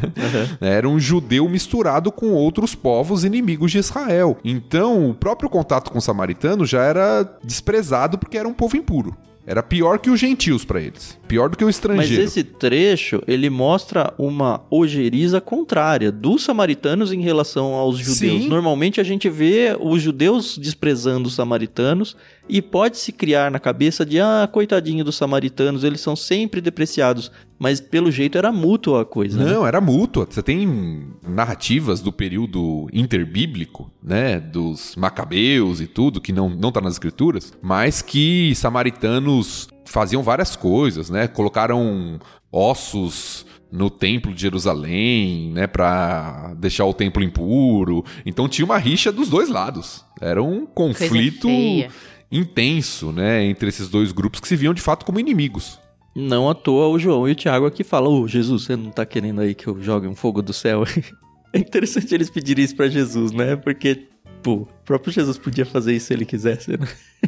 [0.60, 4.36] era um judeu misturado com outros povos inimigos de Israel.
[4.44, 9.16] Então, o próprio contato com o samaritano já era desprezado porque era um povo impuro.
[9.46, 11.18] Era pior que os gentios para eles.
[11.28, 12.22] Pior do que o Mas estrangeiro.
[12.22, 18.42] esse trecho, ele mostra uma ojeriza contrária dos samaritanos em relação aos judeus.
[18.42, 18.48] Sim.
[18.48, 22.16] Normalmente a gente vê os judeus desprezando os samaritanos
[22.48, 27.30] e pode se criar na cabeça de, ah, coitadinho dos samaritanos, eles são sempre depreciados.
[27.58, 29.42] Mas pelo jeito era mútua a coisa.
[29.42, 29.50] né?
[29.52, 30.26] Não, era mútua.
[30.28, 34.38] Você tem narrativas do período interbíblico, né?
[34.38, 40.56] Dos macabeus e tudo, que não, não tá nas escrituras, mas que samaritanos faziam várias
[40.56, 41.26] coisas, né?
[41.26, 42.18] Colocaram
[42.52, 48.04] ossos no templo de Jerusalém, né, Pra deixar o templo impuro.
[48.24, 50.04] Então tinha uma rixa dos dois lados.
[50.20, 51.90] Era um conflito feia.
[52.34, 55.78] Intenso, né, entre esses dois grupos que se viam de fato como inimigos.
[56.14, 59.04] Não à toa o João e o Tiago aqui falam: Ô Jesus, você não tá
[59.04, 60.84] querendo aí que eu jogue um fogo do céu?
[61.52, 63.56] é interessante eles pedirem isso pra Jesus, né?
[63.56, 64.06] Porque,
[64.42, 66.78] pô, o próprio Jesus podia fazer isso se ele quisesse, né?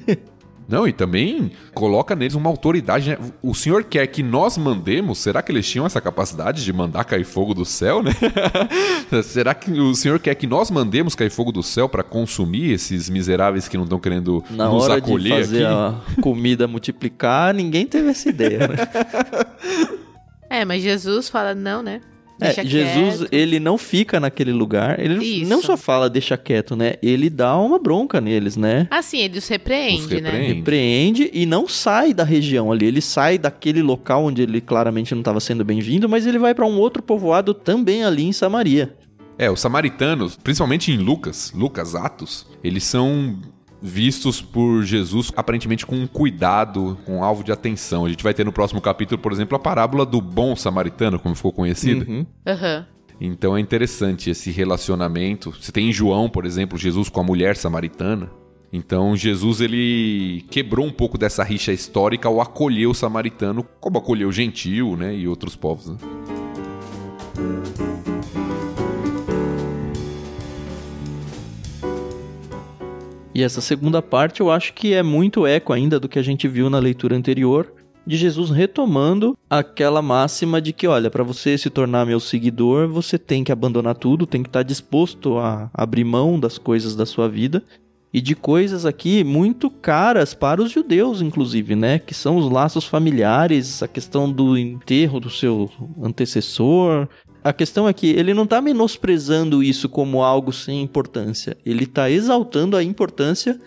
[0.68, 3.10] Não, e também coloca neles uma autoridade.
[3.10, 3.18] Né?
[3.43, 5.18] O senhor quer que nós mandemos?
[5.18, 8.10] Será que eles tinham essa capacidade de mandar cair fogo do céu, né?
[9.22, 13.09] Será que o senhor quer que nós mandemos cair fogo do céu para consumir esses
[13.09, 15.74] miseráveis que não estão querendo Na nos hora de acolher fazer aqui?
[16.18, 18.76] a comida multiplicar, ninguém teve essa ideia, né?
[20.48, 22.01] É, mas Jesus fala não, né?
[22.40, 23.28] É, Deixa Jesus, quieto.
[23.32, 25.48] ele não fica naquele lugar, ele Isso.
[25.48, 26.94] não só fala deixa quieto, né?
[27.02, 28.86] Ele dá uma bronca neles, né?
[28.90, 30.16] Assim, ele os repreende, Os né?
[30.30, 30.52] repreende.
[30.54, 32.86] Repreende e não sai da região ali.
[32.86, 36.66] Ele sai daquele local onde ele claramente não estava sendo bem-vindo, mas ele vai para
[36.66, 38.94] um outro povoado também ali em Samaria.
[39.38, 43.38] É, os samaritanos, principalmente em Lucas, Lucas Atos, eles são
[43.81, 48.05] vistos por Jesus aparentemente com um cuidado, com um alvo de atenção.
[48.05, 51.35] A gente vai ter no próximo capítulo, por exemplo, a parábola do bom samaritano, como
[51.35, 52.05] ficou conhecida.
[52.09, 52.27] Uhum.
[52.47, 52.86] Aham.
[53.20, 55.51] Então é interessante esse relacionamento.
[55.51, 58.31] Você tem em João, por exemplo, Jesus com a mulher samaritana.
[58.73, 64.28] Então Jesus ele quebrou um pouco dessa rixa histórica ao acolher o samaritano, como acolheu
[64.28, 65.86] o gentil, né, e outros povos.
[65.89, 65.97] Né?
[73.36, 76.48] E essa segunda parte eu acho que é muito eco ainda do que a gente
[76.48, 77.70] viu na leitura anterior,
[78.06, 83.18] de Jesus retomando aquela máxima de que, olha, para você se tornar meu seguidor, você
[83.18, 87.28] tem que abandonar tudo, tem que estar disposto a abrir mão das coisas da sua
[87.28, 87.62] vida
[88.10, 91.98] e de coisas aqui muito caras para os judeus, inclusive, né?
[91.98, 95.70] Que são os laços familiares, a questão do enterro do seu
[96.02, 97.06] antecessor.
[97.47, 101.56] A questão é que ele não está menosprezando isso como algo sem importância.
[101.64, 103.60] Ele está exaltando a importância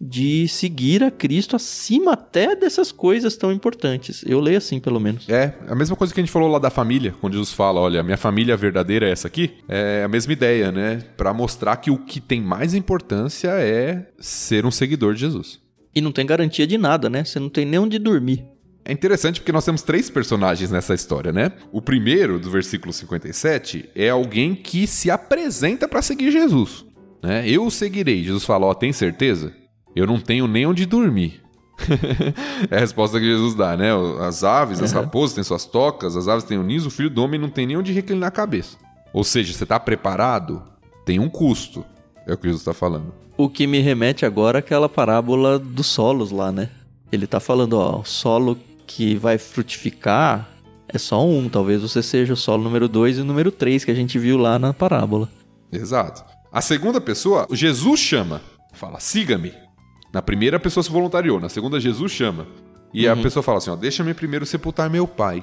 [0.00, 4.24] de seguir a Cristo acima até dessas coisas tão importantes.
[4.26, 5.28] Eu leio assim, pelo menos.
[5.28, 8.02] É, a mesma coisa que a gente falou lá da família, quando Jesus fala, olha,
[8.02, 9.52] minha família verdadeira é essa aqui.
[9.68, 11.02] É a mesma ideia, né?
[11.14, 15.60] Para mostrar que o que tem mais importância é ser um seguidor de Jesus.
[15.94, 17.22] E não tem garantia de nada, né?
[17.22, 18.46] Você não tem nem onde dormir.
[18.88, 21.50] É interessante porque nós temos três personagens nessa história, né?
[21.72, 26.84] O primeiro, do versículo 57, é alguém que se apresenta para seguir Jesus.
[27.22, 27.48] Né?
[27.48, 28.22] Eu o seguirei.
[28.22, 29.52] Jesus fala: Ó, tem certeza?
[29.94, 31.42] Eu não tenho nem onde dormir.
[32.70, 33.90] é a resposta que Jesus dá, né?
[34.20, 35.00] As aves, as Uhum.
[35.00, 37.66] raposas têm suas tocas, as aves têm o niso, o filho do homem não tem
[37.66, 38.76] nem onde reclinar a cabeça.
[39.12, 40.62] Ou seja, você está preparado?
[41.04, 41.84] Tem um custo.
[42.26, 43.12] É o que Jesus está falando.
[43.36, 46.70] O que me remete agora àquela parábola dos solos lá, né?
[47.12, 48.56] Ele tá falando, ó, o solo
[48.86, 50.48] que vai frutificar
[50.88, 51.48] é só um.
[51.48, 54.36] Talvez você seja o solo número 2 e o número 3 que a gente viu
[54.36, 55.28] lá na parábola.
[55.72, 56.24] Exato.
[56.52, 58.40] A segunda pessoa, Jesus chama.
[58.72, 59.52] Fala, siga-me.
[60.12, 61.40] Na primeira, a pessoa se voluntariou.
[61.40, 62.46] Na segunda, Jesus chama.
[62.94, 65.42] E a pessoa fala assim: ó, deixa-me primeiro sepultar meu pai.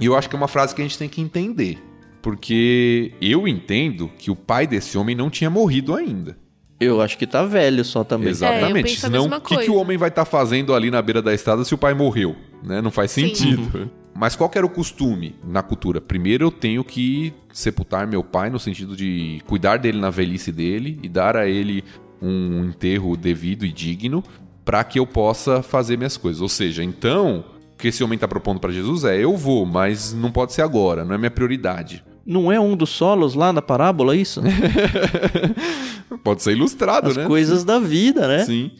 [0.00, 1.82] E eu acho que é uma frase que a gente tem que entender.
[2.20, 6.36] Porque eu entendo que o pai desse homem não tinha morrido ainda.
[6.82, 8.28] Eu acho que tá velho só também.
[8.28, 9.00] É, Exatamente.
[9.00, 11.64] Senão, mesma o que, que o homem vai estar fazendo ali na beira da estrada
[11.64, 12.36] se o pai morreu?
[12.62, 12.80] Né?
[12.80, 13.28] Não faz Sim.
[13.28, 13.90] sentido.
[14.14, 16.00] Mas qual que era o costume na cultura?
[16.00, 20.98] Primeiro eu tenho que sepultar meu pai no sentido de cuidar dele na velhice dele
[21.02, 21.82] e dar a ele
[22.20, 24.22] um enterro devido e digno
[24.64, 26.40] para que eu possa fazer minhas coisas.
[26.40, 27.44] Ou seja, então,
[27.74, 30.62] o que esse homem está propondo para Jesus é: eu vou, mas não pode ser
[30.62, 32.04] agora, não é minha prioridade.
[32.24, 34.40] Não é um dos solos lá na parábola isso?
[36.22, 37.26] Pode ser ilustrado, As né?
[37.26, 38.44] coisas da vida, né?
[38.44, 38.70] Sim.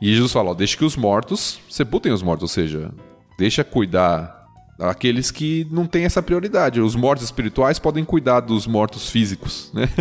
[0.00, 2.90] E Jesus fala: ó, deixa que os mortos sepultem os mortos, ou seja,
[3.38, 4.46] deixa cuidar
[4.78, 6.80] aqueles que não têm essa prioridade.
[6.80, 9.88] Os mortos espirituais podem cuidar dos mortos físicos, né?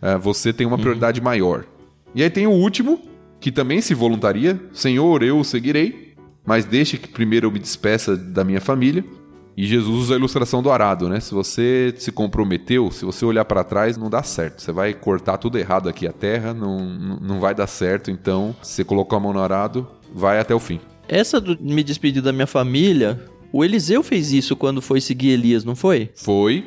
[0.00, 1.64] É, Você tem uma prioridade maior.
[2.12, 3.00] E aí tem o último,
[3.40, 8.16] que também se voluntaria: Senhor, eu o seguirei, mas deixe que primeiro eu me despeça
[8.16, 9.04] da minha família.
[9.56, 11.20] E Jesus usa a ilustração do arado, né?
[11.20, 14.62] Se você se comprometeu, se você olhar para trás, não dá certo.
[14.62, 16.78] Você vai cortar tudo errado aqui a terra, não,
[17.20, 18.10] não vai dar certo.
[18.10, 20.80] Então, se você colocou a mão no arado, vai até o fim.
[21.08, 23.20] Essa do me despedir da minha família,
[23.52, 26.08] o Eliseu fez isso quando foi seguir Elias, não foi?
[26.14, 26.64] Foi,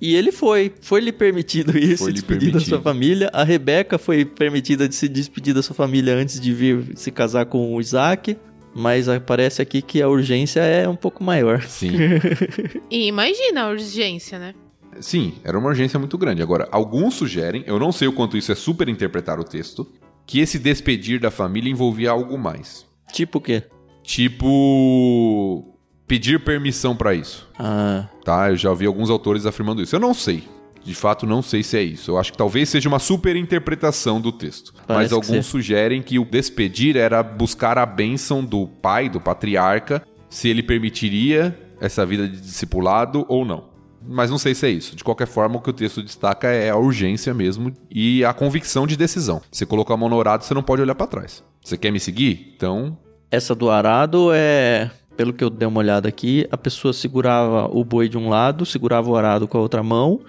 [0.00, 0.72] E ele foi.
[0.80, 2.68] Foi lhe permitido isso, Foi lhe despedir da permitido.
[2.68, 3.30] sua família.
[3.32, 7.46] A Rebeca foi permitida de se despedir da sua família antes de vir se casar
[7.46, 8.36] com o Isaac.
[8.74, 11.62] Mas parece aqui que a urgência é um pouco maior.
[11.62, 11.92] sim.
[12.90, 14.54] E imagina a urgência, né?
[15.00, 16.42] Sim, era uma urgência muito grande.
[16.42, 19.86] Agora, alguns sugerem, eu não sei o quanto isso é super interpretar o texto,
[20.26, 22.86] que esse despedir da família envolvia algo mais.
[23.12, 23.62] Tipo o quê?
[24.02, 25.76] Tipo.
[26.06, 27.48] pedir permissão para isso.
[27.58, 28.50] Ah, Tá?
[28.50, 29.94] Eu já ouvi alguns autores afirmando isso.
[29.94, 30.44] Eu não sei.
[30.84, 32.10] De fato, não sei se é isso.
[32.10, 34.74] Eu acho que talvez seja uma super interpretação do texto.
[34.86, 35.52] Parece Mas que alguns sim.
[35.52, 41.58] sugerem que o despedir era buscar a bênção do pai, do patriarca, se ele permitiria
[41.80, 43.72] essa vida de discipulado ou não.
[44.06, 44.94] Mas não sei se é isso.
[44.94, 48.86] De qualquer forma, o que o texto destaca é a urgência mesmo e a convicção
[48.86, 49.40] de decisão.
[49.50, 51.42] Você colocou a mão no orado, você não pode olhar para trás.
[51.62, 52.52] Você quer me seguir?
[52.54, 52.98] Então,
[53.30, 54.90] essa do arado é.
[55.16, 58.66] Pelo que eu dei uma olhada aqui, a pessoa segurava o boi de um lado,
[58.66, 60.20] segurava o arado com a outra mão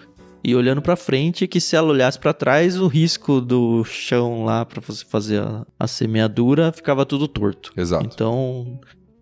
[0.45, 4.63] e olhando pra frente, que se ela olhasse pra trás, o risco do chão lá
[4.63, 7.73] pra você fazer a, a semeadura ficava tudo torto.
[7.76, 8.05] exato.
[8.05, 8.80] Então,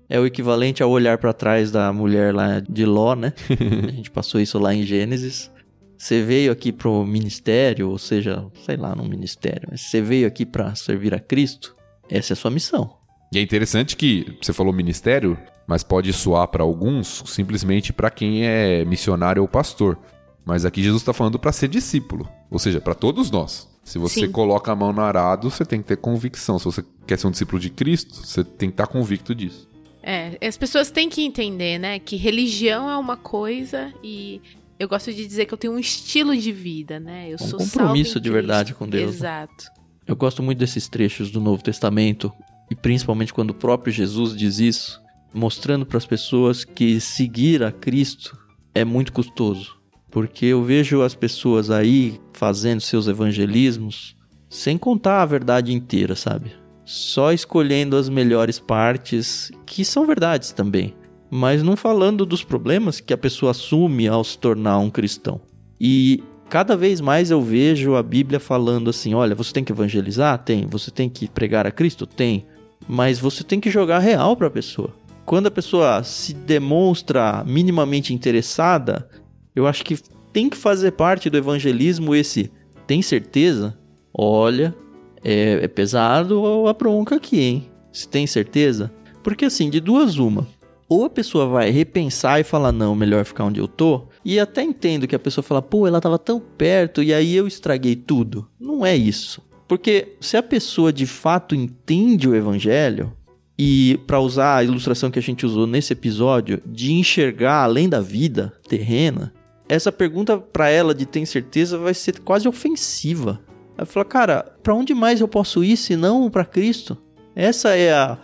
[0.09, 3.31] é o equivalente ao olhar pra trás da mulher lá de Ló, né?
[3.87, 5.49] a gente passou isso lá em Gênesis.
[5.97, 10.45] Você veio aqui pro ministério, ou seja, sei lá, no ministério, mas você veio aqui
[10.45, 11.73] pra servir a Cristo,
[12.09, 12.97] essa é a sua missão.
[13.31, 18.45] E é interessante que você falou ministério, mas pode soar para alguns simplesmente para quem
[18.45, 19.97] é missionário ou pastor.
[20.45, 23.69] Mas aqui Jesus está falando para ser discípulo, ou seja, para todos nós.
[23.83, 24.31] Se você Sim.
[24.31, 26.57] coloca a mão no arado, você tem que ter convicção.
[26.57, 29.67] Se você quer ser um discípulo de Cristo, você tem que estar convicto disso.
[30.01, 34.41] É, as pessoas têm que entender, né, que religião é uma coisa e
[34.77, 37.29] eu gosto de dizer que eu tenho um estilo de vida, né?
[37.29, 39.11] Eu um sou compromisso de verdade com Deus.
[39.11, 39.17] Né?
[39.17, 39.71] Exato.
[40.05, 42.33] Eu gosto muito desses trechos do Novo Testamento
[42.69, 45.01] e principalmente quando o próprio Jesus diz isso,
[45.33, 48.37] mostrando para as pessoas que seguir a Cristo
[48.75, 49.82] é muito custoso.
[50.13, 54.15] Porque eu vejo as pessoas aí fazendo seus evangelismos
[54.47, 56.51] sem contar a verdade inteira, sabe?
[56.85, 60.93] Só escolhendo as melhores partes, que são verdades também,
[61.31, 65.41] mas não falando dos problemas que a pessoa assume ao se tornar um cristão.
[65.81, 70.37] E cada vez mais eu vejo a Bíblia falando assim: olha, você tem que evangelizar?
[70.37, 70.67] Tem.
[70.67, 72.05] Você tem que pregar a Cristo?
[72.05, 72.45] Tem.
[72.87, 74.93] Mas você tem que jogar real para a pessoa.
[75.25, 79.09] Quando a pessoa se demonstra minimamente interessada,
[79.55, 79.97] eu acho que
[80.31, 82.51] tem que fazer parte do evangelismo esse.
[82.87, 83.77] Tem certeza?
[84.13, 84.75] Olha,
[85.23, 87.71] é, é pesado a bronca aqui, hein?
[87.91, 88.91] Se tem certeza?
[89.23, 90.47] Porque assim, de duas uma.
[90.89, 94.03] Ou a pessoa vai repensar e falar, não, melhor ficar onde eu tô.
[94.25, 97.47] E até entendo que a pessoa fala, pô, ela tava tão perto e aí eu
[97.47, 98.47] estraguei tudo.
[98.59, 99.41] Não é isso.
[99.67, 103.13] Porque se a pessoa de fato entende o evangelho,
[103.57, 108.01] e para usar a ilustração que a gente usou nesse episódio, de enxergar além da
[108.01, 109.33] vida terrena,
[109.73, 113.39] essa pergunta para ela de tem certeza vai ser quase ofensiva.
[113.77, 116.97] Ela fala, cara, para onde mais eu posso ir se não para Cristo?
[117.35, 118.17] Essa é a,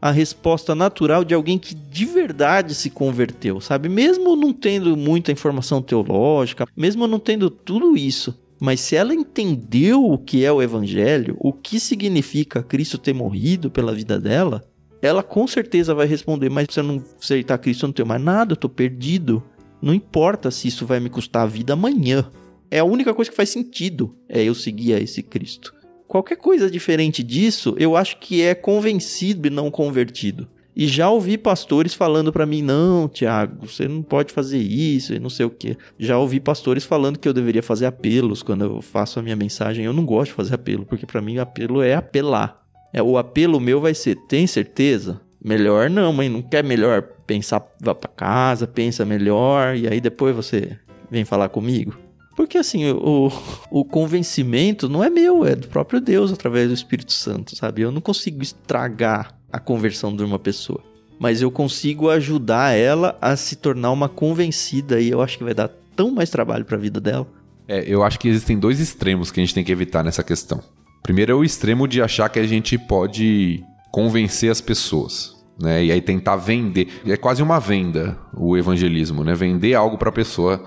[0.00, 3.88] a resposta natural de alguém que de verdade se converteu, sabe?
[3.88, 10.04] Mesmo não tendo muita informação teológica, mesmo não tendo tudo isso, mas se ela entendeu
[10.04, 14.64] o que é o evangelho, o que significa Cristo ter morrido pela vida dela,
[15.00, 18.22] ela com certeza vai responder: Mas se eu não aceitar Cristo, eu não tenho mais
[18.22, 19.42] nada, eu tô perdido.
[19.80, 22.30] Não importa se isso vai me custar a vida amanhã.
[22.70, 25.74] É a única coisa que faz sentido é eu seguir a esse Cristo.
[26.08, 30.48] Qualquer coisa diferente disso, eu acho que é convencido e não convertido.
[30.74, 35.18] E já ouvi pastores falando para mim: "Não, Tiago, você não pode fazer isso e
[35.18, 35.76] não sei o quê".
[35.98, 39.86] Já ouvi pastores falando que eu deveria fazer apelos quando eu faço a minha mensagem.
[39.86, 42.62] Eu não gosto de fazer apelo, porque para mim apelo é apelar.
[42.92, 47.62] É o apelo meu vai ser: "Tem certeza?" Melhor não, mãe, não quer melhor pensar,
[47.80, 50.78] vá para casa, pensa melhor e aí depois você
[51.10, 51.96] vem falar comigo.
[52.36, 53.32] Porque assim, o,
[53.70, 57.82] o convencimento não é meu, é do próprio Deus através do Espírito Santo, sabe?
[57.82, 60.82] Eu não consigo estragar a conversão de uma pessoa.
[61.18, 65.54] Mas eu consigo ajudar ela a se tornar uma convencida e eu acho que vai
[65.54, 67.26] dar tão mais trabalho para a vida dela.
[67.66, 70.62] É, eu acho que existem dois extremos que a gente tem que evitar nessa questão.
[71.02, 75.84] Primeiro é o extremo de achar que a gente pode convencer as pessoas, né?
[75.84, 76.88] E aí tentar vender.
[77.06, 79.34] É quase uma venda o evangelismo, né?
[79.34, 80.62] Vender algo para a pessoa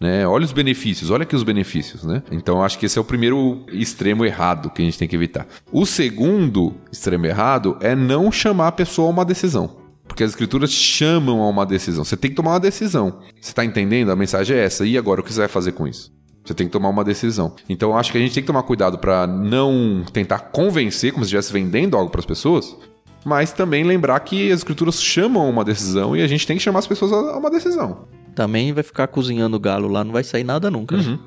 [0.00, 0.26] né?
[0.26, 2.22] Olha os benefícios, olha aqui os benefícios, né?
[2.30, 5.46] Então acho que esse é o primeiro extremo errado que a gente tem que evitar.
[5.72, 9.82] O segundo extremo errado é não chamar a pessoa a uma decisão.
[10.06, 12.04] Porque as escrituras chamam a uma decisão.
[12.04, 13.20] Você tem que tomar uma decisão.
[13.40, 14.12] Você está entendendo?
[14.12, 14.84] A mensagem é essa.
[14.84, 16.12] E agora, o que você vai fazer com isso?
[16.44, 17.56] Você tem que tomar uma decisão.
[17.68, 21.28] Então, acho que a gente tem que tomar cuidado para não tentar convencer, como se
[21.28, 22.76] estivesse vendendo algo para as pessoas,
[23.24, 26.62] mas também lembrar que as escrituras chamam a uma decisão e a gente tem que
[26.62, 30.44] chamar as pessoas a uma decisão também vai ficar cozinhando galo lá, não vai sair
[30.44, 30.96] nada nunca.
[30.96, 31.18] Uhum.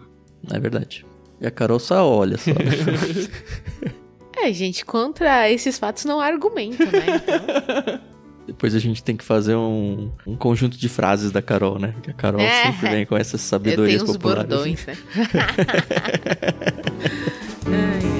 [0.47, 1.05] Não é verdade.
[1.39, 2.51] E a Carol só olha só.
[4.37, 7.05] é, gente, contra esses fatos não há argumento, né?
[7.23, 7.99] Então...
[8.47, 11.93] Depois a gente tem que fazer um, um conjunto de frases da Carol, né?
[12.01, 12.63] Que a Carol é.
[12.63, 14.47] sempre vem com essas sabedorias Eu tenho populares.
[14.47, 14.97] bordões, né?
[17.67, 18.16] ai,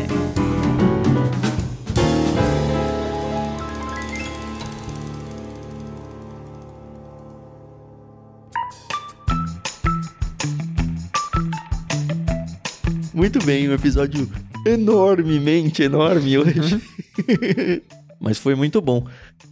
[13.18, 14.30] Muito bem, um episódio
[14.64, 16.76] enormemente enorme hoje.
[16.76, 17.82] Uhum.
[18.22, 19.08] Mas foi muito bom.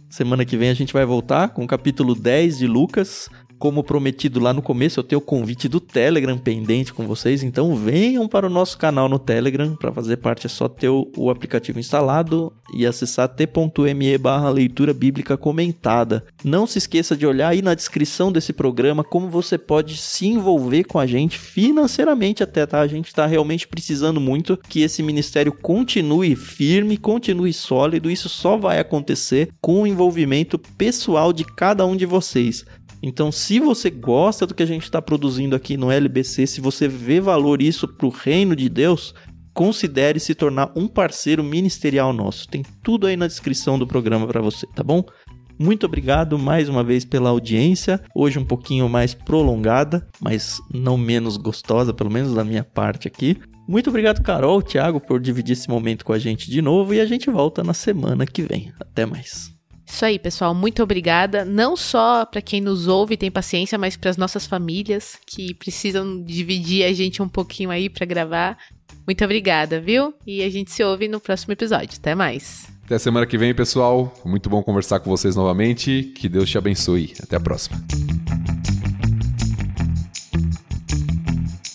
[0.08, 3.28] Semana que vem a gente vai voltar com o capítulo 10 de Lucas,
[3.58, 7.74] como prometido lá no começo, eu tenho o convite do Telegram pendente com vocês, então
[7.74, 9.74] venham para o nosso canal no Telegram.
[9.76, 15.36] Para fazer parte é só ter o, aplicativo instalado e acessar t.me barra leitura bíblica
[15.36, 16.24] comentada.
[16.44, 20.84] Não se esqueça de olhar aí na descrição desse programa como você pode se envolver
[20.84, 22.80] com a gente financeiramente até, tá?
[22.80, 28.10] A gente está realmente precisando muito que esse ministério continue firme, continue sólido.
[28.10, 32.64] Isso só vai acontecer com o envolvimento pessoal de cada um de vocês.
[33.06, 36.88] Então, se você gosta do que a gente está produzindo aqui no LBC, se você
[36.88, 39.14] vê valor isso para o reino de Deus,
[39.54, 42.48] considere se tornar um parceiro ministerial nosso.
[42.48, 45.04] Tem tudo aí na descrição do programa para você, tá bom?
[45.56, 48.02] Muito obrigado mais uma vez pela audiência.
[48.12, 53.36] Hoje um pouquinho mais prolongada, mas não menos gostosa, pelo menos da minha parte aqui.
[53.68, 57.06] Muito obrigado, Carol, Thiago, por dividir esse momento com a gente de novo e a
[57.06, 58.72] gente volta na semana que vem.
[58.80, 59.55] Até mais.
[59.86, 60.54] Isso aí, pessoal.
[60.54, 61.44] Muito obrigada.
[61.44, 65.54] Não só para quem nos ouve e tem paciência, mas para as nossas famílias que
[65.54, 68.58] precisam dividir a gente um pouquinho aí para gravar.
[69.06, 70.12] Muito obrigada, viu?
[70.26, 71.96] E a gente se ouve no próximo episódio.
[71.98, 72.66] Até mais.
[72.84, 74.12] Até semana que vem, pessoal.
[74.24, 76.12] Muito bom conversar com vocês novamente.
[76.16, 77.14] Que Deus te abençoe.
[77.22, 77.80] Até a próxima.